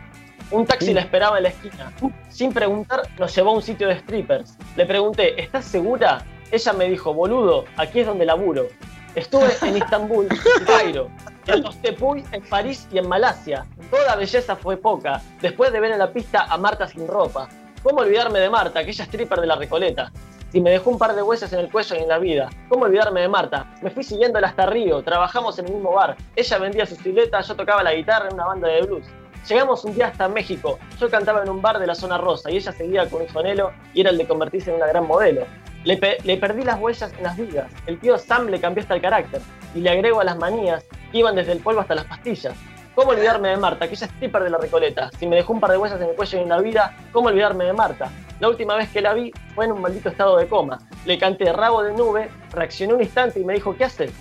[0.52, 1.92] Un taxi la esperaba en la esquina.
[2.30, 4.56] Sin preguntar, nos llevó a un sitio de strippers.
[4.76, 6.24] Le pregunté, ¿estás segura?
[6.52, 8.68] Ella me dijo, boludo, aquí es donde laburo.
[9.16, 11.10] Estuve en Istambul, en Cairo,
[11.48, 13.66] en los Tepuy, en París y en Malasia.
[13.90, 17.50] Toda belleza fue poca, después de ver en la pista a Marta sin ropa.
[17.82, 20.12] ¿Cómo olvidarme de Marta, aquella stripper de la Recoleta?
[20.52, 22.86] Si me dejó un par de huesos en el cuello y en la vida, ¿cómo
[22.86, 23.72] olvidarme de Marta?
[23.82, 26.16] Me fui siguiéndola hasta Río, trabajamos en el mismo bar.
[26.36, 29.06] Ella vendía sus filetas, yo tocaba la guitarra en una banda de blues.
[29.48, 30.78] Llegamos un día hasta México.
[31.00, 33.72] Yo cantaba en un bar de la zona rosa y ella seguía con su anhelo
[33.94, 35.46] y era el de convertirse en una gran modelo.
[35.86, 35.98] Le,
[36.38, 37.72] perdí las huellas en las vigas.
[37.88, 39.42] El tío Sam le cambió hasta el carácter
[39.74, 42.54] y le agrego a las manías que iban desde el polvo hasta las pastillas.
[42.96, 45.10] ¿Cómo olvidarme de Marta, aquella stripper de la Recoleta?
[45.18, 47.30] Si me dejó un par de huellas en el cuello y en la vida, ¿cómo
[47.30, 48.10] olvidarme de Marta?
[48.40, 50.80] La última vez que la vi fue en un maldito estado de coma.
[51.06, 54.12] Le canté rabo de nube, reaccionó un instante y me dijo, ¿qué haces?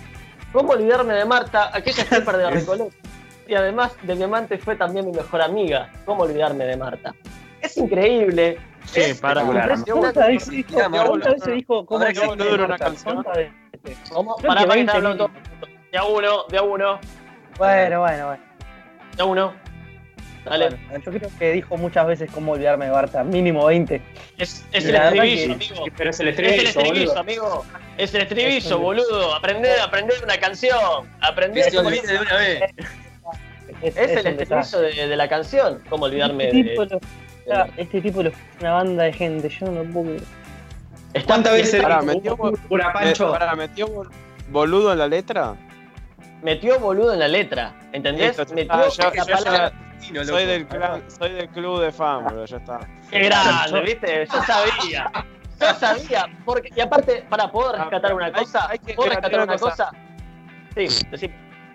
[0.53, 2.95] ¿Cómo olvidarme de Marta, aquella stripper de la Recoleta?
[3.47, 5.91] Y además de mi amante fue también mi mejor amiga.
[6.05, 7.13] ¿Cómo olvidarme de Marta?
[7.61, 8.59] Es increíble.
[8.91, 12.77] Sí, es para ¿Cuántas veces dijo, ¿cuántas veces dijo cómo olvidarme no dura de una
[12.77, 13.23] canción.
[13.23, 13.51] Para,
[14.47, 15.27] para que 20 te hablo todo.
[15.29, 15.69] minutos.
[15.91, 16.99] De a uno, de a uno,
[17.57, 18.43] Bueno, bueno, bueno.
[19.15, 19.53] de a uno.
[20.45, 20.69] Dale.
[20.89, 24.01] Bueno, yo creo que dijo muchas veces cómo olvidarme de Marta, mínimo 20.
[24.37, 25.85] Es, es el estribillo, que- amigo.
[25.97, 27.65] Pero es el Es el estribillo, estribillo, amigo.
[27.97, 29.35] Es el estribillo, boludo.
[29.35, 31.07] Aprender, aprender una canción.
[31.21, 31.69] Aprender.
[31.71, 31.89] De una
[32.37, 32.63] vez.
[33.81, 35.83] Es, Es el estribillo de, de la canción.
[35.89, 36.99] ¿Cómo olvidarme Este de.?
[37.77, 38.31] Este tipo lo
[38.61, 40.17] una banda de gente, yo no lo puedo
[41.25, 43.29] ¿Cuántas veces Pará, metió bol- pura Pancho?
[43.29, 44.09] Eh, pará, ¿metió bol-
[44.49, 45.55] boludo en la letra?
[46.43, 47.73] Metió boludo en la letra.
[47.91, 48.37] ¿Entendés?
[48.37, 49.65] Listo, Metió ah, yo- yo palabra.
[49.65, 52.79] Argentino, Soy del, clan, soy del club de fan, bro, ya está.
[53.09, 54.27] Qué grande, ¿viste?
[54.31, 55.11] Yo sabía.
[55.59, 56.25] Yo sabía.
[56.45, 58.69] Porque, y aparte, para poder rescatar una Hay- cosa.
[58.69, 59.91] hay que ¿Puedo rescatar una una cosa?
[60.75, 61.31] Sí, decí.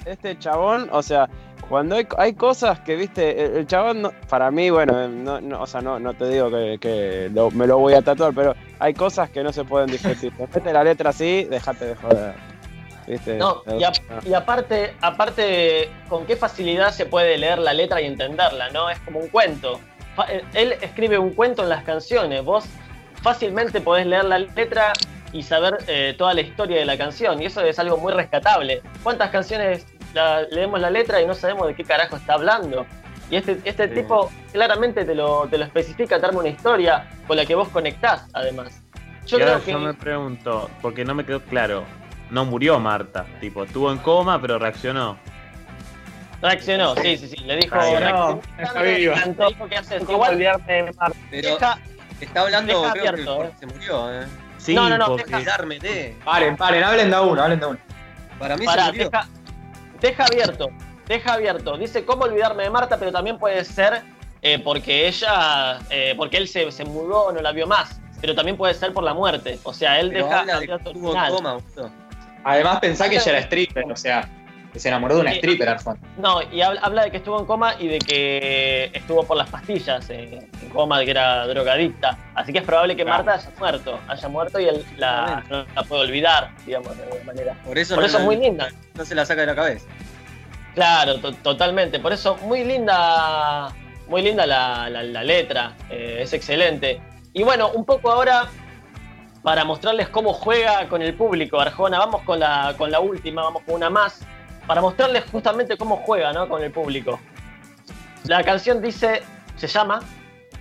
[0.06, 1.28] Este chabón, o sea,
[1.69, 5.61] cuando hay, hay cosas que, viste, el, el chabón, no- para mí, bueno, no, no,
[5.62, 8.55] o sea, no, no te digo que, que lo- me lo voy a tatuar, pero
[8.78, 10.32] hay cosas que no se pueden discutir.
[10.36, 12.35] Te mete la letra así, déjate de joder.
[13.07, 13.36] ¿Viste?
[13.36, 13.93] No, y, a-
[14.24, 18.89] y aparte, aparte, con qué facilidad se puede leer la letra y entenderla, ¿no?
[18.89, 19.78] Es como un cuento.
[20.28, 22.43] Eh, Él escribe un cuento en las canciones.
[22.45, 22.65] Vos
[23.23, 24.93] fácilmente podés leer la letra
[25.32, 27.43] y saber eh, toda la historia de la canción.
[27.43, 28.81] Y eso es algo muy rescatable.
[29.03, 29.85] ¿Cuántas canciones
[30.15, 32.86] la- leemos la letra y no sabemos de qué carajo está hablando?
[33.31, 33.95] Y este, este Sí.
[33.95, 37.69] tipo claramente te lo, te lo especifica, te arma una historia con la que vos
[37.69, 38.81] conectás, además.
[39.27, 39.73] Yo y ahora creo que...
[39.73, 41.85] yo me pregunto, porque no me quedó claro.
[42.31, 45.19] No murió Marta, tipo, estuvo en coma, pero reaccionó.
[46.43, 47.36] Reaccionó, sí, sí, sí.
[47.45, 47.74] Le dijo.
[47.74, 49.69] Reaccionó, reaccionó, está viva.
[49.69, 49.99] ¿qué haces?
[50.05, 51.19] ¿Cómo Igual, de Marta?
[51.31, 51.78] Pero deja,
[52.20, 53.53] está hablando, deja creo abierto, que eh.
[53.61, 54.27] se murió, eh.
[54.59, 55.57] Sí, No, no, no, porque deja-.
[56.24, 57.78] Paren, paren, hablen de a uno, hablen de uno.
[58.39, 59.05] Para mí pará, se murió.
[59.11, 59.28] deja,
[60.05, 60.68] deja abierto,
[61.09, 61.76] deja abierto.
[61.78, 64.02] Dice cómo olvidarme de Marta, pero también puede ser
[64.43, 68.01] eh, porque ella, eh, porque él se, se mudó, no la vio más.
[68.20, 69.59] Pero también puede ser por la muerte.
[69.64, 71.32] O sea, él Pero deja habla de que abierto el final.
[71.32, 71.90] boludo.
[72.44, 74.28] Además pensá que ella era stripper, o sea,
[74.74, 75.96] que se enamoró de una stripper, Arfon.
[76.18, 79.48] No, y habla, habla de que estuvo en coma y de que estuvo por las
[79.48, 82.18] pastillas, eh, en coma, de que era drogadicta.
[82.34, 83.22] Así que es probable que Claro.
[83.24, 87.24] Marta haya muerto, haya muerto y él la, no la puede olvidar, digamos, de alguna
[87.24, 87.55] manera.
[87.64, 88.68] Por eso, Por no, eso es muy linda.
[88.94, 89.86] no se la saca de la cabeza.
[90.74, 92.01] Claro, to- totalmente.
[92.01, 93.68] Por eso, muy linda,
[94.09, 95.74] muy linda la, la- la letra.
[95.88, 97.01] eh, es excelente.
[97.32, 98.48] Y bueno, un poco ahora
[99.44, 101.98] para mostrarles cómo juega con el público, Arjona.
[102.01, 104.26] Vamos con la, con la última, vamos con una más.
[104.66, 106.49] Para mostrarles justamente cómo juega ¿no?
[106.49, 107.20] con el público.
[108.27, 109.23] La canción dice,
[109.57, 110.01] se llama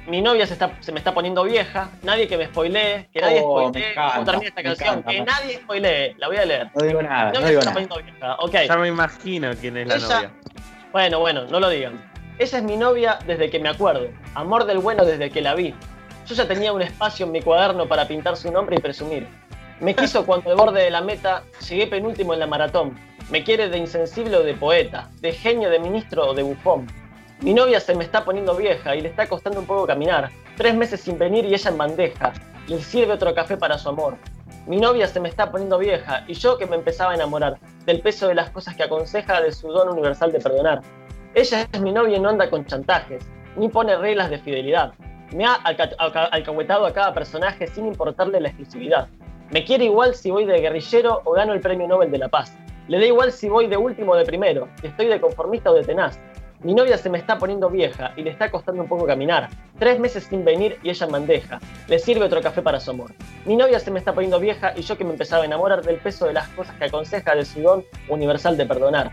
[0.08, 1.90] Mi novia se, está, se me está poniendo vieja.
[2.02, 3.08] Nadie que me spoilee.
[3.14, 4.90] Que nadie Oh, spoilee encanta, cómo termina esta canción.
[4.90, 6.16] encanta, que me- nadie spoilee.
[6.18, 6.68] La voy a leer.
[6.76, 8.36] No digo nada, Mi no se digo está poniendo vieja.
[8.40, 8.54] Ok.
[8.68, 10.32] ya me imagino quién es la Ella- novia.
[10.92, 12.12] Bueno, bueno, no lo digan.
[12.38, 14.08] Ella es mi novia desde que me acuerdo.
[14.36, 15.74] Amor del bueno desde que la vi.
[16.28, 19.26] Yo ya tenía un espacio en mi cuaderno para pintar su nombre y presumir.
[19.80, 22.98] Me quiso cuando al borde de la meta llegué penúltimo en la maratón.
[23.30, 26.88] Me quiere de insensible o de poeta, de genio, de ministro o de bufón.
[27.42, 30.30] Mi novia se me está poniendo vieja y le está costando un poco caminar.
[30.56, 32.34] Tres meses sin venir y ella en bandeja.
[32.68, 34.18] Le sirve otro café para su amor.
[34.68, 38.00] Mi novia se me está poniendo vieja y yo que me empezaba a enamorar del
[38.02, 40.82] peso de las cosas que aconseja de su don universal de perdonar.
[41.34, 43.26] Ella es mi novia y no anda con chantajes,
[43.58, 44.94] ni pone reglas de fidelidad.
[45.34, 49.08] Me ha alca- a cada personaje sin importarle la exclusividad.
[49.50, 52.56] Me quiere igual si voy de guerrillero o gano el premio Nobel de la Paz.
[52.88, 55.74] Le da igual si voy de último o de primero, si estoy de conformista o
[55.74, 56.20] de tenaz.
[56.62, 59.50] Mi novia se me está poniendo vieja y le está costando un poco caminar.
[59.80, 61.60] Tres meses sin venir y ella en bandeja.
[61.88, 63.12] Le sirve otro café para su amor.
[63.46, 65.98] Mi novia se me está poniendo vieja y yo que me empezaba a enamorar del
[65.98, 69.12] peso de las cosas que aconseja del su don universal de perdonar.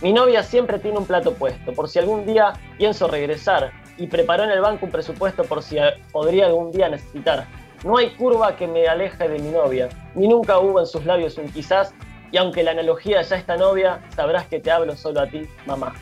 [0.00, 4.44] Mi novia siempre tiene un plato puesto, por si algún día pienso regresar, y preparó
[4.44, 5.76] en el banco un presupuesto por si
[6.10, 7.46] podría algún día necesitar.
[7.84, 11.36] No hay curva que me aleje de mi novia, ni nunca hubo en sus labios
[11.38, 11.94] un quizás,
[12.32, 15.94] y aunque la analogía ya está novia, sabrás que te hablo solo a ti, mamá.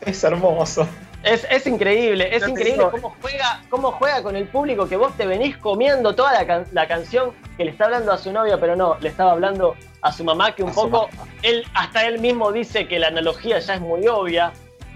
[0.00, 0.88] Es hermoso.
[1.22, 5.24] Es, es increíble, es increíble cómo juega, cómo juega con el público que vos te
[5.24, 8.96] venís comiendo toda la, la, canción que le está hablando a su novia, pero no,
[8.98, 11.08] le estaba hablando a su mamá, que un poco,
[11.42, 14.52] él, hasta él mismo dice que la analogía ya es muy obvia,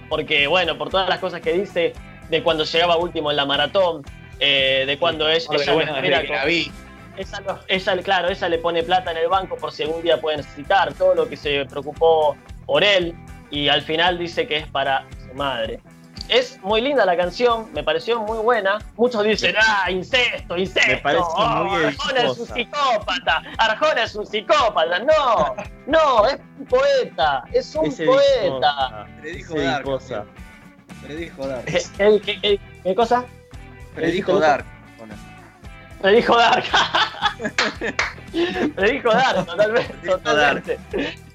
[0.08, 1.92] porque bueno, por todas las cosas que dice,
[2.28, 4.02] de cuando llegaba último en la maratón,
[4.40, 5.46] eh, de cuando ella,
[7.16, 10.92] ella, claro, ella le pone plata en el banco por si algún día puede necesitar,
[10.94, 12.36] todo lo que se preocupó
[12.66, 13.14] por él,
[13.50, 15.80] y al final dice que es para su madre.
[16.28, 18.78] Es muy linda la canción, me pareció muy buena.
[18.96, 20.90] Muchos dicen, ah, incesto, incesto.
[20.90, 24.98] Me parece muy oh, Arjona es un psicópata, Arjona es un psicópata.
[24.98, 25.54] No,
[25.86, 29.06] no, es un poeta, es un poeta.
[29.20, 29.86] Predijo Dark.
[31.06, 31.64] Predijo Dark.
[31.64, 33.24] ¿Qué, qué, qué cosa?
[33.94, 34.75] Predijo Dark.
[36.00, 36.64] Predijo Dark.
[38.76, 39.94] Predijo Dark, totalmente.
[40.08, 40.78] totalmente.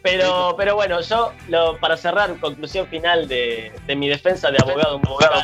[0.03, 1.33] Pero, pero bueno, yo
[1.79, 5.41] para cerrar, conclusión final de, mi defensa de abogado, un abogado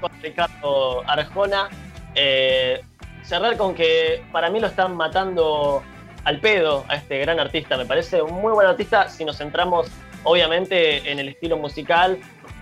[0.00, 1.68] con Ricardo Arjona,
[2.14, 2.82] eh,
[3.22, 5.82] cerrar con que para mí lo están matando
[6.24, 7.76] al pedo a este gran artista.
[7.76, 9.88] Me parece un muy buen artista si nos centramos
[10.24, 12.18] obviamente en el estilo musical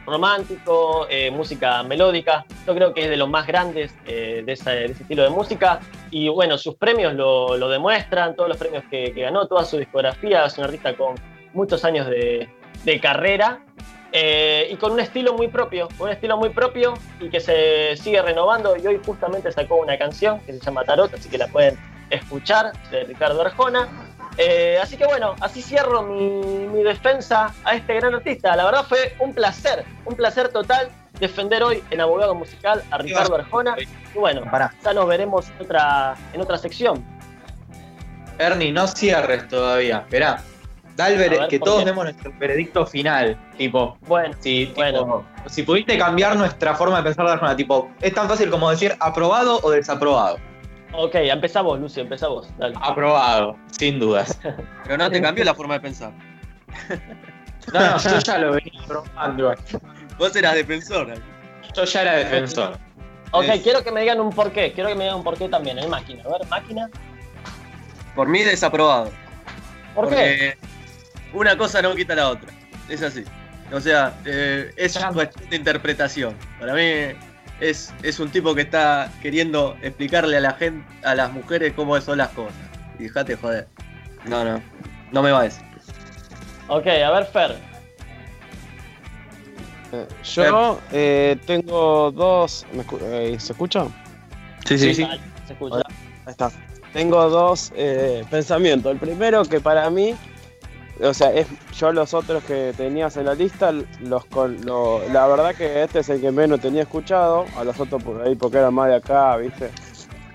[0.08, 2.44] romántico, eh, música melódica.
[2.66, 5.80] Yo creo que es de los más grandes eh, de, ese, estilo de música.
[6.10, 10.44] Y bueno, sus premios lo, demuestran, todos los premios que, ganó, toda su discografía.
[10.44, 11.14] Es un artista con
[11.52, 12.48] muchos años de,
[13.00, 13.60] carrera.
[14.10, 18.22] Eh, y con un estilo muy propio, un estilo muy propio y que se sigue
[18.22, 18.74] renovando.
[18.76, 21.76] Y hoy justamente sacó una canción que se llama Tarot, así que la pueden
[22.08, 24.07] escuchar, de Ricardo Arjona.
[24.38, 28.54] Eh, así que bueno, así cierro mi, defensa a este gran artista.
[28.54, 30.88] La verdad fue un placer, un placer total
[31.18, 33.74] defender hoy en Abogado Musical a Ricardo Arjona.
[34.14, 34.42] Y bueno,
[34.84, 37.04] ya nos veremos en otra, en otra sección.
[38.38, 39.98] Ernie, no cierres todavía.
[39.98, 40.40] Esperá.
[40.94, 41.08] Da
[41.48, 43.38] que todos demos nuestro veredicto final.
[43.56, 45.24] Tipo, bueno, si, bueno.
[45.46, 48.96] si pudiste cambiar nuestra forma de pensar de Arjona, tipo, es tan fácil como decir
[48.98, 50.38] aprobado o desaprobado.
[50.92, 52.48] Ok, empezamos, Lucio, empezamos.
[52.58, 52.74] Dale.
[52.80, 54.38] Aprobado, sin dudas.
[54.84, 56.12] Pero no te cambió la forma de pensar.
[57.72, 59.54] no, no, yo ya lo venía probando.
[60.18, 61.14] Vos eras defensor.
[61.74, 62.78] Yo ya era defensor.
[63.32, 64.72] Ok, quiero que me digan un porqué.
[64.72, 66.22] Quiero que me digan un porqué también en máquina.
[66.24, 66.90] A ver, máquina.
[68.14, 69.10] Por mí desaprobado.
[69.94, 70.56] ¿Por qué?
[71.34, 72.50] Una cosa no quita la otra.
[72.88, 73.24] Es así.
[73.72, 76.34] O sea, eh, es una cuestión de interpretación.
[76.58, 77.14] Para mí
[77.60, 82.00] es, es un tipo que está queriendo explicarle a la gente, a las mujeres cómo
[82.00, 82.54] son las cosas.
[82.98, 83.66] Y dejate joder.
[84.26, 84.62] No, no,
[85.12, 85.64] no me va a decir.
[86.68, 87.56] Ok, a ver, Fer.
[89.92, 92.66] Eh, yo eh, tengo dos.
[93.02, 93.86] Eh, ¿Se escucha?
[94.66, 95.08] Sí, sí, sí.
[95.46, 95.76] Se escucha.
[96.26, 96.50] Ahí está.
[96.92, 97.72] Tengo dos
[98.30, 98.92] pensamientos.
[98.92, 100.14] El primero, que para mí
[101.00, 101.46] o sea, es,
[101.76, 106.00] yo los otros que tenías en la lista, los con, lo, la verdad que este
[106.00, 108.96] es el que menos tenía escuchado, a los otros por ahí porque era más de
[108.96, 109.70] acá, ¿viste?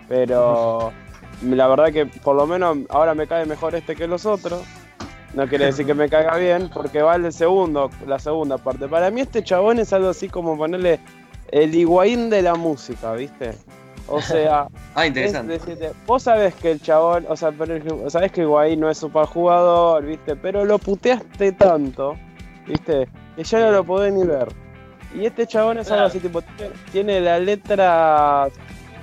[0.08, 0.94] Pero
[1.42, 4.64] la verdad que por lo menos ahora me cae mejor este que los otros.
[5.34, 8.88] No quiere decir que me caiga bien, porque va el segundo, la segunda parte.
[8.88, 11.00] Para mí este chabón es algo así como ponerle
[11.52, 13.56] el higuaín de la música, ¿viste?
[14.14, 15.60] O sea, ah, interesante.
[16.06, 20.06] vos sabés que el chabón, o sea, pero, sabés que Higuaín no es super jugador,
[20.06, 20.36] ¿viste?
[20.36, 22.16] Pero lo puteaste tanto,
[22.68, 23.08] ¿viste?
[23.36, 24.48] Que ya no lo podés ni ver.
[25.16, 26.42] Y este chabón es algo así, tipo,
[26.92, 28.50] tiene la letra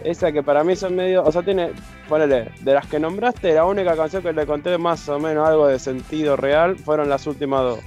[0.04, 1.72] esa que para mí son medio, o sea, tiene,
[2.08, 5.66] ponele, de las que nombraste, la única canción que le conté más o menos algo
[5.66, 7.80] de sentido real fueron las últimas dos.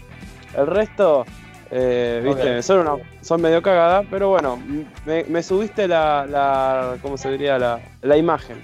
[0.56, 1.26] El resto
[1.76, 4.62] eh, viste, son, son medio cagadas, pero bueno,
[5.06, 7.58] me, subiste la, la, ¿cómo se diría?
[7.58, 8.62] La, la imagen.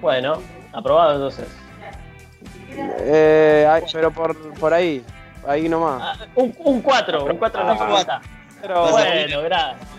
[0.00, 0.40] Bueno,
[0.72, 1.48] aprobado entonces.
[2.76, 5.02] Eh, pero por, por ahí,
[5.48, 6.00] ahí nomás.
[6.00, 8.22] Ah, un 4, un 4 en la
[8.62, 9.42] Pero bueno,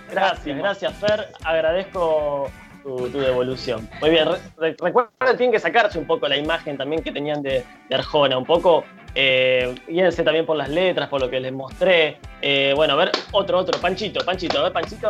[0.09, 2.49] gracias, gracias Fer, agradezco
[2.83, 3.89] tu, devolución.
[3.99, 7.95] Muy bien, recuerden, tienen que sacarse un poco la imagen también que tenían de, de
[7.95, 12.17] Arjona, un poco eh, guíense también por las letras, por lo que les mostré.
[12.41, 15.09] Eh, bueno, a ver, otro, otro, Panchito, Panchito, a ver, Panchito.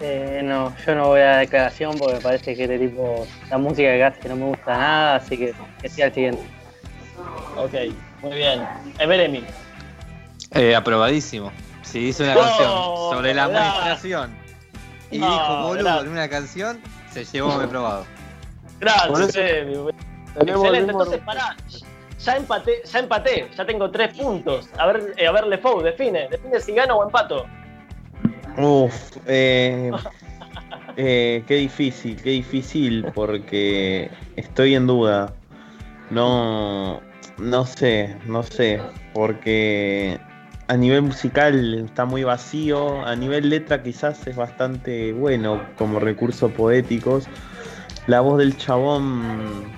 [0.00, 3.88] Eh, no, yo no voy a declaración porque me parece que este tipo, la música
[3.88, 6.42] que hace no me gusta nada, así que que sea el siguiente.
[7.56, 7.72] Ok,
[8.22, 8.64] muy bien.
[9.00, 9.44] Everemi.
[10.52, 11.50] Eh, aprobadísimo.
[11.82, 12.70] Sí, hizo una canción
[13.10, 13.62] sobre la ¿verdad?
[13.68, 14.36] administración.
[15.10, 16.02] Y No, dijo, boludo, ¿verdad?
[16.02, 16.80] en una canción
[17.10, 18.04] se llevó mi probado.
[18.78, 19.36] Por Gracias,
[20.36, 21.56] Excelente, entonces pará.
[22.18, 24.68] Ya empaté, ya empaté, ya tengo tres puntos.
[24.76, 27.46] A ver, eh, a ver, Lefou, define, define si gano o empato.
[28.56, 29.92] Uf, eh,
[30.96, 35.32] eh, qué difícil, qué difícil, porque estoy en duda.
[36.10, 37.00] No,
[37.38, 38.80] no sé, no sé,
[39.14, 40.18] porque
[40.66, 46.50] a nivel musical está muy vacío, a nivel letra quizás es bastante bueno como recursos
[46.50, 47.28] poéticos.
[48.08, 49.77] La voz del chabón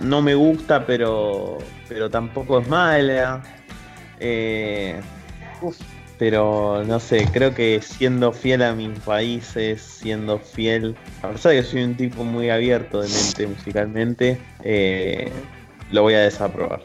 [0.00, 1.58] no me gusta, pero,
[1.88, 3.42] pero tampoco es mala.
[4.20, 5.00] Eh,
[6.18, 11.62] pero no sé, creo que siendo fiel a mis países, siendo fiel, a pesar de
[11.62, 15.32] que soy un tipo muy abierto de mente musicalmente, eh,
[15.90, 16.80] lo voy a desaprobar.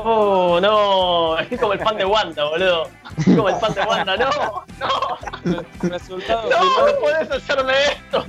[0.00, 2.88] Oh, no, estoy como el fan de Wanda, boludo.
[3.16, 4.30] Estoy como el fan de Wanda, no,
[5.44, 6.94] no, Resultado no, final.
[7.00, 8.24] podés hacerme esto.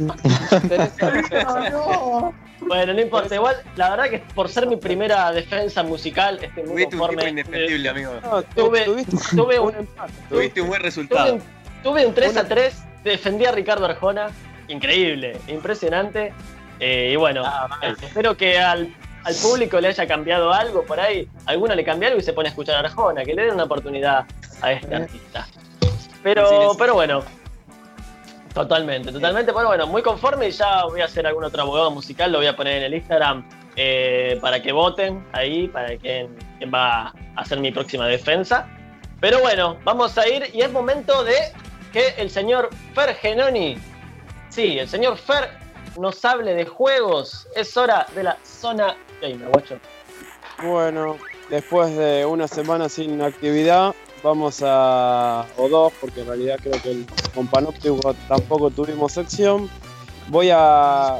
[2.61, 6.85] Bueno, no importa, igual, la verdad que por ser mi primera defensa musical, estoy muy
[6.85, 8.13] Tuviste un tipo indefendible, amigo.
[8.21, 10.13] No, Tuve- tuviste tuve un empate.
[10.29, 11.33] Tuviste un buen Tuve resultado.
[11.35, 11.41] un,
[11.83, 14.27] tuve un 3 Una- a 3, defendí a Ricardo Arjona,
[14.67, 16.33] increíble, impresionante.
[16.81, 17.43] Eh, y bueno,
[17.81, 21.27] eh, espero que al, al público le haya cambiado algo por ahí.
[21.45, 23.63] Alguno le cambia algo y se pone a escuchar a Arjona, que le den una
[23.63, 24.25] oportunidad
[24.61, 25.47] a este artista.
[26.23, 27.23] Pero, pero bueno,
[28.63, 29.53] totalmente, totalmente.
[29.53, 32.47] Pero bueno, muy conforme y ya voy a hacer algún otro abogado musical, lo voy
[32.47, 36.35] a poner en el Instagram eh, para que voten ahí, para quién
[36.73, 38.67] va a hacer mi próxima defensa.
[39.21, 41.37] Pero bueno, vamos a ir y es momento de
[41.93, 43.77] que el señor Fer Genoni,
[44.49, 45.49] sí, el señor Fer
[45.97, 47.47] nos hable de juegos.
[47.55, 49.79] Es hora de la zona gamer, guacho.
[50.63, 51.17] Bueno,
[51.49, 55.45] después de una semana sin actividad, vamos a.
[55.57, 57.47] o dos, porque en realidad creo que el, con
[58.27, 59.69] tampoco tuvimos sección.
[60.29, 61.17] Voy a.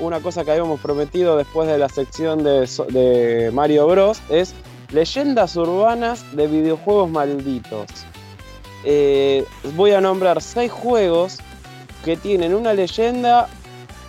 [0.00, 4.20] una cosa que habíamos prometido después de la sección de Mario Bros.
[4.28, 4.54] es
[4.92, 7.86] leyendas urbanas de videojuegos malditos.
[8.84, 9.44] Eh,
[9.76, 11.38] voy a nombrar seis juegos
[12.04, 13.48] que tienen una leyenda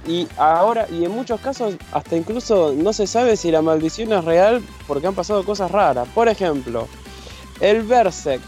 [0.07, 4.23] y ahora, y en muchos casos, hasta incluso no se sabe si la maldición es
[4.23, 6.07] real porque han pasado cosas raras.
[6.15, 6.87] Por ejemplo,
[7.61, 8.41] el Berserk,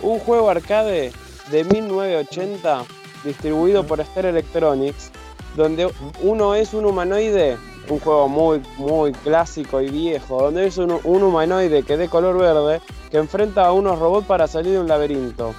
[0.00, 1.12] un juego arcade
[1.50, 2.84] de 1980
[3.24, 5.10] distribuido por Star Electronics,
[5.56, 5.92] donde
[6.22, 11.22] uno es un humanoide, un juego muy, muy clásico y viejo, donde es un, un
[11.22, 12.80] humanoide que de color verde
[13.10, 15.52] que enfrenta a unos robots para salir de un laberinto.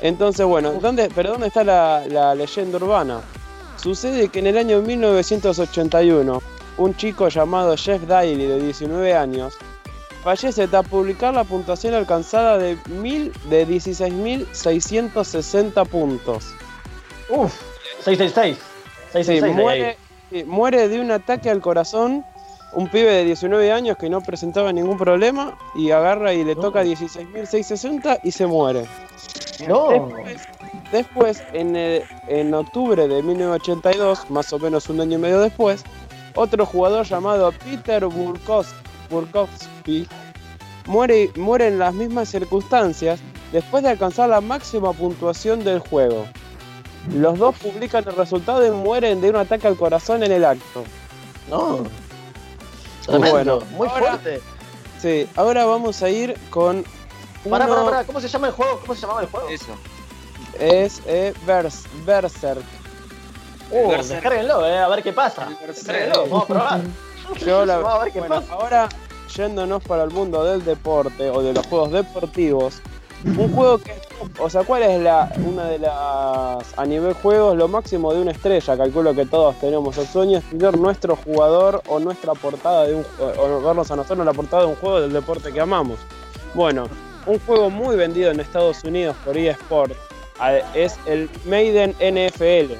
[0.00, 3.20] Entonces, bueno, ¿dónde, ¿pero dónde está la, la leyenda urbana?
[3.76, 6.42] Sucede que en el año 1981,
[6.78, 9.54] un chico llamado Jeff Daly, de 19 años,
[10.26, 16.46] fallece tras publicar la puntuación alcanzada de, mil, de 16.660 puntos.
[17.28, 17.54] Uf,
[18.04, 18.56] 666.
[18.56, 18.62] Sí,
[19.12, 19.54] 666 de ahí.
[19.54, 19.96] muere,
[20.30, 22.24] sí, muere de un ataque al corazón
[22.72, 26.60] un pibe de 19 años que no presentaba ningún problema y agarra y le No.
[26.60, 28.84] toca 16.660 y se muere.
[29.68, 29.88] No.
[29.90, 30.40] Después,
[30.92, 35.84] después, en, el- en octubre de 1982, más o menos un año y medio después,
[36.34, 38.74] otro jugador llamado Peter Burkos-
[39.08, 40.06] Burkowski
[40.86, 43.20] muere, muere en las mismas circunstancias
[43.52, 46.26] después de alcanzar la máxima puntuación del juego.
[47.14, 50.82] Los dos publican el resultado y mueren de un ataque al corazón en el acto.
[51.48, 51.84] No.
[53.06, 54.40] Tremendo, Bueno, muy ahora- fuerte.
[55.00, 56.84] Sí, ahora vamos a ir con.
[57.48, 58.80] Pará, uno- pará, pará, ¿cómo se llama el juego?
[58.80, 59.48] ¿Cómo se llamaba el juego?
[59.48, 59.76] Eso.
[60.58, 62.62] Es eh, Bers- Berserk.
[63.70, 64.08] Uh, Berserk.
[64.22, 65.48] descárguenlo, eh, a ver qué pasa.
[65.66, 66.80] Descárguenlo, vamos a probar.
[67.44, 68.52] Yo la- Vamos a ver qué bueno, pasa.
[68.52, 68.88] ahora
[69.34, 72.80] yéndonos para el mundo del deporte o de los juegos deportivos,
[73.24, 73.92] un juego que,
[74.38, 78.30] o sea, ¿cuál es la una de las a nivel juegos lo máximo de una
[78.30, 78.76] estrella?
[78.76, 83.06] Calculo que todos tenemos el sueño es tener nuestro jugador o nuestra portada de un
[83.18, 85.98] o vernos a nosotros la portada de un juego del deporte que amamos.
[86.54, 86.88] Bueno,
[87.26, 89.92] un juego muy vendido en Estados Unidos por eSport
[90.74, 92.74] es el Maiden NFL,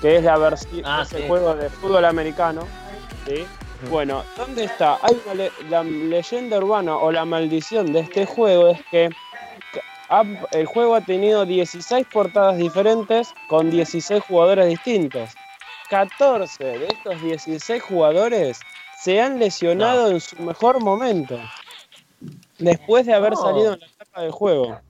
[0.00, 1.18] que es la versión Ah, sí.
[1.28, 2.62] juego de fútbol americano.
[3.26, 3.44] ¿sí?
[3.90, 4.98] Bueno, ¿dónde está?
[5.02, 9.10] Hay una le- la leyenda urbana o la maldición de este juego es que
[10.08, 15.30] ha- el juego ha tenido 16 portadas diferentes con 16 jugadores distintos.
[15.90, 18.60] 14 de estos 16 jugadores
[18.98, 21.38] se han lesionado en su mejor momento.
[22.58, 23.42] Después de haber No.
[23.42, 24.80] salido en la etapa del juego.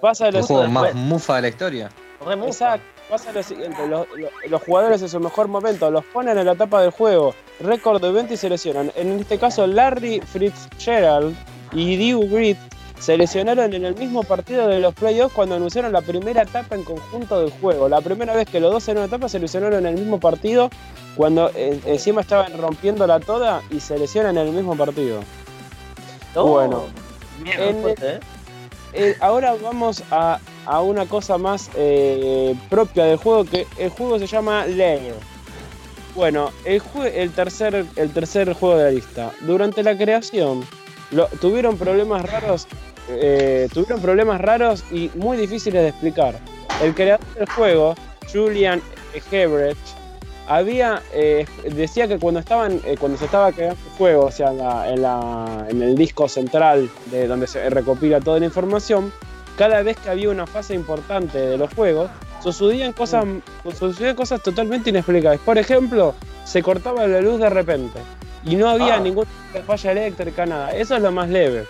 [0.00, 1.90] Pasa El juego más mufa de la historia.
[2.46, 2.86] Exacto.
[3.12, 6.92] Pasa lo siguiente, los, jugadores en su mejor momento los ponen en la etapa del
[6.92, 8.90] juego, récord de evento y se lesionan.
[8.96, 11.36] En este caso, Larry Fitzgerald
[11.72, 12.56] y Drew Grit
[12.98, 16.84] se lesionaron en el mismo partido de los playoffs cuando anunciaron la primera etapa en
[16.84, 17.86] conjunto del juego.
[17.86, 20.70] La primera vez que los dos en una etapa se lesionaron en el mismo partido
[21.14, 25.20] cuando eh, encima estaban rompiéndola toda y se lesionan en el mismo partido.
[26.34, 26.84] No, Bueno,
[27.42, 28.20] mierda, en- fuerte, ¿eh?
[28.94, 34.18] Eh, ahora vamos a, a una cosa más eh, propia del juego, que el juego
[34.18, 35.14] se llama Layer.
[36.14, 39.32] Bueno, el, tercer, el tercer juego de la lista.
[39.40, 40.64] Durante la creación
[41.40, 42.66] tuvieron problemas raros,
[43.08, 46.38] eh, tuvieron problemas raros y muy difíciles de explicar.
[46.82, 47.94] El creador del juego,
[48.30, 48.82] Julian
[49.30, 49.78] Hebrecht,
[50.48, 54.52] había eh, decía que cuando estaban cuando se estaba creando el juego, o sea,
[54.88, 55.04] en,
[55.70, 59.12] en el disco central de donde se recopila toda la información,
[59.56, 62.10] cada vez que había una fase importante de los juegos,
[62.42, 63.24] sucedían cosas,
[63.78, 65.40] sucedían cosas totalmente inexplicables.
[65.40, 66.14] Por ejemplo,
[66.44, 67.98] se cortaba la luz de repente
[68.44, 69.00] y no había Ah.
[69.00, 69.28] ninguna
[69.66, 70.72] falla eléctrica, nada.
[70.72, 71.66] Eso es lo más leve.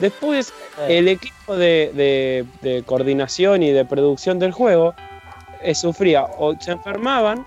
[0.00, 0.52] Después,
[0.86, 4.94] Eh, el equipo de, de- de coordinación y de producción del juego
[5.60, 7.44] eh, sufría o se enfermaban,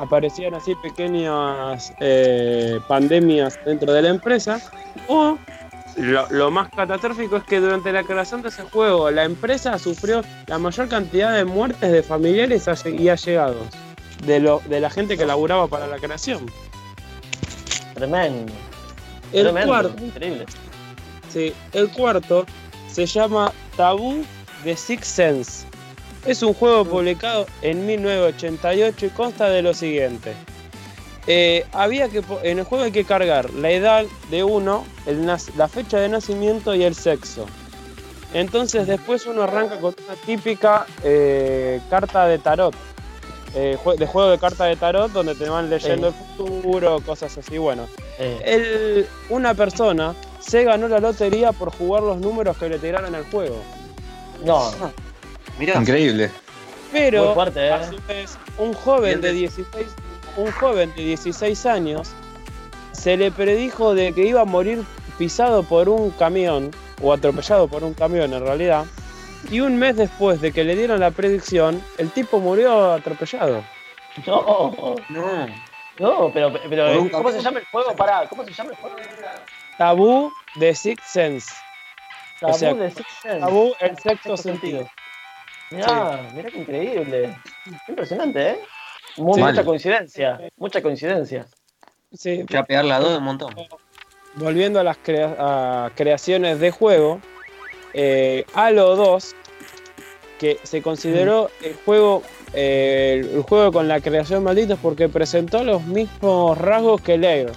[0.00, 4.60] aparecían así pequeñas eh, pandemias dentro de la empresa,
[5.08, 5.36] o
[5.98, 10.22] lo, lo más catastrófico es que durante la creación de ese juego la empresa sufrió
[10.46, 13.66] la mayor cantidad de muertes de familiares y allegados
[14.24, 16.46] de, lo, de la gente que laburaba para la creación.
[17.94, 18.52] Tremendo.
[19.32, 19.68] El tremendo.
[19.68, 20.46] cuarto, Increíble.
[21.32, 22.46] Sí, el cuarto
[22.90, 24.24] se llama Tabú
[24.64, 25.66] de Six Sense.
[26.26, 30.34] Es un juego publicado en 1988 y consta de lo siguiente.
[31.30, 35.68] Eh, había que, en el juego hay que cargar la edad de uno, el la
[35.68, 37.44] fecha de nacimiento y el sexo.
[38.32, 42.74] Entonces después uno arranca con una típica eh, carta de tarot.
[43.54, 47.56] eh, de juego de carta de tarot donde te van leyendo el futuro, cosas así.
[47.58, 47.86] Bueno,
[48.18, 53.14] Eh, el- una persona se ganó la lotería por jugar los números que le tiraron
[53.14, 53.56] al juego.
[54.44, 54.70] no,
[55.80, 56.30] Increíble.
[56.92, 57.70] Pero fuerte, ¿eh?
[57.72, 59.86] a su vez, un joven de Bien 16,
[60.38, 62.12] un joven de 16 años
[62.92, 64.84] se le predijo de que iba a morir
[65.18, 66.70] pisado por un camión
[67.02, 68.84] o atropellado por un camión en realidad.
[69.50, 73.62] Y un mes después de que le dieron la predicción, el tipo murió atropellado.
[74.26, 75.46] no, no.
[75.98, 77.32] no, pero, un ¿cómo camión.
[77.32, 77.94] se llama el juego?
[77.94, 78.96] Pará, ¿cómo se llama el juego?
[79.76, 81.50] Tabú de Sixth Sense.
[82.40, 83.40] Tabú sea, de Six Sense.
[83.40, 84.88] Tabú el sexto Sexto sentido.
[85.70, 87.36] Mirá, mirá qué increíble.
[87.64, 88.60] Qué impresionante, ¿eh?
[89.34, 89.40] Sí.
[89.42, 91.46] Mucha coincidencia, mucha coincidencia.
[92.12, 93.54] Sí, Ya pegar la dos un montón.
[94.36, 97.20] volviendo a las crea- a creaciones de juego,
[97.94, 99.34] eh, Halo 2,
[100.38, 102.22] que se consideró el juego
[102.54, 107.50] eh, el juego con la creación maldita es porque presentó los mismos rasgos que.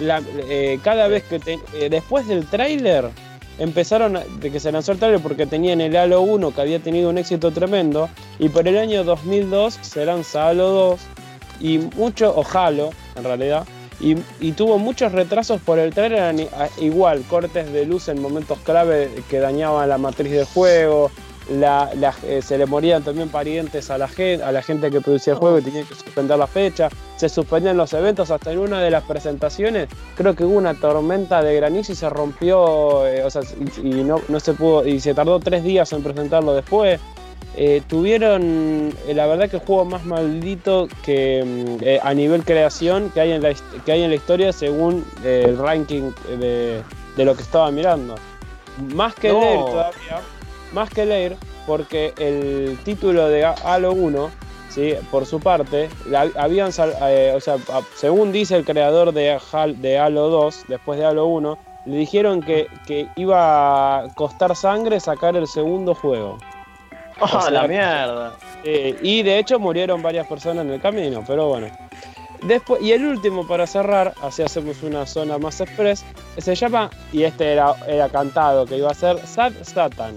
[0.00, 3.10] La- eh, cada vez que te- eh, después del tráiler
[3.58, 7.10] empezaron de que se lanzó el tráiler porque tenían el Halo 1 que había tenido
[7.10, 8.08] un éxito tremendo
[8.38, 11.00] y por el año 2002 se lanza Halo 2
[11.60, 13.66] y mucho o Halo en realidad
[14.00, 16.48] y, tuvo muchos retrasos por el trailer,
[16.80, 21.12] igual, cortes de luz en momentos clave que dañaban la matriz del juego,
[21.50, 25.00] la- la- eh, se le morían también parientes a la, gente, a la gente que
[25.00, 28.58] producía el juego y tenían que suspender la fecha, se suspendían los eventos, hasta en
[28.58, 33.24] una de las presentaciones creo que hubo una tormenta de granizo y se rompió, eh,
[33.24, 33.42] o sea,
[33.82, 37.00] y, y no, no se pudo, y se tardó tres días en presentarlo después.
[37.54, 41.44] Eh, tuvieron, la verdad que el juego más maldito que
[42.02, 43.52] mm, a nivel creación que hay en la,
[43.84, 46.80] que hay en la historia según el ranking de,
[47.14, 48.14] de lo que estaba mirando.
[48.94, 49.40] Más que No.
[49.40, 50.20] leer todavía,
[50.72, 51.36] más que leer,
[51.66, 54.30] porque el título de Halo 1,
[54.68, 54.94] ¿sí?
[55.10, 55.88] por su parte,
[56.36, 56.70] habían,
[57.02, 61.04] eh, o sea, a- según dice el creador de, Hal- de Halo 2, después de
[61.06, 66.38] Halo 1, le dijeron que, que iba a costar sangre sacar el segundo juego.
[67.20, 68.32] ¡Ah, O sea, la mierda!
[68.64, 71.66] Eh, y de hecho murieron varias personas en el camino, pero bueno.
[72.42, 76.04] Después, y el último para cerrar, así hacemos una zona más express,
[76.38, 80.14] se llama, y este era, era cantado, que iba a ser Sad Satan.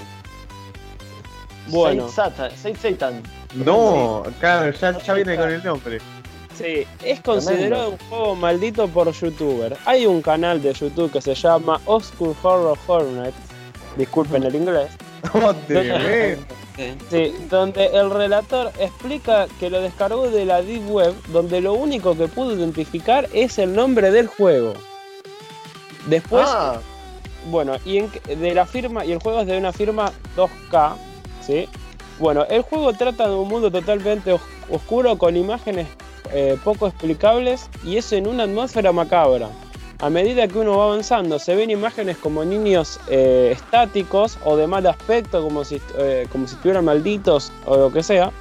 [1.67, 3.21] Bueno, Saint Satan.
[3.55, 5.99] No, claro, ya, ya viene con el nombre.
[6.57, 9.75] sí, es considerado un juego maldito por youtuber.
[9.85, 13.33] Hay un canal de YouTube que se llama Oscar Horror Hornet,
[13.97, 14.89] disculpen el inglés,
[15.33, 16.41] Oh, tremendo.
[16.41, 16.41] Sí.
[17.09, 22.17] Sí, donde el relator explica que lo descargó de la Deep Web, donde lo único
[22.17, 24.73] que pudo identificar es el nombre del juego.
[26.07, 26.79] Después, Ah,
[27.49, 30.97] bueno, y en- de la firma, y el juego es de una firma 2K,
[31.45, 31.67] ¿sí?
[32.19, 35.87] Bueno, el juego trata de un mundo totalmente os- oscuro con imágenes
[36.33, 39.49] eh, poco explicables y eso en una atmósfera macabra.
[39.99, 44.67] a medida que uno va avanzando, se ven imágenes como niños eh, estáticos o de
[44.67, 48.31] mal aspecto, como si, eh, como si estuvieran malditos o lo que sea,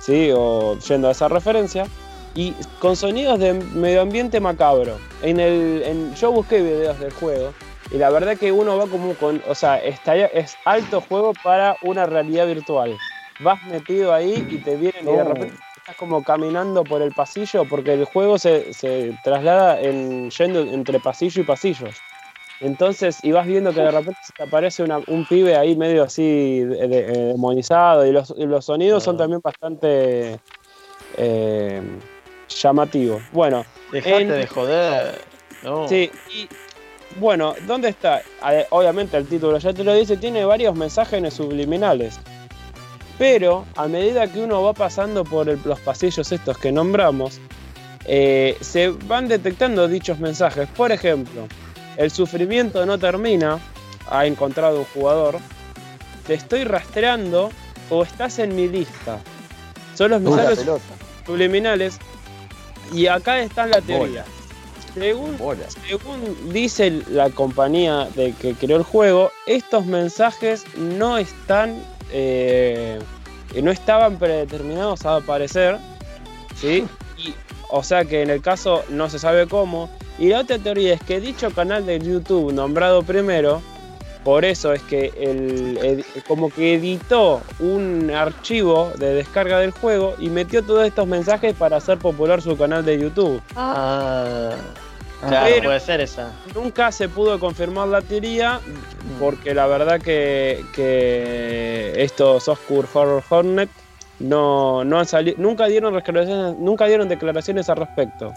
[0.00, 0.30] ¿sí?
[0.34, 1.86] o yendo a esa referencia,
[2.34, 4.98] y con sonidos de medio ambiente macabro.
[5.22, 7.52] En el, en- yo busqué videos del juego
[7.90, 11.76] y la verdad que uno va como con, o sea, está, es alto juego para
[11.82, 12.98] una realidad virtual.
[13.40, 17.64] Vas metido ahí y te vienen y de repente estás como caminando por el pasillo
[17.68, 21.90] porque el juego se, se traslada en, yendo entre pasillo y pasillos.
[22.60, 26.02] Entonces, y vas viendo que de repente se te aparece una- un pibe ahí medio
[26.02, 29.18] así de- de- eh, demonizado y los, y los sonidos son Ah.
[29.18, 30.38] también bastante
[31.18, 31.82] eh,
[32.48, 33.22] llamativos.
[33.32, 35.20] Bueno, Dejate En- de joder.
[35.62, 35.86] No.
[35.88, 36.48] Sí, y
[37.18, 38.22] bueno, ¿dónde está?
[38.70, 42.18] Obviamente el título ya te lo dice, tiene varios mensajes subliminales.
[43.18, 47.40] Pero a medida que uno va pasando por el- los pasillos estos que nombramos,
[48.04, 50.68] eh, se van detectando dichos mensajes.
[50.76, 51.46] Por ejemplo,
[51.96, 53.58] el sufrimiento no termina,
[54.10, 55.38] ha encontrado un jugador,
[56.26, 57.50] te estoy rastreando
[57.88, 59.18] o estás en mi lista.
[59.94, 60.58] Son los mensajes
[61.24, 61.98] subliminales
[62.92, 64.24] y acá está la teoría.
[64.24, 64.35] Bola.
[64.96, 65.36] Según
[66.52, 71.78] dice la compañía de que creó el juego, estos mensajes no están,
[72.10, 72.98] eh,
[73.62, 75.78] no estaban predeterminados a aparecer,
[76.56, 76.86] ¿sí?
[77.18, 77.34] Y,
[77.70, 79.88] o sea que en el caso no se sabe cómo.
[80.18, 83.62] Y la otra teoría es que dicho canal de YouTube nombrado primero,
[84.22, 90.30] por eso es que el, como que editó un archivo de descarga del juego y
[90.30, 93.40] metió todos estos mensajes para hacer popular su canal de YouTube.
[93.54, 94.56] Ah,
[95.20, 96.32] claro, Pero- puede ser esa.
[96.54, 98.60] Nunca se pudo confirmar la teoría
[99.18, 103.70] porque la verdad que, que estos Oscur Horror Hornet
[104.18, 108.32] no, no han salido, nunca dieron declaraciones, nunca dieron declaraciones al respecto.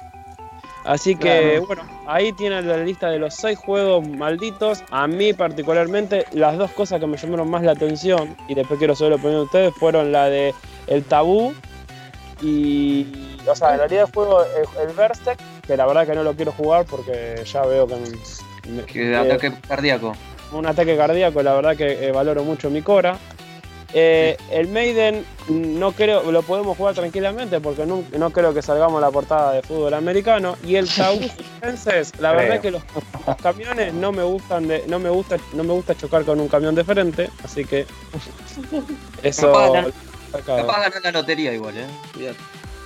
[0.85, 1.67] Así que Claro.
[1.67, 4.81] bueno, ahí tienen la lista de los seis juegos malditos.
[4.91, 8.95] A mí particularmente las dos cosas que me llamaron más la atención y después quiero
[8.95, 10.53] saber la opinión de ustedes fueron la de
[10.87, 11.53] el tabú
[12.41, 15.39] y o sea, en realidad el juego el, el Berserk,
[15.69, 19.15] que la verdad que no lo quiero jugar porque ya veo que, me- Que que-
[19.15, 20.15] ataque cardíaco.
[20.51, 23.17] un ataque cardíaco, la verdad que eh, valoro mucho mi Cora.
[23.93, 28.97] Eh, el Maiden no creo, lo podemos jugar tranquilamente porque no, no creo que salgamos
[28.99, 30.55] a la portada de fútbol americano.
[30.63, 30.87] Y el
[31.61, 32.81] Fences, la verdad que los,
[33.27, 36.47] los camiones no me gustan de, no me gusta, no me gusta chocar con un
[36.47, 37.85] camión de frente, así que
[39.23, 39.51] eso.
[40.45, 41.85] Capaz ganar la lotería igual, eh.
[42.13, 42.35] Cuidado.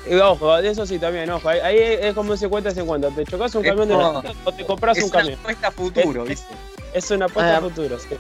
[0.10, 3.56] Y ojo, de eso sí también, ojo, ahí, ahí es como un 50-50, te chocas
[3.56, 5.40] un Es camión de frente o te compras Es un una camión.
[5.40, 6.54] apuesta a futuro, Es- ¿viste?
[6.94, 8.16] Es una apuesta Ah, a futuro, sí.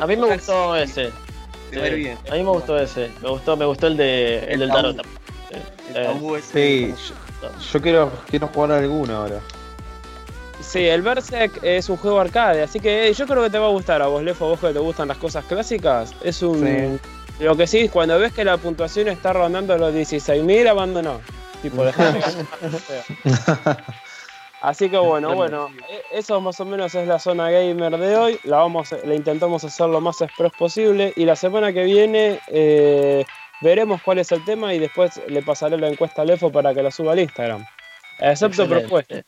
[0.00, 1.02] A mí me gustó ese.
[1.02, 2.18] A ir Sí, bien.
[2.30, 3.10] A mí me gustó ese.
[3.22, 4.96] Me gustó, me gustó el de el El del tarot.
[4.96, 5.56] Sí.
[5.90, 6.52] El Eh, tabú ese.
[6.52, 6.94] Sí,
[7.42, 9.40] yo, yo quiero, quiero jugar alguno ahora.
[10.60, 13.66] Sí, el Berserk es un juego arcade, así que eh, yo creo que te va
[13.66, 16.14] a gustar a vos, Lefo, vos que te gustan las cosas clásicas.
[16.22, 16.98] Es un.
[17.40, 21.20] Lo que sí, cuando ves que la puntuación está rondando los 16.000, abandonó.
[21.62, 21.84] Tipo,
[24.60, 28.38] Así que bueno, bueno, e- eso más o menos es la zona gamer de hoy.
[28.44, 31.12] La vamos, la intentamos hacer lo más express posible.
[31.16, 33.26] Y la semana que viene eh,
[33.60, 36.82] veremos cuál es el tema y después le pasaré la encuesta a Lefo para que
[36.82, 37.64] la suba al Instagram.
[38.20, 38.80] Excepto excelente.
[38.80, 39.24] propuestas.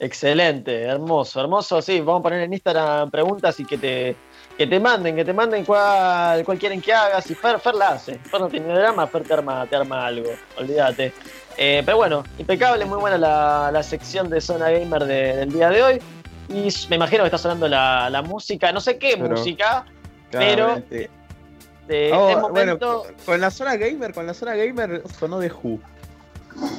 [0.00, 1.82] Excelente, hermoso, hermoso.
[1.82, 4.16] Sí, vamos a poner en Instagram preguntas y que te,
[4.60, 7.30] que te manden, que te manden cuál, cuál quieren que hagas.
[7.30, 8.18] Y Fer, Fer la hace.
[8.18, 10.28] Fer no tiene drama, Fer te arma, te arma algo.
[10.58, 11.14] Olvídate.
[11.56, 15.70] Eh, pero bueno, impecable, muy buena la, la sección de Zona Gamer de- del día
[15.70, 16.02] de hoy.
[16.50, 19.86] Y me imagino que está sonando la, la música, no sé qué Pero- música,
[20.30, 20.74] Pero-
[22.12, 22.78] Oh, bueno,
[23.24, 25.80] con la zona gamer, con la zona gamer sonó de Who.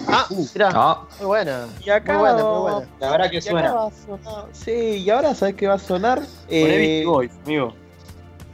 [0.08, 1.68] Ah, mirá, Ah, muy buena.
[1.86, 2.88] Y acá Muy buena, muy buena.
[3.00, 3.74] La verdad que suena.
[3.74, 4.72] va a sonar- Sí,
[5.04, 6.20] y ahora sabes qué va a sonar.
[6.20, 7.74] Poné Eh, Beastie Boys, amigo.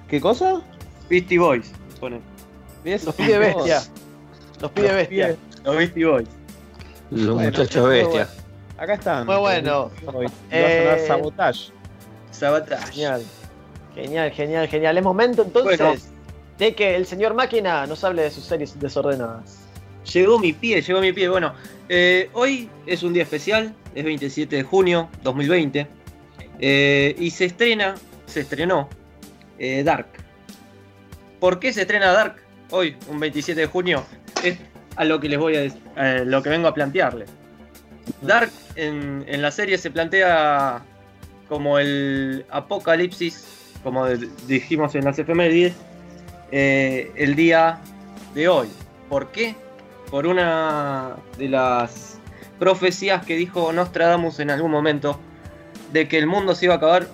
[0.07, 0.61] ¿Qué cosa?
[1.09, 1.71] Beastie Boys.
[1.99, 2.21] Pone.
[2.83, 3.81] Los pide bestia.
[4.61, 5.35] Los pide bestia.
[5.63, 6.27] Los Beastie Boys.
[7.11, 8.29] los Bueno, muchachos muy bestias.
[8.77, 9.25] Acá están.
[9.25, 9.89] Muy bueno.
[10.05, 11.71] Va a sonar Eh, Sabotage.
[12.31, 12.91] Sabotage.
[12.93, 13.23] Genial.
[13.95, 14.97] Genial, genial, genial.
[14.97, 16.01] Es momento entonces Bueno.
[16.59, 19.57] de que el señor Máquina nos hable de sus series desordenadas.
[20.13, 21.27] Llegó mi pie, llegó mi pie.
[21.27, 21.53] Bueno,
[21.89, 25.87] eh, hoy es un día especial, es 27 de junio 2020.
[26.59, 28.89] eh, y se estrena, se estrenó
[29.59, 30.07] eh, Dark.
[31.39, 32.37] ¿Por qué se estrena Dark
[32.71, 34.03] hoy, un 27 de junio?
[34.43, 34.57] Es
[34.95, 37.29] a lo que les voy a eh, lo que vengo a plantearles.
[38.21, 40.81] Dark en, la serie se plantea
[41.47, 43.45] como el apocalipsis,
[43.83, 44.07] como
[44.47, 45.75] dijimos en las efemérides,
[46.51, 47.79] el día
[48.33, 48.69] de hoy.
[49.09, 49.55] ¿Por qué?
[50.09, 52.19] Por una de las
[52.59, 55.19] profecías que dijo Nostradamus en algún momento
[55.91, 57.07] de que el mundo se iba a acabar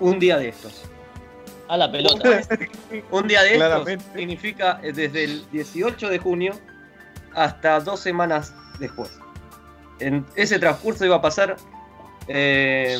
[0.00, 0.82] un día de estos.
[1.68, 2.40] A la pelota.
[3.12, 4.04] Un día de estos Claramente.
[4.16, 6.52] significa eh, desde el 18 de junio
[7.34, 9.10] hasta dos semanas después.
[10.00, 11.56] En ese transcurso iba a pasar
[12.26, 12.96] eh,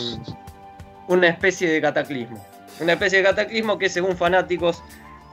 [1.09, 2.47] una especie de cataclismo.
[2.79, 4.83] Una especie de cataclismo que según fanáticos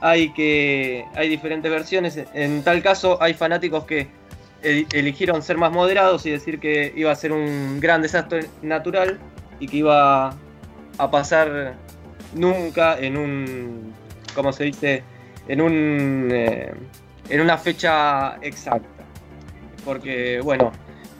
[0.00, 2.18] hay que hay diferentes versiones.
[2.34, 4.08] En tal caso hay fanáticos que
[4.62, 9.18] el- eligieron ser más moderados y decir que iba a ser un gran desastre natural
[9.60, 10.34] y que iba
[10.98, 11.74] a pasar
[12.34, 13.92] nunca en un,
[14.34, 15.02] ¿cómo se dice?
[15.48, 16.72] En un, eh,
[17.28, 18.88] en una fecha exacta.
[19.84, 20.72] Porque, bueno,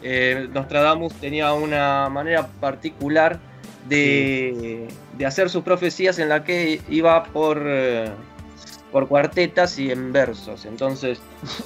[0.03, 3.39] eh, Nostradamus tenía una manera particular
[3.89, 8.11] de, de hacer sus profecías en la que iba por, eh,
[8.93, 10.65] por cuartetas y en versos.
[10.65, 11.21] Entonces,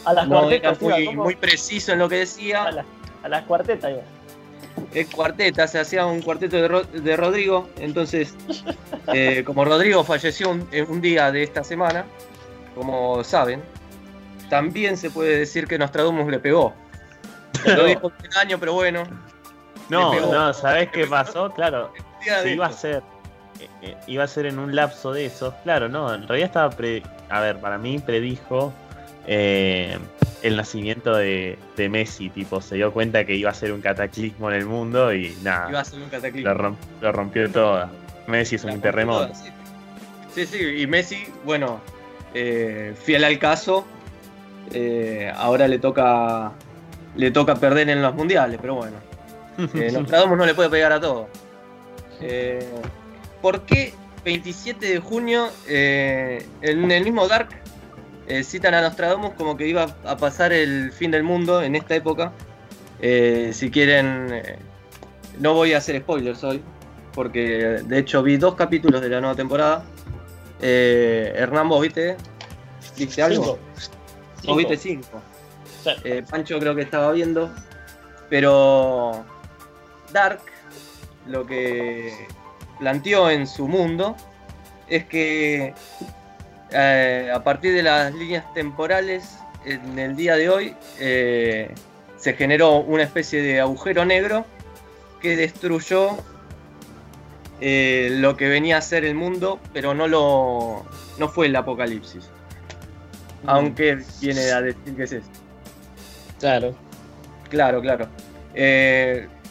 [0.05, 2.65] A las no era iba, muy, preciso en lo que decía.
[2.65, 2.87] A, las-
[3.23, 3.91] a las cuartetas.
[3.91, 4.03] iba.
[4.95, 7.69] Es cuarteta, se hacía un cuarteto de, Ro- de Rodrigo.
[7.79, 8.35] Entonces,
[9.13, 12.05] eh, como Rodrigo falleció un, en un día de esta semana,
[12.75, 13.63] como saben,
[14.49, 16.75] también se puede decir que Nostradamus le pegó.
[17.67, 19.05] Lo dijo un año, pero bueno.
[19.89, 21.53] No, no, ¿sabés qué pasó?
[21.53, 21.93] Claro,
[22.43, 23.03] se iba a estos.
[23.65, 25.55] Eh, eh, iba a ser en un lapso de esos.
[25.65, 27.03] Claro, no, en realidad estaba pre.
[27.29, 28.73] A ver, para mí predijo
[29.27, 29.99] eh,
[30.43, 32.29] el nacimiento de, de Messi.
[32.31, 35.71] Tipo, se dio cuenta que iba a ser un cataclismo en el mundo y nada.
[35.71, 36.53] Iba a ser un cataclismo.
[36.53, 37.91] Lo, romp- lo rompió toda.
[38.27, 39.27] Messi es La un terremoto.
[39.27, 39.51] toda, sí.
[40.35, 41.81] Sí, sí, y Messi, bueno,
[42.35, 43.85] eh, fiel al caso,
[44.73, 46.53] eh, ahora le toca
[47.17, 48.97] le toca perder en los mundiales, pero bueno.
[49.93, 51.29] Nostradamus no le puede pegar a todo.
[53.43, 53.93] ¿Por qué
[54.25, 57.49] 27 de junio eh, en el mismo Dark
[58.29, 61.97] eh, citan a Nostradamus como que iba a pasar el fin del mundo en esta
[61.97, 62.33] época?
[63.01, 64.43] Eh, si quieren,
[65.41, 66.63] no voy a hacer spoilers hoy,
[67.15, 69.85] porque de hecho vi dos capítulos de la nueva temporada.
[70.61, 72.17] Hernán, ¿vos viste?
[72.97, 73.43] ¿Viste algo?
[73.43, 73.59] Cinco.
[73.75, 73.91] ¿Vos
[74.41, 74.57] Cinco.
[74.57, 75.23] viste cinco?
[75.83, 75.91] Sí.
[76.31, 77.53] Pancho creo que estaba viendo.
[78.31, 79.25] Pero
[80.13, 80.41] Dark
[81.27, 82.29] lo que
[82.83, 84.17] planteó en su mundo
[84.89, 85.73] es que
[86.73, 91.73] eh, a partir de las líneas temporales, en el día de hoy, eh,
[92.17, 94.45] se generó una especie de agujero negro
[95.21, 96.09] que destruyó
[97.61, 100.85] eh, lo que venía a ser el mundo, pero no lo
[101.21, 102.29] no fue el apocalipsis.
[103.47, 105.29] Aunque viene a decir que es eso.
[106.41, 106.75] Claro.
[107.49, 108.09] Claro, claro.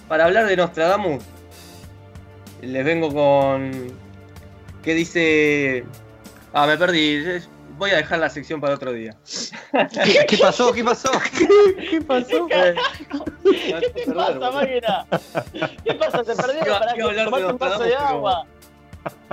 [0.10, 1.24] Para hablar de Nostradamus,
[2.68, 3.72] les vengo con.
[4.84, 5.86] ¿Qué dice.?
[6.54, 7.24] Ah, me perdí.
[7.78, 9.16] Voy a dejar la sección para otro día.
[9.92, 10.72] ¿Qué, qué pasó?
[10.72, 11.10] ¿Qué pasó?
[11.90, 12.48] ¿Qué pasó?
[12.52, 12.76] Eh,
[13.44, 15.06] ¿Qué te pasa, máquina?
[15.84, 16.24] ¿Qué pasa?
[16.24, 18.46] ¿Se Iba- para que de tomarte un vaso de agua?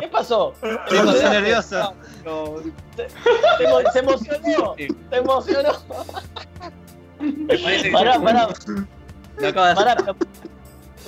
[0.00, 0.54] ¿Qué pasó?
[0.62, 1.94] Me puse nervioso.
[2.24, 2.54] no,
[2.96, 4.74] Se, se emocionó.
[5.10, 5.72] Se emocionó.
[7.20, 8.48] me parece que Pará, pará,
[9.74, 10.14] pará.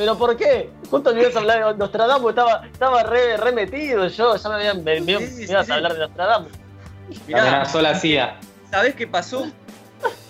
[0.00, 0.70] Pero, ¿por qué?
[0.90, 4.54] Justo me ibas a hablar de Nostradamus, estaba, estaba re, re metido yo, ya me,
[4.54, 5.72] habían, me, me- Sí, me ibas sí.
[5.72, 6.52] a hablar de Nostradamus.
[7.26, 8.40] Mirá, Amenazó la CIA.
[8.70, 9.46] ¿Sabés qué pasó?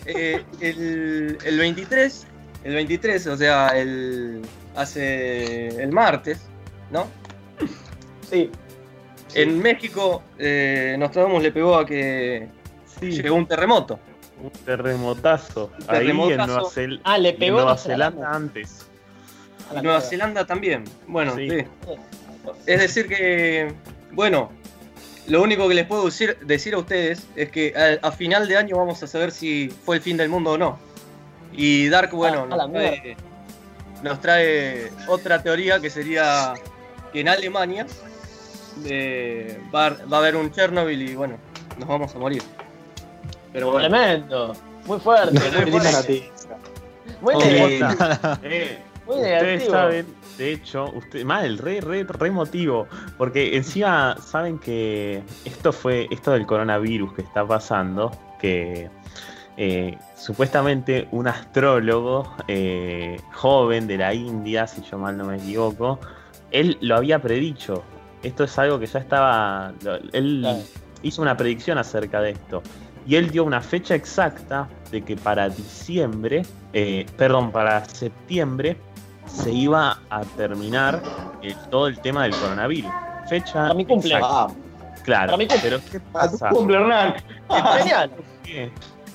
[0.06, 2.26] Eh, el, el 23,
[2.64, 4.42] el 23, o sea, el
[4.74, 6.40] hace el martes,
[6.90, 7.06] ¿no?
[8.28, 8.50] Sí.
[9.34, 12.48] En México, eh, Nostradamus le pegó a que
[12.98, 14.00] Sí, llegó un terremoto.
[14.42, 15.70] un terremotazo.
[15.88, 16.16] Un Ahí en.
[16.16, 16.62] Nueva,
[17.04, 17.76] Ah, le pegó Nueva.
[17.76, 18.89] Zelanda antes.
[19.82, 20.00] Nueva.
[20.00, 20.84] Zelanda también.
[21.06, 21.48] Bueno, Sí.
[21.50, 21.64] sí.
[22.66, 23.72] Es decir que,
[24.12, 24.50] bueno,
[25.28, 28.56] lo único que les puedo decir, decir a ustedes es que a, a final de
[28.56, 30.78] año vamos a saber si fue el fin del mundo o no.
[31.52, 33.16] Y Dark, bueno, a la nos, trae,
[34.02, 36.54] nos trae otra teoría que sería
[37.12, 37.86] que en Alemania
[38.86, 41.36] eh, va, a- va a haber un Chernobyl y bueno,
[41.78, 42.42] nos vamos a morir.
[43.52, 43.88] Pero bueno.
[43.88, 44.54] Tremendo.
[44.86, 45.38] Muy fuerte.
[45.60, 46.30] Muy fuerte.
[47.20, 47.34] Muy
[49.10, 50.06] Muy Ustedes saben,
[50.38, 52.86] de hecho, usted, mal, re, re, re emotivo,
[53.18, 58.10] porque encima saben que esto fue, esto del coronavirus que está pasando,
[58.40, 58.88] que
[59.56, 65.98] eh, supuestamente un astrólogo eh, joven de la India, si yo mal no me equivoco,
[66.50, 67.82] él lo había predicho.
[68.22, 69.72] Esto es algo que ya estaba,
[70.12, 70.58] él Claro.
[71.02, 72.62] hizo una predicción acerca de esto.
[73.06, 76.42] Y él dio una fecha exacta de que para diciembre,
[76.72, 78.76] eh, perdón, para septiembre,
[79.32, 81.02] se iba a terminar
[81.42, 82.90] eh, todo el tema del coronavirus.
[83.28, 83.52] Fecha.
[83.68, 83.86] Para mi
[84.22, 84.48] Ah,
[85.04, 85.26] claro.
[85.26, 85.58] para mi cumple.
[85.62, 86.48] Pero ¿qué a tu pasa?
[86.50, 87.14] cumple, Hernán.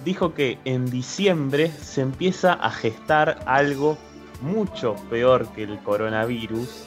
[0.06, 3.98] Dijo que en diciembre se empieza a gestar algo
[4.42, 6.84] mucho peor que el coronavirus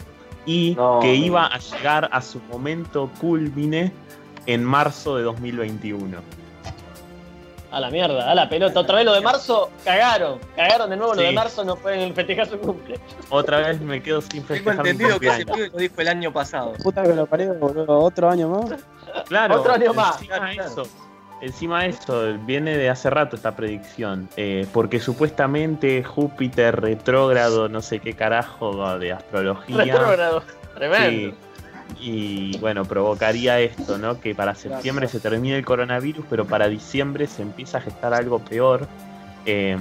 [0.47, 1.01] y No.
[1.01, 3.93] que iba a llegar a su momento culmine
[4.47, 6.19] en marzo de 2021.
[7.71, 8.81] A la mierda, a la pelota.
[8.81, 10.39] Otra vez lo de marzo, cagaron.
[10.57, 12.99] Cagaron de nuevo lo de marzo, no pueden festejar su cumple.
[13.29, 15.57] Otra vez me quedo sin Tengo festejar mi entendido que ese cumpleaños.
[15.57, 16.73] pibe lo dijo el año pasado.
[16.83, 17.99] Puta que lo parió, boludo.
[17.99, 18.81] Otro año más.
[19.27, 20.19] Claro, Otro año más.
[20.23, 20.83] Encima eso,
[21.43, 24.29] encima eso, viene de hace rato esta predicción.
[24.39, 29.77] eh, porque supuestamente Júpiter retrógrado, no sé qué carajo de astrología.
[29.85, 30.43] Retrógrado.
[30.75, 31.09] Tremendo.
[31.37, 31.48] Sí.
[32.01, 34.21] Y bueno, provocaría esto, ¿no?
[34.21, 38.39] Que para septiembre se termine el coronavirus, pero para diciembre se empieza a gestar algo
[38.39, 38.87] peor
[39.47, 39.77] eh,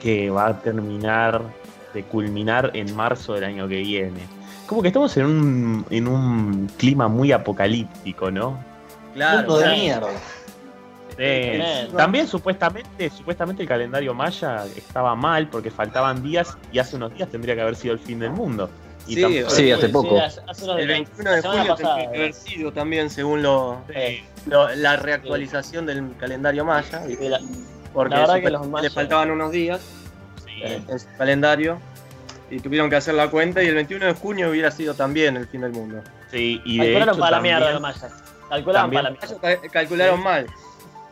[0.00, 1.42] que va a terminar
[1.94, 4.20] de culminar en marzo del año que viene.
[4.66, 8.58] Como que estamos en un, en un clima muy apocalíptico, ¿no?
[9.14, 10.08] Claro, de mierda.
[11.18, 17.12] Eh, también supuestamente, supuestamente el calendario maya estaba mal porque faltaban días y hace unos
[17.14, 18.70] días tendría que haber sido el fin del mundo.
[19.06, 20.20] Y Sí, tampoco- Sí, hace poco.
[20.20, 20.98] hace- hace unos El días.
[21.00, 24.24] 21 de julio tendría que haber sido también según lo, Sí.
[24.46, 27.02] lo- la reactualización del calendario maya.
[27.06, 27.40] Sí, la-
[27.92, 29.80] Porque La verdad que los mayas- le faltaban unos días
[30.44, 30.62] sí.
[30.62, 31.78] en su calendario
[32.48, 35.48] y tuvieron que hacer la cuenta y el 21 de junio hubiera sido también el
[35.48, 36.00] fin del mundo.
[36.30, 38.12] Sí, y de Calcularon hecho para la también- mierda los mayas.
[38.48, 39.68] Calcularon también- para la mierda.
[39.72, 40.46] Calcularon mal.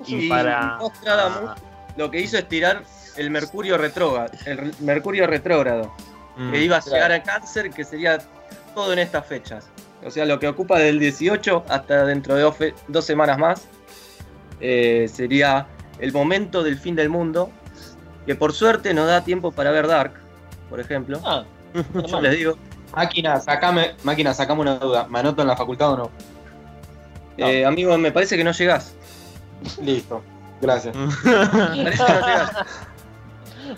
[0.06, 1.50] y Y para Nostradamus
[1.96, 2.84] lo que hizo es tirar
[3.16, 5.92] el mercurio retrógrado, el mercurio retrógrado,
[6.38, 6.94] Mm, que iba a Claro.
[6.96, 8.18] llegar a cáncer, que sería
[8.74, 9.68] todo en estas fechas.
[10.04, 12.42] O sea, lo que ocupa del 18 hasta dentro de
[12.88, 13.68] dos, semanas más,
[14.60, 15.66] eh, sería
[15.98, 17.50] el momento del fin del mundo,
[18.24, 20.12] que por suerte nos da tiempo para ver Dark,
[20.70, 21.20] por ejemplo.
[21.24, 21.44] Ah,
[22.06, 22.56] Yo les digo,
[22.94, 25.06] Máquina, sacame, máquina, sacame una duda.
[25.08, 26.10] ¿Me anoto en la facultad o no?
[27.36, 28.94] eh, amigo, me parece que no llegás.
[29.82, 30.22] Listo.
[30.60, 30.94] Gracias.
[30.96, 31.06] Me
[31.84, 32.50] parece que no llegás.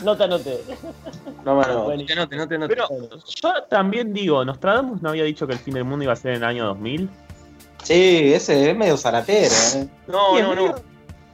[0.03, 0.61] No te anoté.
[1.45, 1.97] No me anoto.
[1.97, 2.75] No te note, no te note.
[2.75, 2.89] Pero
[3.43, 6.33] yo también digo, Nostradamus no había dicho que el fin del mundo iba a ser
[6.33, 7.09] en el año 2000.
[7.83, 9.89] Sí, ese es medio zaratero, ¿eh?
[10.07, 10.75] No, no, no.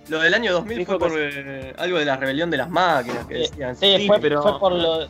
[0.09, 3.27] Lo del año 2000 Dijo fue por eh, algo de la rebelión de las máquinas
[3.27, 3.77] que Sí, decían.
[3.77, 5.09] Sí, Sí, fue, pero- fue por lo.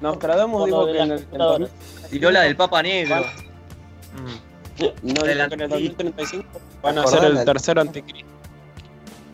[0.00, 1.58] Nostradamus dijo que en el, en computadoras.
[1.70, 3.16] 2000 Tiró la del Papa Negro.
[4.14, 5.56] Mm, no, en el Adelante.
[5.68, 6.44] 2035
[6.82, 8.28] van a ser el tercer anticristo.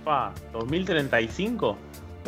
[0.05, 1.77] pa, 2035.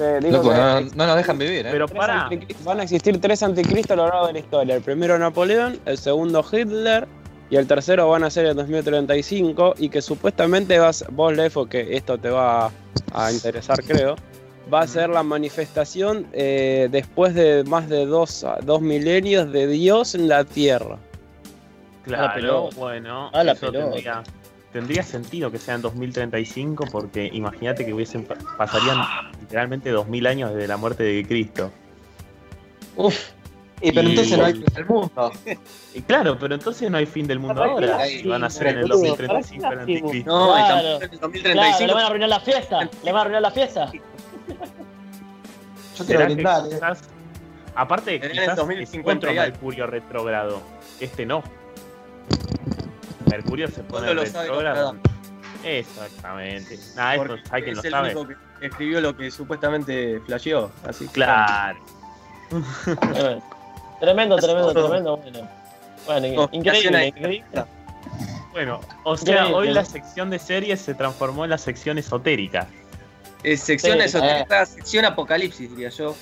[0.01, 1.71] Eh, digo Loco, que no, no nos dejan vivir, ¿eh?
[1.73, 2.29] Pero para,
[2.65, 4.75] van a existir tres anticristos a lo largo de la historia.
[4.75, 7.07] El primero Napoleón, el segundo Hitler
[7.51, 11.97] y el tercero van a ser en 2035 y que supuestamente vas, vos Lefo, que
[11.97, 12.71] esto te va
[13.13, 14.15] a interesar creo,
[14.73, 20.15] va a ser la manifestación eh, después de más de dos, dos milenios de Dios
[20.15, 20.97] en la Tierra.
[22.05, 22.77] claro, pelota.
[22.77, 23.91] bueno, A la eso pelota.
[23.91, 24.23] tendría,
[24.73, 28.99] tendría sentido que sea en 2035 porque imagínate que hubiesen pa- pasarían
[29.41, 31.71] literalmente 2000 años desde la muerte de Cristo.
[32.97, 33.17] Uf,
[33.83, 35.33] Y pero Y- entonces no hay fin del mundo.
[35.95, 38.05] Y claro, pero entonces no hay fin del mundo ¿Para qué ahora.
[38.07, 39.07] Si van a ser en el boludo?
[39.09, 40.31] 2035 el ¿Para qué la anticristo.
[40.31, 40.89] No, Claro.
[40.97, 41.87] en el claro, 2035.
[41.87, 42.79] le van a arruinar la fiesta.
[43.03, 43.87] Le van a arruinar la fiesta.
[43.93, 44.01] Yo
[46.07, 46.69] quiero ¿Será que brindar, ¿eh?
[46.71, 47.03] quizás-
[47.75, 49.53] aparte, Será en el quizás es 2050 otro y algo.
[49.53, 50.63] Mercurio retrógrado.
[51.01, 51.43] Este no.
[53.31, 54.97] Mercurio se pone Solo lo sabe retrógrado.
[55.65, 56.79] Exactamente.
[56.97, 58.17] Nah, esto Porque hay quien lo es el sabe.
[58.17, 58.29] único
[58.61, 60.71] que escribió lo que supuestamente flasheó.
[60.87, 61.79] Así Claro.
[64.01, 65.17] Tremendo, tremendo, tremendo.
[65.19, 65.49] Bueno,
[66.07, 67.09] bueno Conspiración increíble, ahí.
[67.09, 67.65] increíble.
[68.53, 69.55] Bueno, o sea, Increíble.
[69.57, 72.67] hoy la sección de series se transformó en la sección esotérica.
[73.45, 76.15] Es sección Sí, esotérica, sección apocalipsis, diría yo.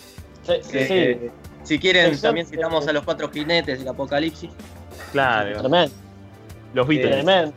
[0.47, 1.31] Sí, sí, eh,
[1.65, 4.51] si quieren, Sección- también citamos a los cuatro jinetes del apocalipsis.
[5.13, 5.61] Claro.
[5.61, 5.95] Tremendo,
[6.75, 7.13] Los Beatles.
[7.25, 7.53] tremendo.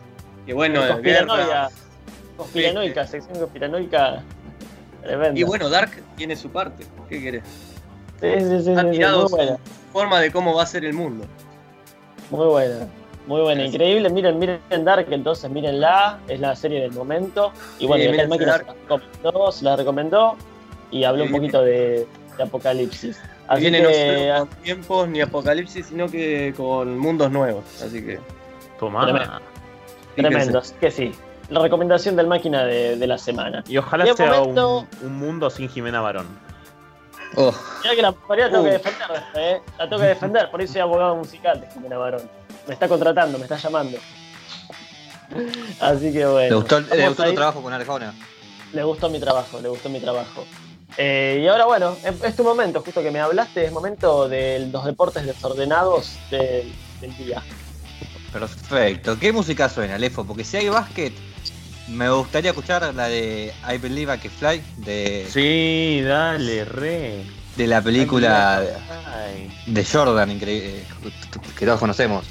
[0.46, 1.70] Que bueno, Conspiranoia.
[2.38, 4.24] Conspiranoica, sección conspiranoica.
[5.04, 5.40] Tremendo.
[5.40, 6.86] Y bueno, Dark tiene su parte.
[7.10, 7.44] ¿Qué querés?
[8.22, 9.54] sí, sí, sí, ha sí, sí, tirado muy buena.
[9.58, 11.26] su forma de cómo va a ser el mundo.
[12.30, 12.88] Muy buena,
[13.28, 14.10] muy buena, increíble.
[14.10, 17.52] Miren, miren Dark, entonces mírenla, es la serie del momento.
[17.80, 20.38] Y bueno, Sí, y el se la recomendó, se la recomendó
[20.92, 22.08] y habló un poquito de,
[22.38, 23.20] de Apocalipsis.
[23.48, 27.66] Así viene no que, solo con tiempos ni apocalipsis, sino que con mundos nuevos.
[27.84, 28.20] Así que.
[28.82, 29.06] Tomá.
[29.06, 29.40] Tremendo.
[30.16, 31.14] tremendo, que sí.
[31.50, 33.64] La recomendación del máquina de, de la semana.
[33.68, 36.28] Y ojalá De sea momento- un, un mundo sin Jimena Barón.
[37.38, 37.54] Oh,
[37.84, 39.62] Mira que la pared la tengo que defender, ¿eh?
[39.78, 42.22] La tengo que defender, por eso soy abogado musical de Jimena Barón.
[42.68, 43.98] Me está contratando, me está llamando.
[45.80, 46.50] Así que bueno.
[46.50, 48.14] ¿Le gustó, le gustó tu trabajo con Arjona?
[48.74, 50.44] Le gustó mi trabajo, le gustó mi trabajo.
[50.98, 54.68] Eh, y ahora, bueno, es, es tu momento, justo que me hablaste, es momento de
[54.72, 57.42] los deportes desordenados del, del día.
[58.32, 59.20] Perfecto.
[59.20, 60.26] ¿Qué música suena, Lefo?
[60.26, 61.14] Porque si hay básquet
[61.90, 67.24] me gustaría escuchar la de I Believe I Can Fly de, Sí, dale, re.
[67.58, 68.64] de la película
[69.66, 70.84] de Jordan, increíble,
[71.58, 72.24] que todos conocemos.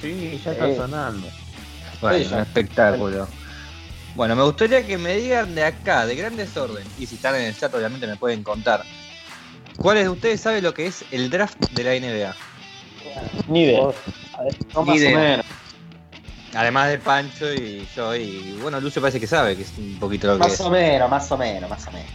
[0.00, 0.76] Sí, ya está Sí.
[0.76, 1.26] sonando.
[2.00, 2.36] Bueno, Sí, ya.
[2.36, 3.28] un espectáculo.
[4.14, 7.42] Bueno, me gustaría que me digan de acá, de gran desorden, y si están en
[7.46, 8.84] el chat obviamente me pueden contar.
[9.76, 12.36] ¿Cuáles de ustedes saben lo que es el draft de la NBA?
[13.48, 13.88] Ni idea.
[14.42, 15.46] Ver, No, más o menos.
[16.54, 20.28] Además de Pancho y yo, y bueno, Lucio parece que sabe, que es un poquito
[20.28, 20.60] lo que Más es.
[20.60, 22.08] o menos, más o menos, más o menos.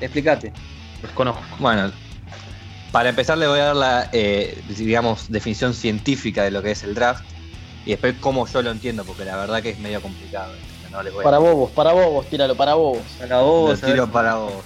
[0.00, 0.52] Explícate.
[1.02, 1.40] Desconozco.
[1.60, 1.92] Bueno,
[2.90, 6.82] para empezar le voy a dar la, eh, digamos, definición científica de lo que es
[6.82, 7.22] el draft
[7.84, 10.52] y después cómo yo lo entiendo, porque la verdad que es medio complicado.
[10.90, 13.02] No les voy a- Para bobos, para bobos, tíralo, para bobos.
[13.20, 14.64] Para lo tiro para vos.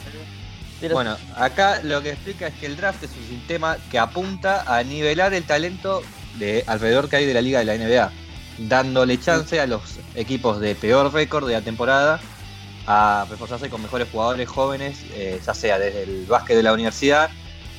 [0.80, 4.64] Tira- Bueno, acá lo que explica es que el draft es un sistema que apunta
[4.66, 6.02] a nivelar el talento
[6.38, 8.12] de alrededor que hay de la liga de la NBA,
[8.58, 12.20] dándole chance a los equipos de peor récord de la temporada
[12.86, 17.30] a reforzarse con mejores jugadores jóvenes, eh, ya sea desde el básquet de la universidad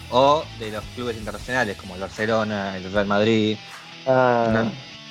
[0.09, 3.57] o de los clubes internacionales como el Barcelona, el Real Madrid.
[4.07, 4.63] Ah, no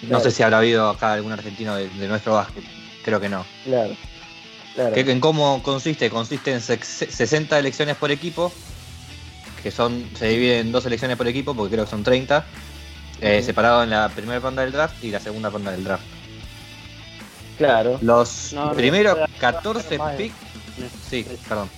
[0.03, 0.25] no claro.
[0.25, 2.65] sé si habrá habido acá algún argentino de, de nuestro básquet,
[3.05, 3.45] creo que no.
[3.65, 3.95] claro.
[4.75, 4.95] Claro.
[4.95, 6.09] ¿Qué- ¿En cómo consiste?
[6.09, 8.53] Consiste en sex- 60 elecciones por equipo,
[9.63, 12.47] que son se divide en dos elecciones por equipo, porque creo que son 30,
[13.21, 16.05] eh, separado en la primera ronda del draft y la segunda ronda del draft.
[17.59, 17.99] Claro.
[18.01, 20.37] Los No, no, primeros 14 puede más de- picks...
[21.11, 21.69] Sí, perdón.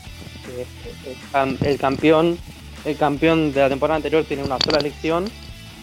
[1.06, 2.38] el, cam- el campeón
[2.84, 5.24] el campeón de la temporada anterior tiene una sola elección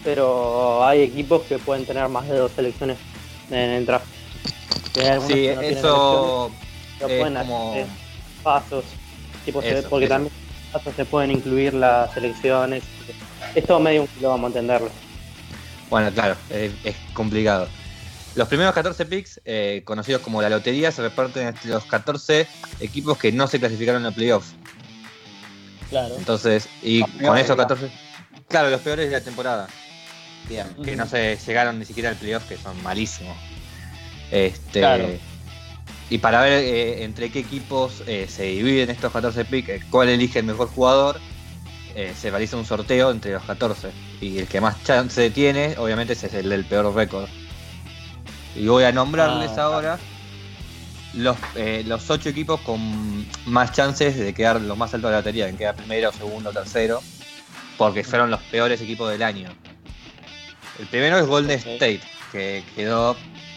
[0.04, 2.96] pero hay equipos que pueden tener más de dos selecciones
[3.50, 4.06] en el draft
[4.94, 6.52] Sí, no eso elecciones,
[7.00, 7.70] es pueden como...
[7.72, 7.86] hacer
[8.42, 8.84] pasos
[9.44, 10.14] tipo se- porque eso.
[10.14, 10.32] también
[10.72, 12.82] pasos se pueden incluir las selecciones
[13.54, 14.90] es todo medio un quilombo entenderlo
[15.90, 17.68] Bueno, claro, es, es complicado.
[18.36, 22.46] Los primeros 14 picks, eh, conocidos como la lotería, se reparten entre los 14
[22.78, 24.54] equipos que no se clasificaron en playoffs.
[25.90, 26.14] Claro.
[26.16, 27.56] Entonces, y con esos ¿no?
[27.56, 27.90] 14.
[28.48, 29.68] Claro, los peores de la temporada.
[30.48, 30.66] Bien.
[30.84, 33.36] Que no se llegaron ni siquiera al playoff, que son malísimos.
[34.30, 34.78] Este.
[34.78, 35.08] Claro.
[36.08, 40.38] Y para ver eh, entre qué equipos eh, se dividen estos 14 picks, cuál elige
[40.38, 41.20] el mejor jugador,
[41.94, 43.90] eh, se realiza un sorteo entre los 14.
[44.20, 47.28] Y el que más chance tiene, obviamente, es el del peor récord.
[48.56, 49.98] Y voy a nombrarles Ah, ahora
[51.14, 55.18] los, eh, los 8 equipos con más chances de quedar los más altos de la
[55.20, 57.00] lotería, en quedar primero, segundo, tercero,
[57.78, 59.48] porque fueron los peores equipos del año.
[60.78, 61.58] El primero es Golden.
[61.58, 62.00] State,
[62.32, 63.16] que quedó,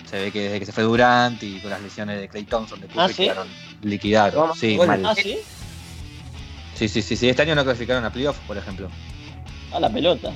[0.09, 2.79] se ve que desde que se fue Durant y con las lesiones de Clay Thompson
[2.81, 3.23] de Ah, Curry ¿sí?
[3.23, 3.47] quedaron
[3.81, 4.35] liquidados.
[4.35, 5.11] Vamos, Sí, Golden mal.
[5.17, 5.37] Ah, sí.
[6.75, 8.89] Sí, sí, sí, sí, este año no clasificaron a playoff, por ejemplo.
[9.71, 10.31] A la pelota.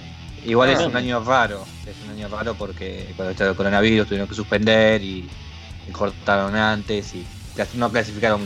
[0.46, 0.88] Igual es Ah.
[0.88, 5.02] un año raro, es un año raro porque con esto del coronavirus tuvieron que suspender
[5.04, 5.28] y,
[5.88, 7.26] y cortaron antes y
[7.74, 8.42] no clasificaron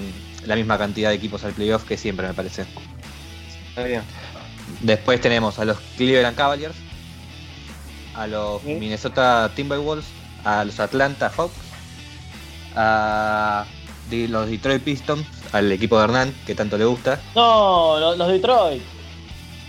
[0.46, 2.66] la misma cantidad de equipos al playoff que siempre me parece.
[3.70, 4.02] Está bien.
[4.82, 6.76] Después tenemos a los Cleveland Cavaliers,
[8.16, 8.74] a los Sí.
[8.76, 10.06] Minnesota Timberwolves,
[10.44, 11.54] a los Atlanta Hawks,
[12.76, 13.66] a
[14.12, 17.20] los Detroit Pistons, al equipo de Hernán que tanto le gusta.
[17.36, 18.82] No, los, los Detroit.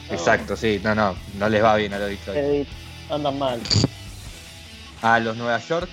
[0.08, 2.38] No, Exacto, sí, no, no, no les va bien a los Detroit.
[2.38, 2.66] Eh,
[3.10, 3.60] Andan mal.
[5.02, 5.88] a los Nueva York,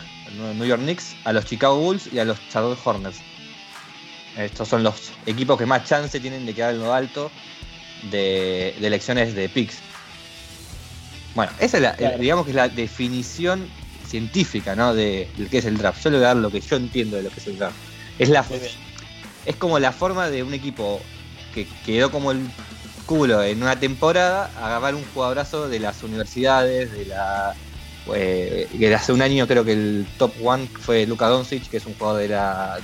[0.55, 3.17] New York Knicks, a los Chicago Bulls y a los Charlotte Hornets.
[4.37, 7.31] Estos son los equipos que más chance tienen de quedar en lo alto
[8.11, 9.79] de, de elecciones de picks.
[11.35, 12.17] Bueno, esa es la, Claro.
[12.17, 13.67] digamos que es la definición
[14.07, 14.93] científica, ¿no?
[14.93, 16.03] De lo que es el draft.
[16.03, 17.75] Yo le voy a dar lo que yo entiendo de lo que es el draft.
[18.17, 18.45] Es la.
[19.45, 21.01] Es como la forma de un equipo
[21.53, 22.47] que quedó como el
[23.05, 27.55] culo en una temporada, agarrar un jugadorazo de las universidades, de la
[28.13, 31.85] eh, que hace un año creo que el top one fue Luka Doncic, que es
[31.85, 32.79] un jugador de la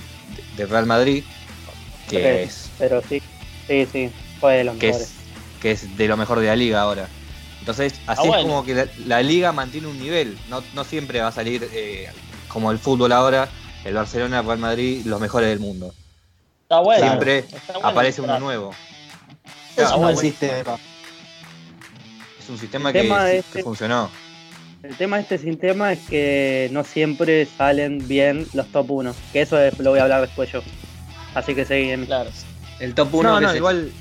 [0.58, 1.24] de Real Madrid,
[2.10, 3.22] que es pero sí
[3.68, 4.10] sí sí
[4.40, 5.14] fue de los que mejores es
[5.62, 7.10] que es de lo mejor de la liga ahora.
[7.60, 8.36] Entonces, así Ah, bueno.
[8.38, 11.68] es como que la, la liga mantiene un nivel, no, no siempre va a salir
[11.74, 12.08] eh,
[12.48, 13.50] como el fútbol ahora,
[13.84, 15.94] el Barcelona, el Real Madrid, los mejores del mundo.
[16.66, 17.06] Está bueno.
[17.06, 18.72] Siempre Está bueno aparece uno nuevo.
[19.70, 20.78] Es Claro, un buen sistema.
[22.40, 24.10] Es un sistema que, que es que- funcionó.
[24.82, 29.42] El tema de este sistema es que no siempre salen bien los top 1, que
[29.42, 30.62] eso es- lo voy a hablar después yo.
[31.36, 31.96] Así que seguí.
[32.06, 32.30] Claro.
[32.80, 33.92] El top 1 No, que no, es igual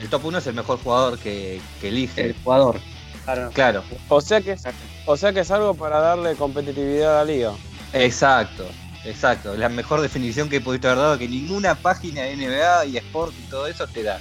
[0.00, 2.26] el top 1 es el mejor jugador que, que elige.
[2.26, 2.80] el jugador.
[3.24, 3.50] Claro.
[3.52, 4.62] Claro, O sea que es,
[5.06, 7.52] o sea que es algo para darle competitividad a la liga.
[7.92, 8.66] exacto,
[9.04, 9.56] exacto.
[9.56, 13.50] La mejor definición que pudiste haber dado que ninguna página de NBA y Sport y
[13.50, 14.18] todo eso te da.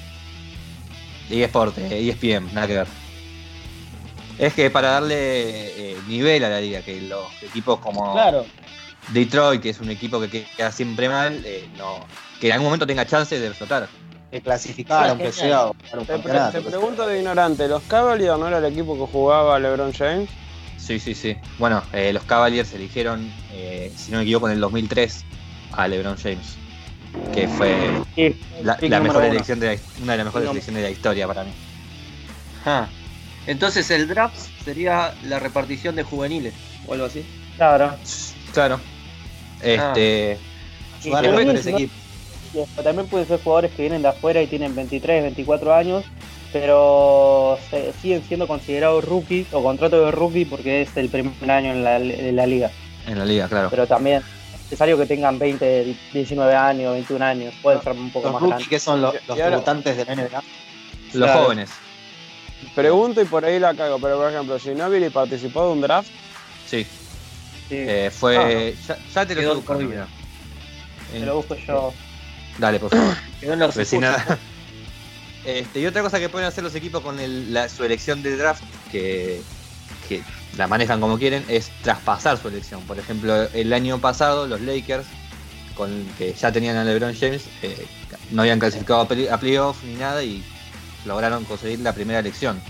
[1.30, 2.88] Y Sport, eh, ESPN, nada que ver.
[4.38, 8.46] Es que para darle eh, nivel a la liga, que los equipos como Claro.
[9.10, 12.06] Detroit, que es un equipo que queda siempre mal, eh, no,
[12.40, 13.88] que en algún momento tenga chance de explotar.
[14.32, 18.48] De clasificar, aunque sea para un Te, pre- te pregunto de ignorante, ¿los Cavaliers no
[18.48, 20.30] era el equipo que jugaba LeBron James?
[20.90, 21.38] Sí, sí, sí.
[21.60, 25.24] Bueno, eh, los Cavaliers eligieron, eh, si no me equivoco, en el 2003
[25.74, 26.58] a LeBron James,
[27.32, 30.92] que fue Sí, la, mejor elección de la- una de las mejores elecciones de la
[30.92, 31.52] historia para mí.
[32.66, 32.88] Ah.
[33.46, 34.36] Entonces el draft
[34.66, 36.56] sería la repartición de juveniles
[36.88, 37.24] o algo así.
[37.56, 37.96] Claro.
[38.52, 38.80] Claro.
[39.62, 40.40] Este,
[41.04, 41.78] Y Ayudar a también, mejores ¿no?
[41.78, 41.98] equipos.
[42.52, 46.04] Y También pueden ser jugadores que vienen de afuera y tienen 23, 24 años,
[46.52, 51.72] pero se- siguen siendo considerados rookies o contrato de rookie porque es el primer año
[51.72, 52.72] en la, en la liga.
[53.08, 53.70] en la liga, claro.
[53.70, 54.18] Pero también
[54.54, 58.42] es necesario que tengan 20, 19 años, 21 años, pueden ser un poco Los más
[58.42, 58.70] rookies grandes.
[58.70, 60.44] que son los, los debutantes de la NBA.
[61.14, 61.44] Los claro.
[61.46, 61.70] jóvenes,
[62.76, 66.10] Pregunto y por ahí la cago, pero por ejemplo, Ginobili participó de un draft.
[66.66, 66.86] sí.
[67.70, 68.76] Sí, Eh, fue.
[68.88, 70.08] ya, ya te lo Quedó mirá.
[71.12, 71.94] te lo busco yo.
[72.58, 73.14] Dale, por favor.
[73.40, 74.18] Quedó en los Vecina.
[75.58, 78.38] Este, y otra cosa que pueden hacer los equipos con el- la- su elección de
[78.38, 79.42] draft, que,
[80.08, 80.22] que
[80.58, 82.82] la manejan como quieren, es traspasar su elección.
[82.84, 85.06] Por ejemplo, el año pasado los Lakers,
[85.76, 87.86] con que ya tenían a LeBron James, eh,
[88.32, 90.44] no habían clasificado a, playoff ni nada y
[91.06, 92.62] lograron conseguir la primera elección.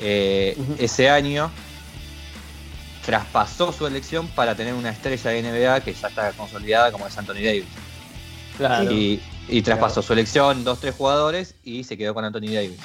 [0.00, 0.56] Eh.
[0.78, 1.50] Ese año
[3.04, 7.16] traspasó su elección para tener una estrella de NBA que ya está consolidada como es
[7.16, 7.64] Anthony Davis.
[8.56, 8.92] Claro.
[8.92, 12.78] Y, y traspasó su elección, dos, tres jugadores y se quedó con Anthony Davis.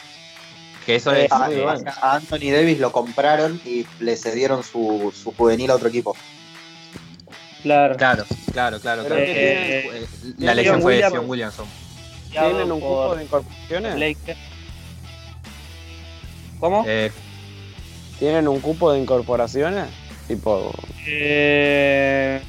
[0.86, 1.32] Que eso Eh, es.
[1.32, 1.92] A, muy eh, bueno.
[2.02, 6.16] a Anthony Davis lo compraron y le cedieron su, su juvenil a otro equipo.
[7.62, 7.96] Claro.
[7.96, 9.06] Claro, claro, claro.
[9.06, 9.16] Claro.
[9.26, 10.06] Eh,
[10.40, 11.66] la elección fue de Williams- Sion Williamson.
[12.32, 13.96] ¿Tienen un cupo de incorporaciones?
[14.00, 14.40] Lakers.
[16.60, 16.84] ¿Cómo?
[16.88, 17.12] Eh,
[18.20, 19.86] ¿Tienen un cupo de incorporaciones?
[20.28, 20.74] Tipo,
[21.06, 22.42] Eh,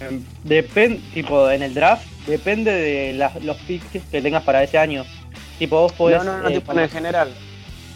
[0.45, 5.05] depende, tipo, en el draft, depende de las- los picks que tengas para ese año.
[5.59, 6.25] Tipo, vos podés.
[6.25, 7.29] no, no, no, eh, tipo en el general.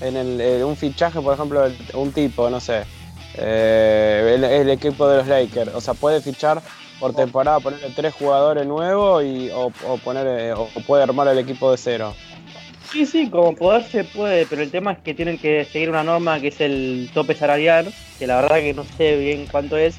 [0.01, 2.83] En el, eh, un fichaje, por ejemplo, el- un tipo, no sé,
[3.37, 5.75] eh, el, el equipo de los Lakers.
[5.75, 6.63] O sea, puede fichar
[7.01, 11.39] por temporada, ponerle tres jugadores nuevos y, o, o poner, eh, o puede armar el
[11.39, 12.15] equipo de cero.
[12.93, 16.03] Sí, sí, como poder se puede, pero el tema es que tienen que seguir una
[16.03, 19.97] norma que es el tope salarial, que la verdad que no sé bien cuánto es,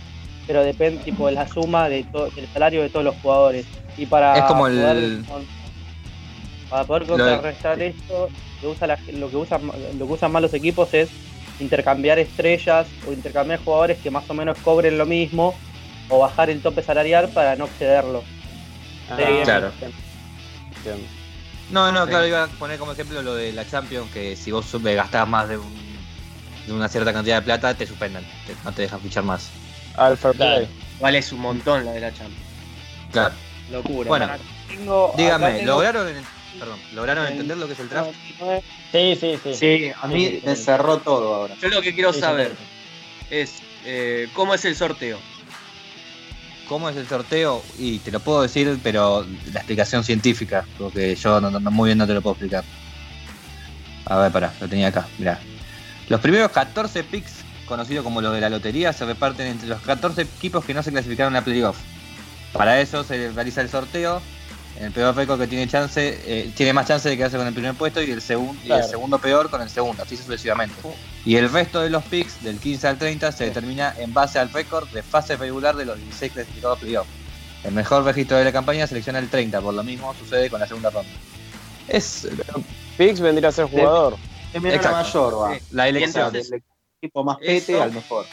[0.50, 2.04] pero depende tipo de la suma de
[2.36, 3.68] del salario de todos los jugadores.
[3.96, 5.46] Y para Es como el- poder,
[6.72, 10.32] para poder de- contrarrestar esto, lo, que usa la- lo que usan lo que usan
[10.32, 11.10] más los equipos es
[11.60, 15.54] intercambiar estrellas o intercambiar jugadores que más o menos cobren lo mismo
[16.10, 18.24] o bajar el tope salarial para no excederlo.
[19.08, 19.72] Ah, Claro.
[19.78, 21.06] entiendo.
[21.70, 22.10] no, no, Sí.
[22.10, 25.48] claro, iba a poner como ejemplo lo de la Champions, que si vos gastás más
[25.48, 26.00] de, un-
[26.66, 29.52] de una cierta cantidad de plata, te suspendan, te- no te dejan fichar más.
[29.96, 30.68] Al fair play.
[31.00, 32.44] Vale un montón la de la Champions.
[33.12, 33.34] Claro.
[33.72, 34.08] Locura.
[34.08, 34.28] Bueno,
[34.68, 36.08] Tengo- dígame, tengo- ¿lograron,
[36.60, 38.12] perdón, ¿lograron el- entender lo que es el draft?
[38.92, 39.54] Sí, sí, sí.
[39.54, 41.56] Sí, a mí me cerró todo ahora.
[41.62, 43.26] Yo lo que quiero Sí, saber sí.
[43.30, 43.54] es
[43.86, 45.18] eh, cómo es el sorteo.
[46.68, 47.64] ¿Cómo es el sorteo?
[47.78, 51.88] Y te lo puedo decir, pero la explicación científica, porque yo no, no- no- muy
[51.90, 52.64] bien no te lo puedo explicar.
[54.06, 55.40] A ver, pará, lo tenía acá, mirá.
[56.10, 60.24] Los primeros 14 picks, conocidos como los de la lotería, se reparten entre los 14
[60.24, 61.78] equipos que no se clasificaron a playoff.
[62.52, 64.22] Para eso se realiza el sorteo.
[64.80, 67.74] El peor récord que tiene chance, eh, tiene más chance de quedarse con el primer
[67.76, 70.74] puesto y el, segun- y el segundo peor con el segundo, así sucesivamente.
[71.26, 74.50] Y el resto de los picks, del 15 al 30, se determina en base al
[74.54, 77.08] récord de fase regular de los 16 clasificados a playoff.
[77.66, 80.68] El mejor registro de la campaña selecciona el 30, por lo mismo sucede con la
[80.68, 81.12] segunda ronda.
[81.90, 82.28] Es
[82.98, 84.16] Pix vendría a ser jugador.
[84.54, 84.98] Es menor a Exacto.
[84.98, 85.56] mayor, va.
[85.58, 85.66] Sí.
[85.72, 86.28] la elección.
[86.28, 86.62] entonces-
[87.02, 87.82] equipo más pete Eso.
[87.84, 88.26] al mejor.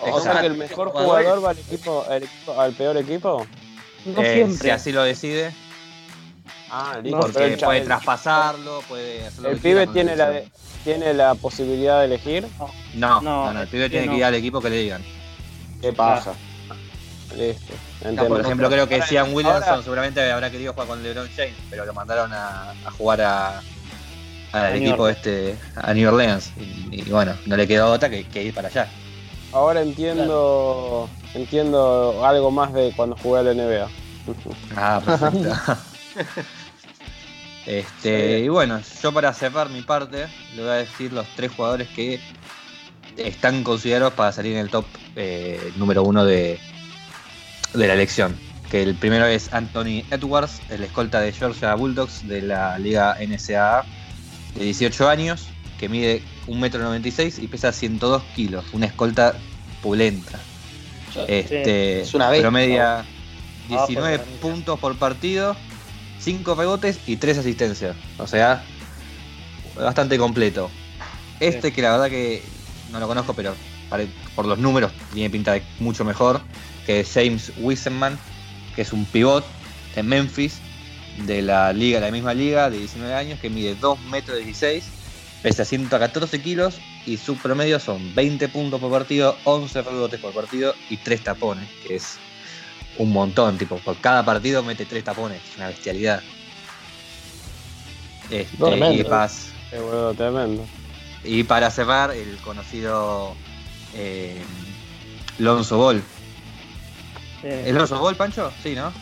[0.00, 3.46] O sea que el mejor jugador va al equipo, al, equipo- al peor equipo.
[4.06, 4.58] No Eh, siempre.
[4.58, 5.52] si así lo decide,
[6.72, 10.48] Ah, No, porque puede el- traspasarlo, puede hacer lo El quiera pibe tiene la, de-
[10.84, 12.46] tiene la posibilidad de elegir.
[12.94, 14.12] No, no, No, no, el pibe tiene no.
[14.12, 15.02] que ir al equipo que le digan.
[15.80, 16.32] ¿Qué pasa?
[17.36, 17.74] Listo.
[18.12, 21.56] No, por ejemplo, creo que Sean Williamson ahora- seguramente habrá querido jugar con LeBron James,
[21.70, 23.60] pero lo mandaron a, a jugar a,
[24.52, 25.16] al equipo Orleans.
[25.16, 26.52] este, a New Orleans.
[26.58, 28.88] Y, y bueno, no le quedó otra que, que ir para allá.
[29.52, 33.88] Ahora entiendo, entiendo algo más de cuando jugué a la NBA.
[34.76, 35.52] Ah, perfecto.
[37.66, 41.88] este, y bueno, yo para cerrar mi parte, le voy a decir los tres jugadores
[41.88, 42.20] que
[43.16, 44.84] están considerados para salir en el top
[45.16, 46.58] eh, número uno de,
[47.74, 48.36] de la elección.
[48.70, 53.84] Que el primero es Anthony Edwards, el escolta de Georgia Bulldogs de la liga NCAA,
[54.54, 55.48] de 18 años,
[55.78, 59.34] que mide 1,96m y pesa 102 kilos, una escolta
[59.82, 60.38] pulenta.
[61.26, 63.04] Este, Es una bestia, promedia
[63.68, 64.40] Abajo 19 de la milla.
[64.40, 65.56] puntos por partido,
[66.20, 67.96] 5 rebotes y 3 asistencias.
[68.18, 68.64] O sea,
[69.76, 70.70] bastante completo.
[71.40, 72.42] Este que la verdad que
[72.92, 73.54] no lo conozco, pero
[74.34, 76.42] por los números tiene pinta de mucho mejor,
[76.86, 78.18] que es James Wiseman,
[78.76, 79.44] que es un pivot
[79.96, 80.60] en Memphis,
[81.18, 84.84] de la liga, la misma liga, de 19 años, que mide 2 metros 16,
[85.42, 90.74] pesa 114 kilos y su promedio son 20 puntos por partido, 11 rebotes por partido
[90.88, 92.18] y 3 tapones, que es
[92.98, 96.22] un montón, tipo, por cada partido mete 3 tapones, es una bestialidad.
[98.30, 98.92] Este, Tremendo.
[99.02, 100.64] y, pas- boludo, tremendo.
[101.24, 103.34] y para cerrar, el conocido
[103.94, 104.40] eh,
[105.38, 106.02] Lonzo Ball.
[107.42, 108.52] Eh, ¿Es Lonzo Ball, Pancho?
[108.62, 108.92] Sí, ¿no?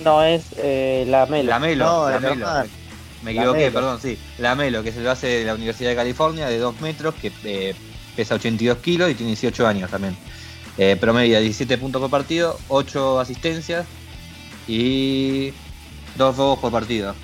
[0.00, 1.50] No, es eh, la Melo.
[1.50, 1.84] La Melo.
[1.84, 2.46] No, la el Melo.
[3.22, 3.72] Me La equivoqué, Melo.
[3.72, 4.18] perdón, sí.
[4.38, 7.32] La Melo, que es el base de la Universidad de California, de 2 metros, que
[7.44, 7.74] eh,
[8.14, 10.16] pesa 82 kilos y tiene 18 años también.
[10.78, 13.86] Eh, promedia 17 puntos por partido, 8 asistencias
[14.68, 15.52] y
[16.16, 17.14] 2 robos por partido.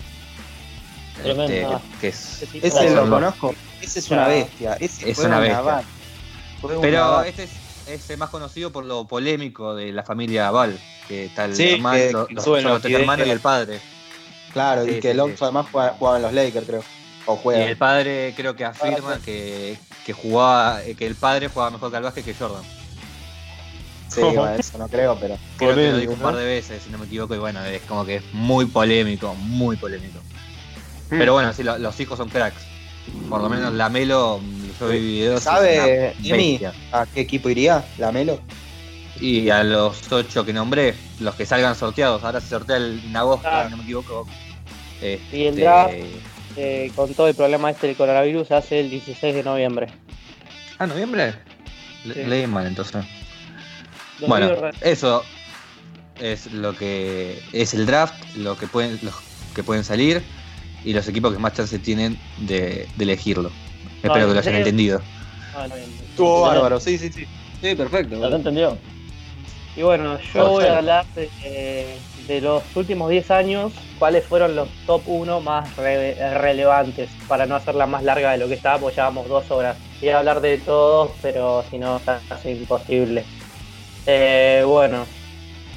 [1.22, 1.42] Tremendo.
[1.52, 1.66] Este,
[2.00, 3.54] que es, Ese lo conozco.
[3.80, 4.74] Ese es una bestia.
[4.80, 5.60] Ese Es fue una bestia.
[6.62, 7.50] una Pero este es,
[7.86, 10.78] es el más conocido por lo polémico de la familia Val,
[11.08, 13.26] que está el Sí, hermano, que- los, que los- suben son los los tres hermanos
[13.26, 13.80] y el padre.
[14.52, 15.44] Claro, Sí, y sí, que Lonzo sí.
[15.44, 16.82] además juega, jugaba en los Lakers, creo.
[17.26, 17.64] O Y juega.
[17.66, 21.96] el padre creo que afirma que, que jugaba, eh, que el padre jugaba mejor que
[21.96, 22.62] el básquet que Jordan.
[24.08, 25.38] Sí, bueno, eso no creo, pero.
[25.56, 27.80] Creo que lo dijo un par de veces, si no me equivoco, y bueno, es
[27.82, 30.18] como que es muy polémico, muy polémico.
[31.10, 31.18] Hmm.
[31.18, 32.62] Pero bueno, sí, lo- los hijos son cracks.
[33.28, 33.88] Por lo menos la
[35.40, 36.60] ¿Sabe, Emi,
[36.92, 37.84] a qué equipo iría?
[37.98, 38.40] ¿La Melo?
[39.20, 43.00] Y a los ocho que nombré, los que salgan sorteados, ahora se sortea el
[43.44, 43.64] Ah.
[43.64, 44.26] si no me equivoco.
[45.00, 45.94] Este, Y el draft.
[46.56, 49.86] Eh, con todo el problema este del coronavirus hace el 16 de noviembre.
[50.78, 51.34] Ah, noviembre.
[52.04, 52.24] Le- Sí.
[52.24, 53.04] Leí mal entonces.
[54.20, 54.50] Los Bueno,
[54.80, 55.22] eso
[56.20, 59.14] es lo que es el draft, lo que pueden, los
[59.54, 60.22] que pueden salir
[60.84, 63.50] y los equipos que más chance tienen de, de elegirlo.
[64.02, 65.02] Espero que lo hayan entendido.
[66.10, 67.26] Estuvo bárbaro, sí, sí, sí.
[67.60, 68.16] Sí, perfecto.
[68.30, 68.78] ¿Lo entendió?
[69.76, 71.96] Y bueno, yo voy a hablar de, eh,
[72.26, 77.54] de los últimos 10 años, cuáles fueron los top 1 más re- relevantes, para no
[77.56, 79.76] hacerla más larga de lo que estaba, porque llevamos dos horas.
[80.02, 83.24] Iba a hablar de todos, pero si no, casi imposible.
[84.06, 85.06] Eh, bueno,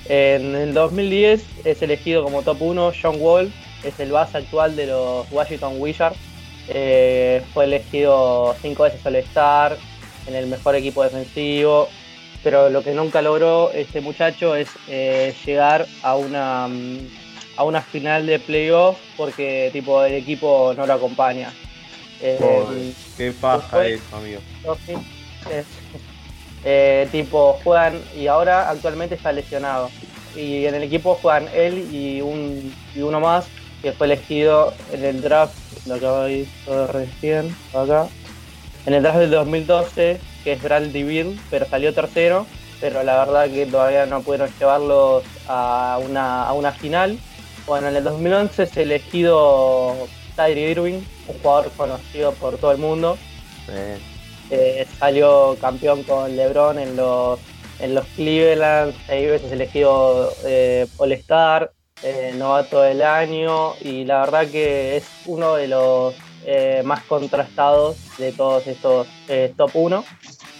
[0.09, 3.53] en el 2010 es elegido como top 1 John Wall,
[3.83, 6.17] es el base actual de los Washington Wizards.
[6.67, 9.77] Eh, fue elegido 5 veces All-Star,
[10.27, 11.87] en el mejor equipo defensivo,
[12.43, 17.07] pero lo que nunca logró este muchacho es eh, llegar a una mm,
[17.57, 21.53] a una final de playoff porque tipo el equipo no lo acompaña.
[22.21, 24.41] Eh, Qué paja eso, amigo.
[27.11, 29.89] tipo juegan y ahora actualmente está lesionado
[30.35, 33.45] y en el equipo juegan él y un y uno más
[33.81, 35.53] que fue elegido en el draft
[35.85, 38.07] lo acabo de visto recién acá.
[38.85, 42.45] En el draft del 2012 que es Bradley Beal pero salió tercero
[42.81, 47.17] pero la verdad que todavía no pudieron llevarlos a una, a una final.
[47.65, 49.95] Bueno en el 2011 es elegido
[50.35, 53.17] Kyrie Irving un jugador conocido por todo el mundo.
[54.51, 57.39] Eh, salió campeón con LeBron en los
[57.79, 61.71] en los Cleveland, seis veces elegido eh, All-Star,
[62.05, 66.13] eh, novato del año y la verdad que es uno de los
[66.45, 70.05] eh, más contrastados de todos estos eh, top 1.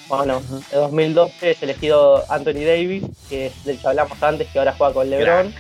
[0.08, 0.42] Bueno,
[0.72, 4.94] en 2012 es elegido Anthony Davis, que es del que hablamos antes, que ahora juega
[4.94, 5.54] con LeBron,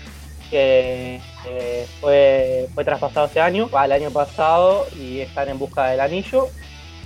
[0.50, 5.88] que eh, fue, fue traspasado este año, va el año pasado y están en busca
[5.88, 6.48] del anillo.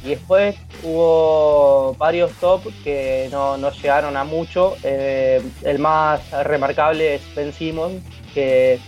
[0.03, 4.77] Y después hubo varios top que no, no llegaron a mucho.
[4.83, 8.79] Eh, el más remarcable es Ben Simmons, que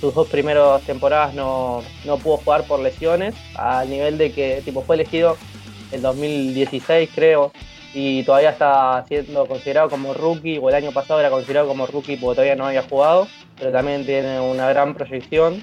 [0.00, 4.82] sus dos primeras temporadas no, no pudo jugar por lesiones, al nivel de que tipo
[4.82, 5.36] fue elegido
[5.92, 7.52] en 2016 creo,
[7.92, 12.16] y todavía está siendo considerado como rookie, o el año pasado era considerado como rookie
[12.16, 13.26] porque todavía no había jugado,
[13.58, 15.62] pero también tiene una gran proyección.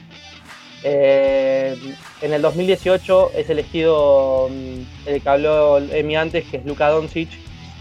[0.83, 1.75] Eh,
[2.21, 7.29] en el 2018 es elegido mm, el que habló Emi antes, que es Luka Doncic,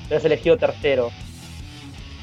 [0.09, 1.11] pero es elegido tercero.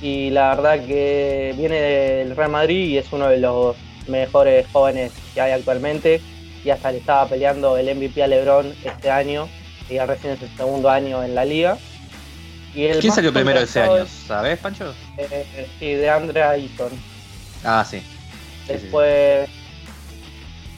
[0.04, 3.78] Y la verdad que viene del Real Madrid y es uno de los
[4.08, 6.20] mejores jóvenes que hay actualmente.
[6.66, 9.48] Y hasta le estaba peleando el MVP a LeBron este año,
[9.90, 11.78] y ya recién es el segundo año en la liga.
[12.76, 14.04] Y el ¿Quién salió primero ese año?
[14.04, 14.94] es, ¿Sabes, Pancho?
[15.18, 16.92] eh, sí, de Andre Ayton.
[17.64, 18.00] Ah, sí.
[18.00, 18.10] Sí, sí,
[18.68, 18.74] sí.
[18.74, 19.50] Después.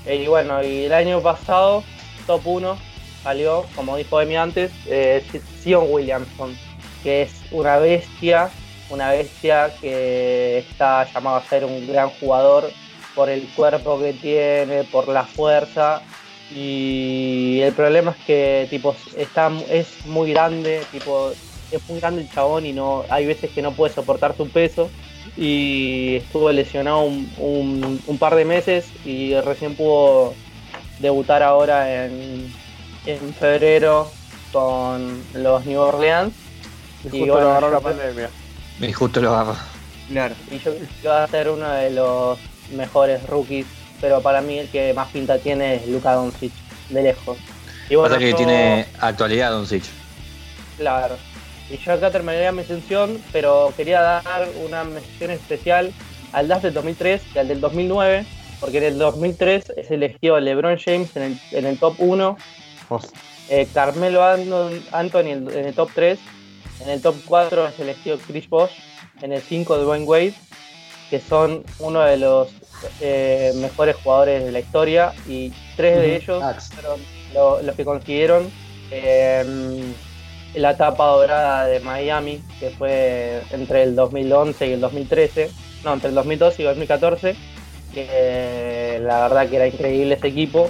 [0.06, 1.84] eh, y bueno, y el año pasado,
[2.28, 2.78] top 1,
[3.24, 5.24] salió, como dijo Emi antes, eh,
[5.64, 6.56] Sion Williamson,
[7.02, 8.50] que es una bestia
[8.90, 12.70] una bestia que está llamado a ser un gran jugador
[13.16, 16.02] por el cuerpo que tiene, por la fuerza.
[16.54, 21.32] Y el problema es que tipo está, es muy grande, tipo,
[21.72, 24.90] es muy grande el chabón y no hay veces que no puede soportar su peso.
[25.38, 30.34] Y estuvo lesionado un, un par de meses y recién pudo
[31.00, 32.54] debutar ahora en,
[33.06, 34.10] en febrero
[34.52, 36.34] con los New Orleans.
[37.04, 38.30] Y, justo lo agarró la pandemia.
[38.80, 39.58] Y justo lo agarró.
[40.10, 40.36] Claro.
[40.52, 42.40] Y yo creo que va a ser uno de los
[42.72, 43.66] mejores rookies,
[44.02, 46.52] pero para mí el que más pinta tiene es Luka Doncic,
[46.90, 47.38] de lejos.
[47.90, 49.84] Y bueno, Pasa que tiene actualidad Doncic.
[50.78, 51.18] Claro.
[51.70, 55.92] Y yo acá terminaría mi mención, pero quería dar una mención especial
[56.32, 58.26] al DAF del 2003 y al del 2009,
[58.60, 62.38] porque en el 2003 es elegido LeBron James en el, en el top 1,
[63.50, 64.24] eh, Carmelo
[64.92, 66.20] Anthony en el top 3,
[66.82, 68.72] en el top 4 es elegido Chris Bosh,
[69.22, 70.34] en el 5 Dwayne Wade,
[71.10, 72.50] que son uno de los
[73.00, 76.44] eh, mejores jugadores de la historia y tres de ellos
[76.74, 77.00] fueron
[77.66, 78.50] los que consiguieron
[78.92, 79.94] em,
[80.56, 85.50] la etapa dorada de Miami, que fue entre el 2011 y el 2013,
[85.84, 87.36] no, entre el 2012 y el 2014,
[87.94, 90.70] que la verdad que era increíble ese equipo.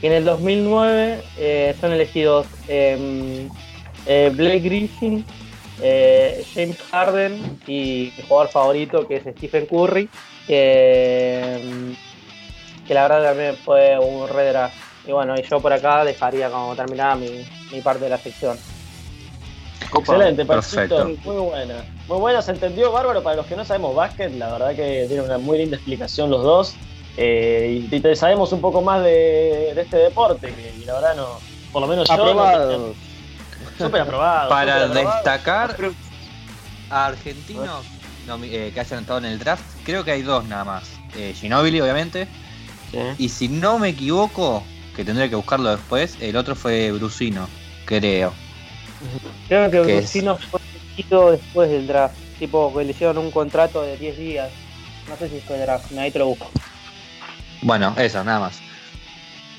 [0.00, 3.48] Y en el 2009 eh, son elegidos em,
[4.06, 5.24] eh, Blake Griffin,
[5.80, 10.08] eh, James Harden y mi jugador favorito que es Stephen Curry,
[10.46, 11.94] que,
[12.86, 14.74] que la verdad también fue un redraft.
[15.06, 18.56] Y bueno, y yo por acá dejaría como terminada mi, mi parte de la sección.
[19.98, 21.10] Excelente, perfecto.
[21.24, 21.84] Muy buena.
[22.08, 23.22] Muy buena, se entendió bárbaro.
[23.22, 26.42] Para los que no sabemos básquet, la verdad que tiene una muy linda explicación los
[26.42, 26.74] dos.
[27.16, 31.26] Eh, y, sabemos un poco más de, este deporte, que la verdad no,
[31.72, 32.94] por lo menos yo.
[33.86, 34.48] Súper aprobado.
[34.48, 35.76] Para destacar
[36.90, 37.84] a argentinos
[38.42, 40.90] eh, que hayan entrado en el draft, creo que hay dos nada más.
[41.16, 42.28] Eh, Ginobili, obviamente.
[43.18, 44.62] Y si no me equivoco,
[44.94, 47.48] que tendré que buscarlo después, el otro fue Brusino,
[47.86, 48.34] creo.
[49.48, 50.60] Creo que, Brusino fue
[50.94, 52.14] elegido después del draft.
[52.38, 54.50] Tipo, que le hicieron un contrato de 10 días.
[55.08, 56.50] No sé si fue draft, ahí te lo busco.
[57.62, 58.60] Bueno, eso, nada más.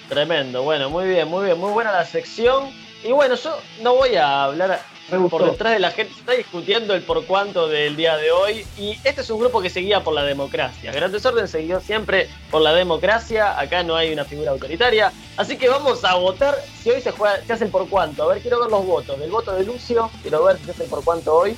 [0.10, 2.70] Tremendo, bueno, muy bien, muy bien, muy buena la sección.
[3.04, 4.82] Y bueno, yo no voy a hablar
[5.30, 8.66] por detrás de la gente, se está discutiendo el por cuánto del día de hoy.
[8.78, 10.92] Y este es un grupo que seguía por la democracia.
[10.92, 13.60] Gran Desorden siguió siempre por la democracia.
[13.60, 15.12] Acá no hay una figura autoritaria.
[15.36, 18.24] Así que vamos a votar si hoy se juega, se hace el por cuánto.
[18.24, 19.20] A ver, quiero ver los votos.
[19.20, 21.58] Del voto de Lucio, quiero ver si se hace el por cuánto hoy.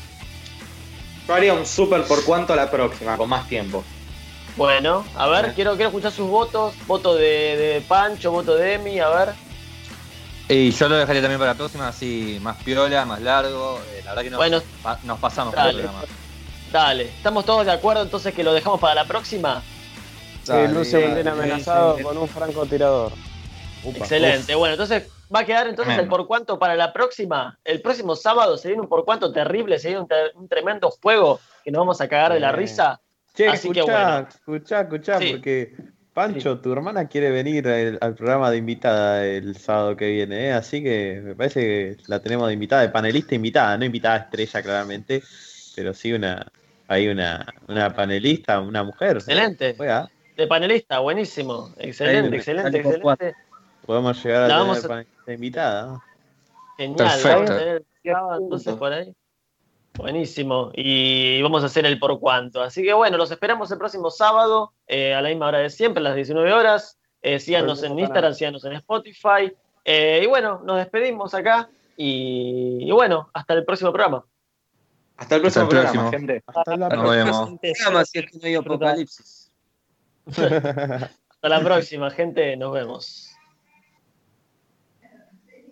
[1.28, 3.84] Yo haría un super por cuánto la próxima, con más tiempo.
[4.58, 6.74] Bueno, a ver, quiero, quiero escuchar sus votos.
[6.88, 7.22] Voto de,
[7.58, 9.45] de Pancho, voto de Emi, a ver.
[10.48, 13.80] Y yo lo dejaría también para la próxima, así más piola, más largo.
[13.92, 14.62] Eh, la verdad que nos, bueno,
[15.04, 16.10] nos pasamos dale, por el
[16.72, 19.64] Dale, ¿estamos todos de acuerdo entonces que lo dejamos para la próxima?
[20.44, 23.12] Sí, Lucio bien amenazado con un francotirador.
[23.84, 27.58] Excelente, bueno, entonces va a quedar entonces el por cuánto para la próxima.
[27.64, 30.06] El próximo sábado se viene un por cuánto terrible, se viene
[30.36, 33.02] un, tremendo fuego que nos vamos a cagar de la risa.
[33.34, 34.28] Che, Así escuchá, que bueno.
[34.30, 35.76] escuchá, escuchá, porque
[36.16, 40.54] Pancho, tu hermana quiere venir al, programa de invitada el sábado que viene, ¿eh?
[40.54, 44.62] así que me parece que la tenemos de invitada, de panelista invitada, no invitada estrella
[44.64, 45.22] claramente,
[45.76, 46.50] pero sí una,
[46.88, 49.18] hay una, una panelista, una mujer.
[49.18, 49.76] Excelente.
[50.38, 51.74] De panelista, buenísimo.
[51.80, 53.36] Excelente, excelente, excelente.
[53.86, 56.02] Podemos llegar a la panelista invitada.
[56.78, 57.86] Genial, Perfecto.
[58.40, 59.14] entonces por ahí.
[59.98, 60.72] Buenísimo.
[60.74, 62.62] Y vamos a hacer el por cuánto.
[62.62, 66.02] Así que bueno, los esperamos el próximo sábado eh, a la misma hora de siempre,
[66.02, 66.98] a las 19 horas.
[67.22, 69.52] Eh, síganos en Instagram, síganos en Spotify.
[69.84, 71.70] Eh, y bueno, nos despedimos acá.
[71.98, 74.26] Y, bueno, hasta el próximo programa.
[75.18, 76.44] Hasta el próximo programa, gente.
[76.46, 77.58] Hasta la próxima.
[81.30, 82.58] hasta la próxima, gente.
[82.58, 83.24] Nos vemos.